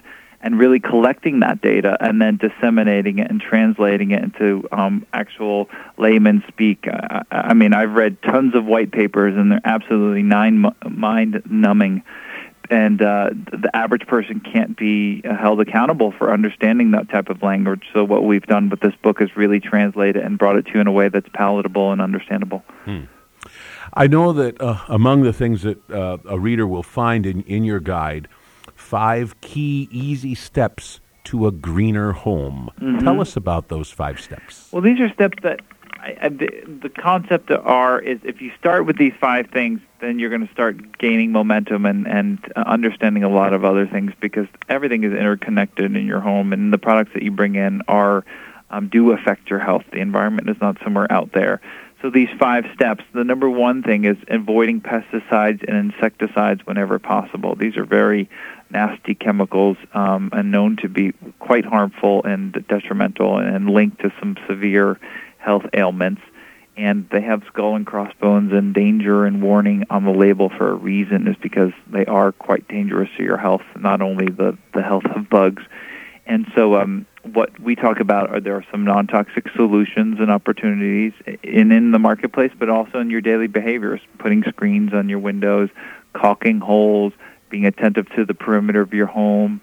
and 0.45 0.59
really 0.59 0.79
collecting 0.79 1.39
that 1.39 1.59
data 1.59 1.97
and 1.99 2.21
then 2.21 2.37
disseminating 2.37 3.17
it 3.17 3.31
and 3.31 3.41
translating 3.41 4.11
it 4.11 4.23
into 4.23 4.65
um, 4.71 5.03
actual 5.11 5.67
layman 5.97 6.43
speak. 6.47 6.87
I, 6.87 7.23
I 7.31 7.53
mean, 7.55 7.73
I've 7.73 7.93
read 7.93 8.21
tons 8.21 8.53
of 8.53 8.63
white 8.63 8.91
papers, 8.91 9.35
and 9.35 9.51
they're 9.51 9.59
absolutely 9.65 10.21
nine 10.21 10.63
mind-numbing 10.87 12.03
and 12.69 12.99
uh, 12.99 13.29
the 13.31 13.69
average 13.75 14.07
person 14.07 14.39
can't 14.39 14.75
be 14.75 15.21
held 15.23 15.61
accountable 15.61 16.11
for 16.11 16.33
understanding 16.33 16.91
that 16.91 17.09
type 17.09 17.29
of 17.29 17.43
language. 17.43 17.83
So 17.93 18.03
what 18.03 18.23
we've 18.23 18.45
done 18.45 18.69
with 18.69 18.79
this 18.79 18.95
book 19.03 19.21
is 19.21 19.35
really 19.35 19.59
translate 19.59 20.15
it 20.15 20.23
and 20.23 20.35
brought 20.35 20.55
it 20.55 20.65
to 20.65 20.71
you 20.73 20.79
in 20.79 20.87
a 20.87 20.91
way 20.91 21.09
that's 21.09 21.29
palatable 21.31 21.91
and 21.91 22.01
understandable. 22.01 22.63
I 23.93 24.07
know 24.07 24.33
that 24.33 24.59
uh, 24.59 24.79
among 24.87 25.21
the 25.21 25.33
things 25.33 25.61
that 25.61 25.89
uh, 25.91 26.17
a 26.25 26.39
reader 26.39 26.65
will 26.65 26.81
find 26.81 27.27
in, 27.27 27.43
in 27.43 27.63
your 27.63 27.79
guide, 27.79 28.27
five 28.95 29.41
key 29.41 29.89
easy 29.91 30.33
steps 30.33 31.01
to 31.25 31.47
a 31.47 31.51
greener 31.51 32.13
home. 32.13 32.69
Tell 33.01 33.19
us 33.19 33.35
about 33.35 33.67
those 33.67 33.91
five 33.91 34.21
steps. 34.21 34.69
Well, 34.71 34.81
these 34.81 35.01
are 35.01 35.09
steps 35.09 35.37
that 35.43 35.59
I, 35.99 36.17
I, 36.21 36.29
the, 36.29 36.49
the 36.81 36.87
concept 36.87 37.51
are 37.51 37.99
is 37.99 38.19
if 38.23 38.41
you 38.41 38.53
start 38.57 38.85
with 38.85 38.97
these 38.97 39.11
five 39.19 39.47
things, 39.47 39.81
then 39.99 40.17
you're 40.17 40.29
going 40.29 40.47
to 40.47 40.53
start 40.53 40.97
gaining 40.97 41.33
momentum 41.33 41.85
and 41.85 42.07
and 42.07 42.39
uh, 42.55 42.63
understanding 42.65 43.25
a 43.25 43.29
lot 43.29 43.51
of 43.51 43.65
other 43.65 43.85
things 43.85 44.13
because 44.21 44.47
everything 44.69 45.03
is 45.03 45.11
interconnected 45.11 45.93
in 45.93 46.07
your 46.07 46.21
home, 46.21 46.53
and 46.53 46.71
the 46.71 46.77
products 46.77 47.11
that 47.15 47.23
you 47.23 47.31
bring 47.31 47.55
in 47.55 47.81
are 47.89 48.23
um, 48.69 48.87
do 48.87 49.11
affect 49.11 49.49
your 49.49 49.59
health. 49.59 49.83
The 49.91 49.99
environment 49.99 50.49
is 50.49 50.55
not 50.61 50.77
somewhere 50.81 51.11
out 51.11 51.33
there. 51.33 51.59
So 52.01 52.11
these 52.11 52.29
five 52.37 52.65
steps, 52.73 53.03
the 53.13 53.23
number 53.23 53.49
one 53.49 53.81
thing 53.81 54.05
is 54.05 54.17
avoiding 54.27 54.79
pesticides 54.79 55.63
and 55.67 55.75
insecticides 55.75 56.61
whenever 56.65 56.99
possible. 56.99 57.55
These 57.55 57.77
are 57.77 57.85
very 57.85 58.29
nasty 58.69 59.15
chemicals 59.15 59.77
um, 59.93 60.29
and 60.33 60.51
known 60.51 60.77
to 60.77 60.89
be 60.89 61.13
quite 61.39 61.65
harmful 61.65 62.23
and 62.23 62.53
detrimental 62.67 63.37
and 63.37 63.69
linked 63.69 64.01
to 64.01 64.11
some 64.19 64.37
severe 64.47 64.99
health 65.37 65.65
ailments. 65.73 66.21
And 66.77 67.07
they 67.09 67.21
have 67.21 67.43
skull 67.47 67.75
and 67.75 67.85
crossbones 67.85 68.51
and 68.51 68.73
danger 68.73 69.25
and 69.25 69.41
warning 69.41 69.85
on 69.89 70.03
the 70.03 70.11
label 70.11 70.49
for 70.49 70.69
a 70.69 70.73
reason 70.73 71.27
is 71.27 71.37
because 71.41 71.71
they 71.87 72.05
are 72.05 72.33
quite 72.33 72.67
dangerous 72.67 73.09
to 73.15 73.23
your 73.23 73.37
health, 73.37 73.61
not 73.77 74.01
only 74.01 74.25
the, 74.25 74.57
the 74.73 74.81
health 74.81 75.05
of 75.05 75.29
bugs. 75.29 75.63
And 76.25 76.45
so 76.53 76.75
um, 76.75 77.05
what 77.33 77.57
we 77.59 77.75
talk 77.75 77.99
about 77.99 78.29
are 78.29 78.41
there 78.41 78.55
are 78.55 78.65
some 78.71 78.83
non-toxic 78.83 79.49
solutions 79.55 80.19
and 80.19 80.29
opportunities 80.29 81.13
in, 81.43 81.71
in 81.71 81.91
the 81.91 81.99
marketplace, 81.99 82.51
but 82.57 82.69
also 82.69 82.99
in 82.99 83.09
your 83.09 83.21
daily 83.21 83.47
behaviors, 83.47 84.01
putting 84.17 84.43
screens 84.43 84.93
on 84.93 85.07
your 85.07 85.19
windows, 85.19 85.69
caulking 86.13 86.59
holes, 86.59 87.13
being 87.49 87.65
attentive 87.65 88.09
to 88.15 88.25
the 88.25 88.33
perimeter 88.33 88.81
of 88.81 88.93
your 88.93 89.07
home, 89.07 89.61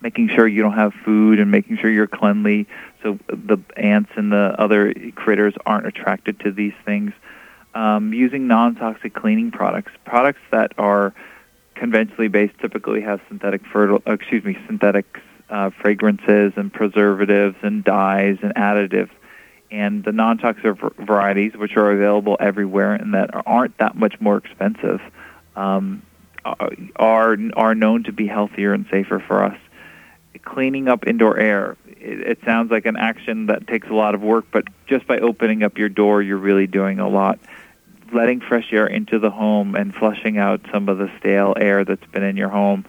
making 0.00 0.28
sure 0.28 0.46
you 0.46 0.62
don't 0.62 0.74
have 0.74 0.92
food 1.04 1.40
and 1.40 1.50
making 1.50 1.78
sure 1.78 1.90
you're 1.90 2.06
cleanly 2.06 2.66
so 3.02 3.18
the 3.28 3.58
ants 3.76 4.10
and 4.16 4.32
the 4.32 4.54
other 4.58 4.92
critters 5.14 5.54
aren't 5.64 5.86
attracted 5.86 6.40
to 6.40 6.52
these 6.52 6.74
things. 6.84 7.12
Um, 7.74 8.12
using 8.12 8.46
non-toxic 8.46 9.14
cleaning 9.14 9.50
products, 9.50 9.92
products 10.04 10.40
that 10.50 10.72
are 10.78 11.14
conventionally 11.74 12.28
based 12.28 12.58
typically 12.58 13.02
have 13.02 13.20
synthetic 13.28 13.62
fertil- 13.64 14.02
uh, 14.08 14.12
excuse 14.12 14.42
me 14.44 14.58
synthetic 14.66 15.04
uh, 15.50 15.70
fragrances 15.70 16.54
and 16.56 16.72
preservatives 16.72 17.56
and 17.62 17.84
dyes 17.84 18.38
and 18.42 18.54
additives 18.54 19.10
and 19.70 20.04
the 20.04 20.12
non-toxic 20.12 20.76
varieties, 20.98 21.56
which 21.56 21.76
are 21.76 21.90
available 21.90 22.36
everywhere 22.40 22.94
and 22.94 23.14
that 23.14 23.30
aren't 23.46 23.76
that 23.78 23.96
much 23.96 24.20
more 24.20 24.36
expensive, 24.36 25.00
um, 25.54 26.02
Uh, 26.46 26.68
are 26.94 27.36
are 27.54 27.74
known 27.74 28.04
to 28.04 28.12
be 28.12 28.26
healthier 28.26 28.72
and 28.72 28.86
safer 28.90 29.18
for 29.18 29.42
us. 29.42 29.58
Cleaning 30.44 30.86
up 30.86 31.06
indoor 31.06 31.36
air. 31.38 31.76
It, 31.88 32.20
it 32.20 32.38
sounds 32.44 32.70
like 32.70 32.86
an 32.86 32.96
action 32.96 33.46
that 33.46 33.66
takes 33.66 33.88
a 33.88 33.94
lot 33.94 34.14
of 34.14 34.22
work, 34.22 34.46
but 34.52 34.64
just 34.86 35.06
by 35.08 35.18
opening 35.18 35.64
up 35.64 35.76
your 35.76 35.88
door, 35.88 36.22
you're 36.22 36.36
really 36.36 36.68
doing 36.68 37.00
a 37.00 37.08
lot. 37.08 37.40
Letting 38.12 38.40
fresh 38.40 38.72
air 38.72 38.86
into 38.86 39.18
the 39.18 39.30
home 39.30 39.74
and 39.74 39.92
flushing 39.92 40.38
out 40.38 40.60
some 40.70 40.88
of 40.88 40.98
the 40.98 41.10
stale 41.18 41.54
air 41.56 41.84
that's 41.84 42.06
been 42.12 42.22
in 42.22 42.36
your 42.36 42.50
home. 42.50 42.84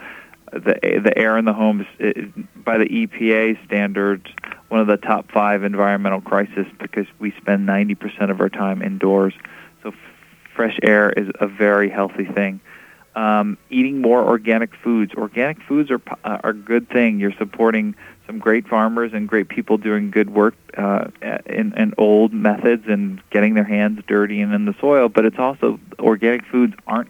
The 0.51 0.77
the 1.03 1.13
air 1.17 1.37
in 1.37 1.45
the 1.45 1.53
home 1.53 1.87
is, 1.97 2.29
by 2.55 2.77
the 2.77 2.85
EPA 2.85 3.65
standards 3.65 4.27
one 4.67 4.81
of 4.81 4.87
the 4.87 4.97
top 4.97 5.31
five 5.31 5.63
environmental 5.63 6.21
crises 6.21 6.65
because 6.79 7.07
we 7.19 7.31
spend 7.31 7.67
90% 7.67 8.29
of 8.29 8.41
our 8.41 8.49
time 8.49 8.81
indoors. 8.81 9.33
So 9.83 9.89
f- 9.89 9.95
fresh 10.53 10.77
air 10.83 11.09
is 11.09 11.29
a 11.39 11.47
very 11.47 11.89
healthy 11.89 12.25
thing. 12.25 12.59
Um, 13.17 13.57
eating 13.71 13.99
more 13.99 14.23
organic 14.23 14.75
foods. 14.75 15.15
Organic 15.15 15.59
foods 15.63 15.89
are 15.89 15.99
uh, 16.23 16.37
are 16.43 16.51
a 16.51 16.53
good 16.53 16.87
thing. 16.87 17.19
You're 17.19 17.33
supporting 17.39 17.95
some 18.27 18.37
great 18.37 18.67
farmers 18.67 19.11
and 19.11 19.27
great 19.27 19.49
people 19.49 19.79
doing 19.79 20.11
good 20.11 20.29
work 20.29 20.53
uh, 20.77 21.07
in, 21.47 21.73
in 21.73 21.95
old 21.97 22.31
methods 22.31 22.83
and 22.87 23.19
getting 23.31 23.55
their 23.55 23.63
hands 23.63 24.03
dirty 24.07 24.39
and 24.41 24.53
in 24.53 24.65
the 24.65 24.75
soil. 24.79 25.09
But 25.09 25.25
it's 25.25 25.39
also 25.39 25.79
organic 25.97 26.45
foods 26.45 26.75
aren't 26.85 27.09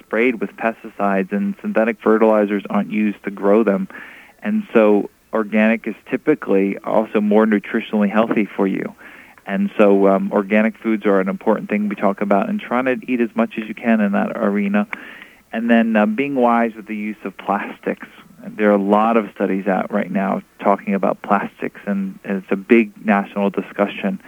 sprayed 0.00 0.40
with 0.40 0.50
pesticides 0.56 1.30
and 1.30 1.54
synthetic 1.60 2.00
fertilizers 2.00 2.64
aren't 2.68 2.90
used 2.90 3.22
to 3.22 3.30
grow 3.30 3.62
them. 3.62 3.86
And 4.42 4.66
so 4.72 5.08
organic 5.32 5.86
is 5.86 5.94
typically 6.10 6.78
also 6.78 7.20
more 7.20 7.46
nutritionally 7.46 8.10
healthy 8.10 8.46
for 8.46 8.66
you. 8.66 8.92
And 9.46 9.70
so 9.78 10.08
um, 10.08 10.32
organic 10.32 10.76
foods 10.78 11.06
are 11.06 11.20
an 11.20 11.28
important 11.28 11.70
thing 11.70 11.88
we 11.88 11.94
talk 11.94 12.22
about 12.22 12.48
and 12.48 12.58
trying 12.58 12.86
to 12.86 12.98
eat 13.06 13.20
as 13.20 13.30
much 13.36 13.56
as 13.56 13.68
you 13.68 13.74
can 13.74 14.00
in 14.00 14.12
that 14.12 14.32
arena. 14.34 14.88
And 15.54 15.70
then 15.70 15.94
uh, 15.94 16.04
being 16.04 16.34
wise 16.34 16.74
with 16.74 16.86
the 16.86 16.96
use 16.96 17.16
of 17.22 17.36
plastics. 17.36 18.08
There 18.44 18.70
are 18.70 18.74
a 18.74 18.82
lot 18.82 19.16
of 19.16 19.30
studies 19.32 19.68
out 19.68 19.92
right 19.92 20.10
now 20.10 20.42
talking 20.58 20.94
about 20.94 21.22
plastics, 21.22 21.80
and 21.86 22.18
it's 22.24 22.50
a 22.50 22.56
big 22.56 23.06
national 23.06 23.50
discussion, 23.50 24.20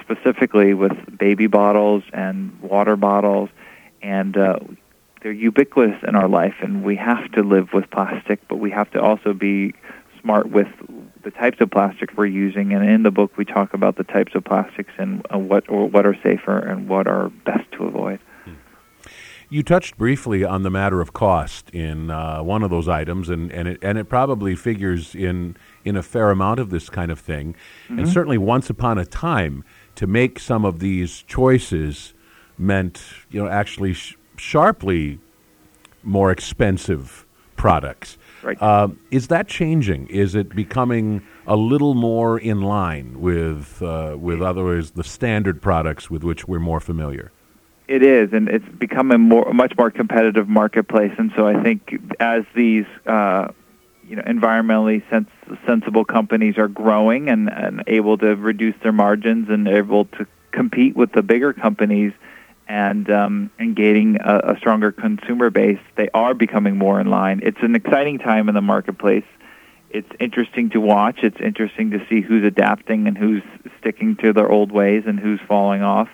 specifically 0.00 0.74
with 0.74 0.92
baby 1.16 1.46
bottles 1.46 2.02
and 2.12 2.60
water 2.60 2.96
bottles. 2.96 3.48
And 4.02 4.36
uh, 4.36 4.58
they're 5.22 5.30
ubiquitous 5.30 6.02
in 6.02 6.16
our 6.16 6.26
life, 6.26 6.56
and 6.60 6.82
we 6.82 6.96
have 6.96 7.30
to 7.32 7.44
live 7.44 7.72
with 7.72 7.88
plastic, 7.92 8.40
but 8.48 8.56
we 8.56 8.72
have 8.72 8.90
to 8.90 9.00
also 9.00 9.32
be 9.34 9.72
smart 10.20 10.50
with 10.50 10.68
the 11.22 11.30
types 11.30 11.60
of 11.60 11.70
plastics 11.70 12.12
we're 12.16 12.26
using. 12.26 12.72
And 12.72 12.84
in 12.84 13.04
the 13.04 13.12
book, 13.12 13.36
we 13.36 13.44
talk 13.44 13.72
about 13.72 13.96
the 13.96 14.04
types 14.04 14.34
of 14.34 14.44
plastics 14.44 14.90
and 14.98 15.24
uh, 15.32 15.38
what 15.38 15.68
or 15.68 15.88
what 15.88 16.04
are 16.06 16.18
safer 16.24 16.58
and 16.58 16.88
what 16.88 17.06
are 17.06 17.28
best 17.28 17.70
to 17.72 17.84
avoid. 17.84 18.18
You 19.48 19.62
touched 19.62 19.96
briefly 19.96 20.44
on 20.44 20.62
the 20.62 20.70
matter 20.70 21.00
of 21.00 21.12
cost 21.12 21.70
in 21.70 22.10
uh, 22.10 22.42
one 22.42 22.62
of 22.62 22.70
those 22.70 22.88
items, 22.88 23.28
and, 23.28 23.52
and 23.52 23.68
it 23.68 23.78
and 23.80 23.96
it 23.96 24.08
probably 24.08 24.56
figures 24.56 25.14
in 25.14 25.56
in 25.84 25.96
a 25.96 26.02
fair 26.02 26.30
amount 26.30 26.58
of 26.58 26.70
this 26.70 26.90
kind 26.90 27.10
of 27.10 27.20
thing. 27.20 27.54
Mm-hmm. 27.84 28.00
And 28.00 28.08
certainly, 28.08 28.38
once 28.38 28.70
upon 28.70 28.98
a 28.98 29.04
time, 29.04 29.64
to 29.94 30.06
make 30.06 30.38
some 30.40 30.64
of 30.64 30.80
these 30.80 31.22
choices 31.22 32.12
meant 32.58 33.02
you 33.30 33.42
know 33.42 33.48
actually 33.48 33.92
sh- 33.92 34.16
sharply 34.36 35.20
more 36.02 36.30
expensive 36.30 37.26
products. 37.56 38.18
Right. 38.42 38.60
Uh, 38.60 38.88
is 39.10 39.28
that 39.28 39.48
changing? 39.48 40.06
Is 40.08 40.34
it 40.34 40.54
becoming 40.54 41.22
a 41.46 41.56
little 41.56 41.94
more 41.94 42.38
in 42.38 42.62
line 42.62 43.20
with 43.20 43.82
uh, 43.82 44.16
with 44.18 44.42
otherwise 44.42 44.92
the 44.92 45.04
standard 45.04 45.60
products 45.60 46.10
with 46.10 46.22
which 46.22 46.46
we're 46.46 46.60
more 46.60 46.80
familiar? 46.80 47.32
It 47.88 48.02
is, 48.02 48.32
and 48.32 48.48
it's 48.48 48.68
become 48.78 49.12
a 49.12 49.18
more, 49.18 49.52
much 49.52 49.72
more 49.78 49.90
competitive 49.90 50.48
marketplace. 50.48 51.12
And 51.18 51.30
so 51.36 51.46
I 51.46 51.62
think 51.62 52.16
as 52.18 52.44
these 52.54 52.86
uh, 53.06 53.48
you 54.04 54.16
know 54.16 54.22
environmentally 54.22 55.08
sens- 55.08 55.58
sensible 55.64 56.04
companies 56.04 56.58
are 56.58 56.68
growing 56.68 57.28
and, 57.28 57.48
and 57.48 57.84
able 57.86 58.18
to 58.18 58.34
reduce 58.34 58.74
their 58.82 58.92
margins 58.92 59.48
and 59.50 59.68
able 59.68 60.06
to 60.06 60.26
compete 60.50 60.96
with 60.96 61.12
the 61.12 61.22
bigger 61.22 61.52
companies 61.52 62.12
and 62.68 63.10
um, 63.10 63.50
and 63.58 63.76
gaining 63.76 64.16
a, 64.20 64.54
a 64.54 64.56
stronger 64.58 64.90
consumer 64.90 65.50
base, 65.50 65.78
they 65.96 66.08
are 66.12 66.34
becoming 66.34 66.76
more 66.76 67.00
in 67.00 67.08
line. 67.08 67.40
It's 67.42 67.62
an 67.62 67.74
exciting 67.76 68.18
time 68.18 68.48
in 68.48 68.54
the 68.54 68.60
marketplace. 68.60 69.24
It's 69.90 70.10
interesting 70.18 70.70
to 70.70 70.80
watch. 70.80 71.18
It's 71.22 71.40
interesting 71.40 71.92
to 71.92 72.04
see 72.08 72.20
who's 72.20 72.44
adapting 72.44 73.06
and 73.06 73.16
who's 73.16 73.42
sticking 73.78 74.16
to 74.16 74.32
their 74.32 74.50
old 74.50 74.72
ways 74.72 75.04
and 75.06 75.18
who's 75.20 75.40
falling 75.46 75.82
off. 75.82 76.08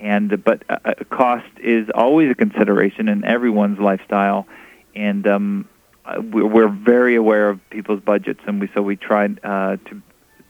And 0.00 0.42
but 0.44 0.62
uh, 0.68 0.78
uh 0.84 0.94
cost 1.10 1.48
is 1.58 1.88
always 1.94 2.30
a 2.30 2.34
consideration 2.34 3.08
in 3.08 3.24
everyone's 3.24 3.78
lifestyle, 3.78 4.46
and 4.94 5.26
um, 5.26 5.68
uh, 6.04 6.20
we're 6.22 6.68
very 6.68 7.16
aware 7.16 7.50
of 7.50 7.60
people's 7.70 8.00
budgets, 8.00 8.40
and 8.46 8.60
we 8.60 8.70
so 8.74 8.82
we 8.82 8.96
try 8.96 9.28
uh, 9.42 9.76
to 9.76 10.02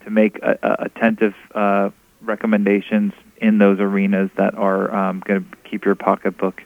to 0.04 0.10
make 0.10 0.38
uh, 0.42 0.54
attentive 0.78 1.34
uh, 1.54 1.90
recommendations 2.20 3.12
in 3.38 3.58
those 3.58 3.80
arenas 3.80 4.30
that 4.36 4.54
are 4.54 4.94
um, 4.94 5.20
going 5.20 5.44
to 5.44 5.56
keep 5.68 5.84
your 5.84 5.94
pocketbook 5.94 6.62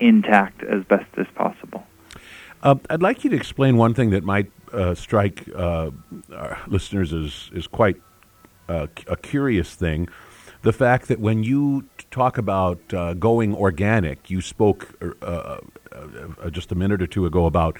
intact 0.00 0.62
as 0.62 0.84
best 0.84 1.06
as 1.16 1.26
possible. 1.34 1.84
Uh, 2.62 2.76
I'd 2.88 3.02
like 3.02 3.24
you 3.24 3.30
to 3.30 3.36
explain 3.36 3.76
one 3.76 3.94
thing 3.94 4.10
that 4.10 4.24
might 4.24 4.50
uh, 4.72 4.94
strike 4.94 5.48
uh, 5.54 5.90
our 6.34 6.60
listeners 6.66 7.12
as, 7.12 7.50
as 7.54 7.66
quite 7.66 8.00
a 8.68 9.16
curious 9.20 9.74
thing. 9.74 10.08
The 10.64 10.72
fact 10.72 11.08
that 11.08 11.20
when 11.20 11.44
you 11.44 11.84
talk 12.10 12.38
about 12.38 12.80
uh, 12.94 13.12
going 13.12 13.54
organic, 13.54 14.30
you 14.30 14.40
spoke 14.40 14.94
uh, 15.20 15.58
just 16.50 16.72
a 16.72 16.74
minute 16.74 17.02
or 17.02 17.06
two 17.06 17.26
ago 17.26 17.44
about 17.44 17.78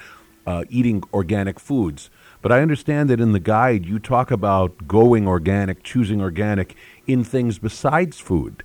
eating 0.69 1.03
organic 1.11 1.59
foods. 1.59 2.11
But 2.43 2.51
I 2.51 2.61
understand 2.61 3.09
that 3.09 3.19
in 3.19 3.31
the 3.31 3.39
guide 3.39 3.87
you 3.87 3.97
talk 3.97 4.29
about 4.29 4.87
going 4.87 5.27
organic, 5.27 5.81
choosing 5.81 6.21
organic 6.21 6.75
in 7.07 7.23
things 7.23 7.57
besides 7.57 8.19
food, 8.19 8.63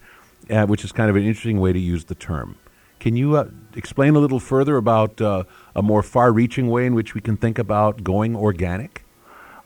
uh, 0.50 0.66
which 0.66 0.84
is 0.84 0.92
kind 0.92 1.08
of 1.08 1.16
an 1.16 1.24
interesting 1.24 1.58
way 1.58 1.72
to 1.72 1.78
use 1.78 2.04
the 2.04 2.14
term. 2.14 2.56
Can 2.98 3.16
you 3.16 3.36
uh, 3.36 3.48
explain 3.74 4.16
a 4.16 4.18
little 4.18 4.38
further 4.38 4.76
about 4.76 5.18
uh, 5.22 5.44
a 5.74 5.80
more 5.80 6.02
far 6.02 6.30
reaching 6.30 6.68
way 6.68 6.84
in 6.84 6.94
which 6.94 7.14
we 7.14 7.22
can 7.22 7.38
think 7.38 7.58
about 7.58 8.04
going 8.04 8.36
organic? 8.36 9.06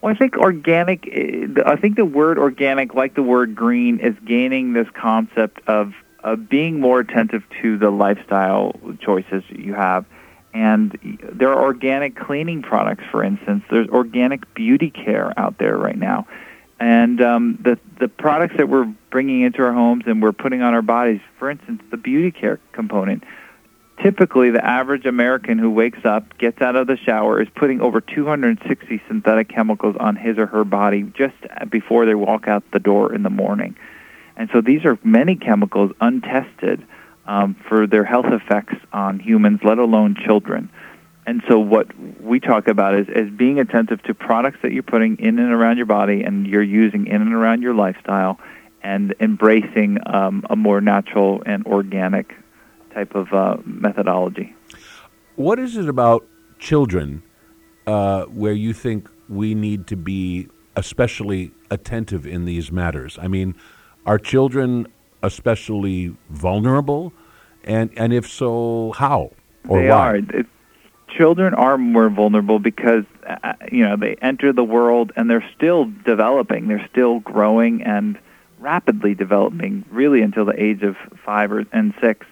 Well, 0.04 0.12
I 0.12 0.18
think 0.18 0.36
organic, 0.36 1.08
eh, 1.10 1.46
I 1.64 1.76
think 1.76 1.96
the 1.96 2.04
word 2.04 2.38
organic, 2.38 2.92
like 2.92 3.14
the 3.14 3.22
word 3.22 3.54
green, 3.54 4.00
is 4.00 4.14
gaining 4.26 4.74
this 4.74 4.86
concept 4.92 5.62
of, 5.66 5.94
of 6.22 6.46
being 6.46 6.78
more 6.78 7.00
attentive 7.00 7.42
to 7.62 7.78
the 7.78 7.88
lifestyle 7.88 8.78
choices 9.00 9.42
you 9.48 9.72
have 9.72 10.04
and 10.52 10.96
there 11.32 11.48
are 11.48 11.64
organic 11.64 12.14
cleaning 12.14 12.62
products, 12.62 13.02
for 13.10 13.24
instance. 13.24 13.64
There's 13.70 13.88
organic 13.88 14.54
beauty 14.54 14.88
care 14.88 15.32
out 15.36 15.58
there 15.58 15.76
right 15.76 15.98
now. 15.98 16.28
And 16.78 17.20
um, 17.20 17.58
the 17.60 17.78
the 17.98 18.06
products 18.06 18.56
that 18.58 18.68
we're 18.68 18.92
bringing 19.10 19.40
into 19.40 19.62
our 19.62 19.72
homes 19.72 20.04
and 20.06 20.22
we're 20.22 20.32
putting 20.32 20.62
on 20.62 20.74
our 20.74 20.82
bodies, 20.82 21.20
for 21.38 21.50
instance, 21.50 21.82
the 21.90 21.96
beauty 21.96 22.30
care 22.30 22.60
component. 22.72 23.24
Typically, 24.04 24.50
the 24.50 24.62
average 24.62 25.06
American 25.06 25.58
who 25.58 25.70
wakes 25.70 26.04
up, 26.04 26.36
gets 26.36 26.60
out 26.60 26.76
of 26.76 26.86
the 26.86 26.98
shower, 26.98 27.40
is 27.40 27.48
putting 27.54 27.80
over 27.80 28.02
260 28.02 29.00
synthetic 29.08 29.48
chemicals 29.48 29.96
on 29.98 30.14
his 30.14 30.36
or 30.36 30.44
her 30.44 30.62
body 30.62 31.04
just 31.16 31.34
before 31.70 32.04
they 32.04 32.14
walk 32.14 32.46
out 32.46 32.62
the 32.70 32.78
door 32.78 33.14
in 33.14 33.22
the 33.22 33.30
morning. 33.30 33.74
And 34.36 34.50
so 34.52 34.60
these 34.60 34.84
are 34.84 34.98
many 35.02 35.36
chemicals 35.36 35.92
untested 36.02 36.86
um, 37.24 37.56
for 37.66 37.86
their 37.86 38.04
health 38.04 38.26
effects 38.26 38.74
on 38.92 39.20
humans, 39.20 39.60
let 39.64 39.78
alone 39.78 40.16
children. 40.22 40.68
And 41.26 41.42
so, 41.48 41.58
what 41.58 41.86
we 42.20 42.40
talk 42.40 42.68
about 42.68 42.94
is, 42.96 43.08
is 43.08 43.30
being 43.30 43.58
attentive 43.58 44.02
to 44.02 44.12
products 44.12 44.58
that 44.60 44.72
you're 44.72 44.82
putting 44.82 45.16
in 45.16 45.38
and 45.38 45.50
around 45.50 45.78
your 45.78 45.86
body 45.86 46.24
and 46.24 46.46
you're 46.46 46.62
using 46.62 47.06
in 47.06 47.22
and 47.22 47.32
around 47.32 47.62
your 47.62 47.72
lifestyle, 47.72 48.38
and 48.82 49.14
embracing 49.18 49.96
um, 50.04 50.44
a 50.50 50.56
more 50.56 50.82
natural 50.82 51.42
and 51.46 51.64
organic 51.64 52.34
type 52.94 53.14
of 53.14 53.32
uh, 53.32 53.56
methodology. 53.64 54.54
What 55.36 55.58
is 55.58 55.76
it 55.76 55.88
about 55.88 56.24
children 56.58 57.22
uh, 57.86 58.24
where 58.24 58.52
you 58.52 58.72
think 58.72 59.08
we 59.28 59.54
need 59.54 59.86
to 59.88 59.96
be 59.96 60.48
especially 60.76 61.52
attentive 61.70 62.26
in 62.26 62.44
these 62.44 62.70
matters? 62.70 63.18
I 63.20 63.28
mean, 63.28 63.54
are 64.06 64.18
children 64.18 64.86
especially 65.22 66.16
vulnerable? 66.30 67.12
And 67.64 67.90
and 67.96 68.12
if 68.12 68.28
so, 68.28 68.92
how 68.96 69.32
or 69.68 69.80
they 69.80 69.88
why? 69.88 70.18
are. 70.18 70.20
children 71.08 71.54
are 71.54 71.78
more 71.78 72.10
vulnerable 72.10 72.58
because 72.58 73.04
uh, 73.26 73.54
you 73.72 73.82
know 73.84 73.96
they 73.96 74.16
enter 74.16 74.52
the 74.52 74.64
world 74.64 75.12
and 75.16 75.30
they're 75.30 75.48
still 75.56 75.90
developing, 76.04 76.68
they're 76.68 76.86
still 76.90 77.20
growing 77.20 77.82
and 77.82 78.18
rapidly 78.60 79.14
developing, 79.14 79.84
really 79.90 80.22
until 80.22 80.44
the 80.44 80.62
age 80.62 80.82
of 80.82 80.96
five 81.24 81.52
or 81.52 81.64
and 81.72 81.94
six. 82.00 82.26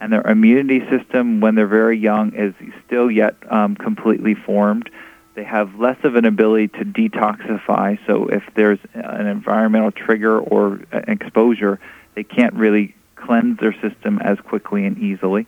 And 0.00 0.12
their 0.12 0.26
immunity 0.26 0.80
system, 0.88 1.40
when 1.40 1.54
they're 1.54 1.66
very 1.66 1.98
young, 1.98 2.32
is 2.34 2.54
still 2.86 3.10
yet 3.10 3.36
um, 3.50 3.74
completely 3.74 4.34
formed. 4.34 4.90
They 5.34 5.44
have 5.44 5.74
less 5.78 5.98
of 6.04 6.16
an 6.16 6.24
ability 6.24 6.68
to 6.68 6.84
detoxify. 6.84 7.98
So 8.06 8.26
if 8.28 8.42
there's 8.54 8.78
an 8.94 9.26
environmental 9.26 9.92
trigger 9.92 10.38
or 10.38 10.80
exposure, 10.92 11.80
they 12.14 12.24
can't 12.24 12.54
really 12.54 12.94
cleanse 13.16 13.58
their 13.58 13.74
system 13.80 14.18
as 14.20 14.38
quickly 14.40 14.84
and 14.84 14.98
easily 14.98 15.46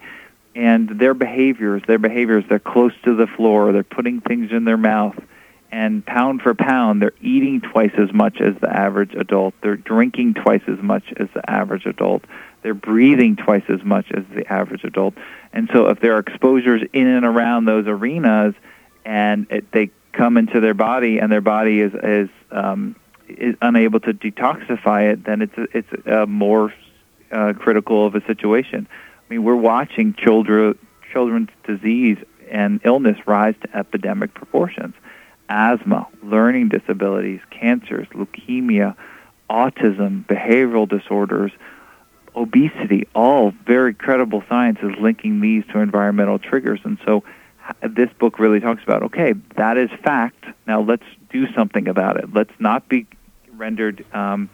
and 0.55 0.89
their 0.89 1.15
behaviors, 1.15 1.83
their 1.87 1.99
behaviors, 1.99 2.45
they're 2.49 2.59
close 2.59 2.93
to 3.05 3.15
the 3.15 3.27
floor, 3.27 3.73
they're 3.73 3.83
putting 3.83 4.21
things 4.21 4.51
in 4.51 4.65
their 4.65 4.77
mouth, 4.77 5.17
and 5.73 6.05
pound 6.05 6.43
for 6.43 6.55
pound, 6.55 7.01
they're 7.01 7.13
eating 7.21 7.61
twice 7.61 7.93
as 7.97 8.13
much 8.13 8.41
as 8.41 8.55
the 8.61 8.69
average 8.69 9.15
adult, 9.15 9.55
they're 9.63 9.77
drinking 9.77 10.35
twice 10.35 10.63
as 10.67 10.79
much 10.83 11.05
as 11.17 11.29
the 11.35 11.49
average 11.49 11.87
adult, 11.87 12.25
they're 12.63 12.75
breathing 12.75 13.37
twice 13.37 13.63
as 13.69 13.83
much 13.85 14.11
as 14.13 14.25
the 14.35 14.51
average 14.53 14.85
adult. 14.85 15.15
And 15.53 15.71
so 15.73 15.89
if 15.89 16.01
there 16.01 16.17
are 16.17 16.19
exposures 16.19 16.83
in 16.93 17.07
and 17.07 17.25
around 17.25 17.65
those 17.65 17.87
arenas, 17.87 18.55
and 19.05 19.47
it, 19.51 19.71
they 19.73 19.91
come 20.13 20.37
into 20.37 20.61
their 20.61 20.75
body, 20.75 21.19
and 21.19 21.31
their 21.31 21.41
body 21.41 21.81
is 21.81 21.93
is 22.03 22.29
um, 22.51 22.97
is 23.29 23.55
unable 23.63 24.01
to 24.01 24.13
detoxify 24.13 25.13
it, 25.13 25.25
then 25.25 25.43
it's 25.43 25.57
a, 25.57 25.67
it's 25.73 26.07
a 26.07 26.27
more 26.27 26.75
uh, 27.31 27.53
critical 27.57 28.07
of 28.07 28.15
a 28.15 28.25
situation. 28.27 28.89
I 28.91 29.33
mean, 29.33 29.45
we're 29.45 29.55
watching 29.55 30.15
children, 30.15 30.77
children's 31.13 31.51
disease 31.65 32.19
and 32.51 32.81
illness 32.85 33.17
rise 33.27 33.55
to 33.63 33.77
epidemic 33.77 34.35
proportions. 34.35 34.95
Asthma, 35.51 36.07
learning 36.23 36.69
disabilities, 36.69 37.41
cancers, 37.51 38.07
leukemia, 38.15 38.97
autism, 39.51 40.25
behavioral 40.25 40.89
disorders, 40.89 41.51
obesity, 42.37 43.09
all 43.15 43.53
very 43.67 43.93
credible 43.93 44.45
science 44.49 44.79
is 44.83 44.93
linking 45.01 45.41
these 45.41 45.65
to 45.73 45.81
environmental 45.81 46.39
triggers. 46.39 46.81
And 46.85 46.99
so 47.05 47.25
this 47.83 48.09
book 48.19 48.39
really 48.39 48.61
talks 48.61 48.83
about 48.85 49.03
okay, 49.05 49.35
that 49.57 49.77
is 49.77 49.91
fact. 50.05 50.45
Now 50.67 50.81
let's 50.81 51.05
do 51.31 51.53
something 51.53 51.89
about 51.89 52.17
it. 52.17 52.33
Let's 52.33 52.53
not 52.61 52.89
be 52.89 53.07
rendered 53.57 54.05
um, 54.15 54.49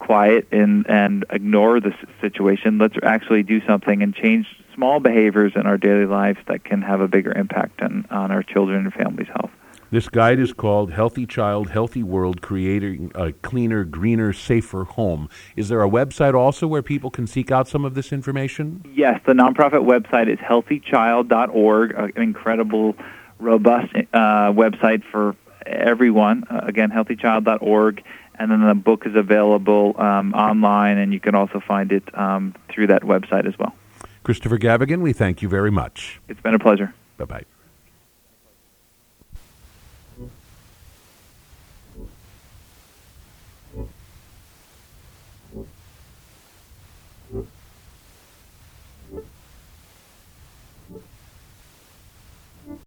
quiet 0.00 0.48
and 0.50 0.84
and 0.88 1.24
ignore 1.30 1.80
the 1.80 1.94
situation. 2.20 2.78
Let's 2.78 2.96
actually 3.02 3.44
do 3.44 3.64
something 3.66 4.02
and 4.02 4.14
change 4.14 4.46
small 4.74 5.00
behaviors 5.00 5.52
in 5.54 5.66
our 5.66 5.76
daily 5.76 6.06
lives 6.06 6.38
that 6.46 6.64
can 6.64 6.82
have 6.82 7.00
a 7.00 7.08
bigger 7.08 7.32
impact 7.32 7.82
on, 7.82 8.06
on 8.10 8.30
our 8.30 8.42
children 8.42 8.84
and 8.84 8.94
families' 8.94 9.28
health. 9.28 9.50
This 9.90 10.08
guide 10.08 10.38
is 10.38 10.52
called 10.52 10.92
Healthy 10.92 11.24
Child, 11.24 11.70
Healthy 11.70 12.02
World 12.02 12.42
Creating 12.42 13.10
a 13.14 13.32
Cleaner, 13.32 13.84
Greener, 13.84 14.34
Safer 14.34 14.84
Home. 14.84 15.30
Is 15.56 15.70
there 15.70 15.82
a 15.82 15.88
website 15.88 16.34
also 16.34 16.66
where 16.66 16.82
people 16.82 17.10
can 17.10 17.26
seek 17.26 17.50
out 17.50 17.68
some 17.68 17.86
of 17.86 17.94
this 17.94 18.12
information? 18.12 18.84
Yes, 18.94 19.18
the 19.26 19.32
nonprofit 19.32 19.86
website 19.86 20.28
is 20.28 20.38
healthychild.org, 20.40 21.94
an 21.94 22.22
incredible, 22.22 22.96
robust 23.38 23.94
uh, 24.12 24.52
website 24.52 25.02
for 25.10 25.34
everyone. 25.64 26.44
Uh, 26.50 26.60
again, 26.64 26.90
healthychild.org 26.90 28.02
and 28.38 28.50
then 28.50 28.66
the 28.66 28.74
book 28.74 29.04
is 29.04 29.16
available 29.16 30.00
um, 30.00 30.32
online, 30.32 30.98
and 30.98 31.12
you 31.12 31.20
can 31.20 31.34
also 31.34 31.60
find 31.60 31.92
it 31.92 32.04
um, 32.16 32.54
through 32.68 32.86
that 32.86 33.02
website 33.02 33.46
as 33.46 33.58
well. 33.58 33.74
Christopher 34.22 34.58
Gavigan, 34.58 35.00
we 35.00 35.12
thank 35.12 35.42
you 35.42 35.48
very 35.48 35.70
much. 35.70 36.20
It's 36.28 36.40
been 36.40 36.54
a 36.54 36.58
pleasure. 36.58 36.94
Bye 37.16 37.24
bye. 37.24 37.44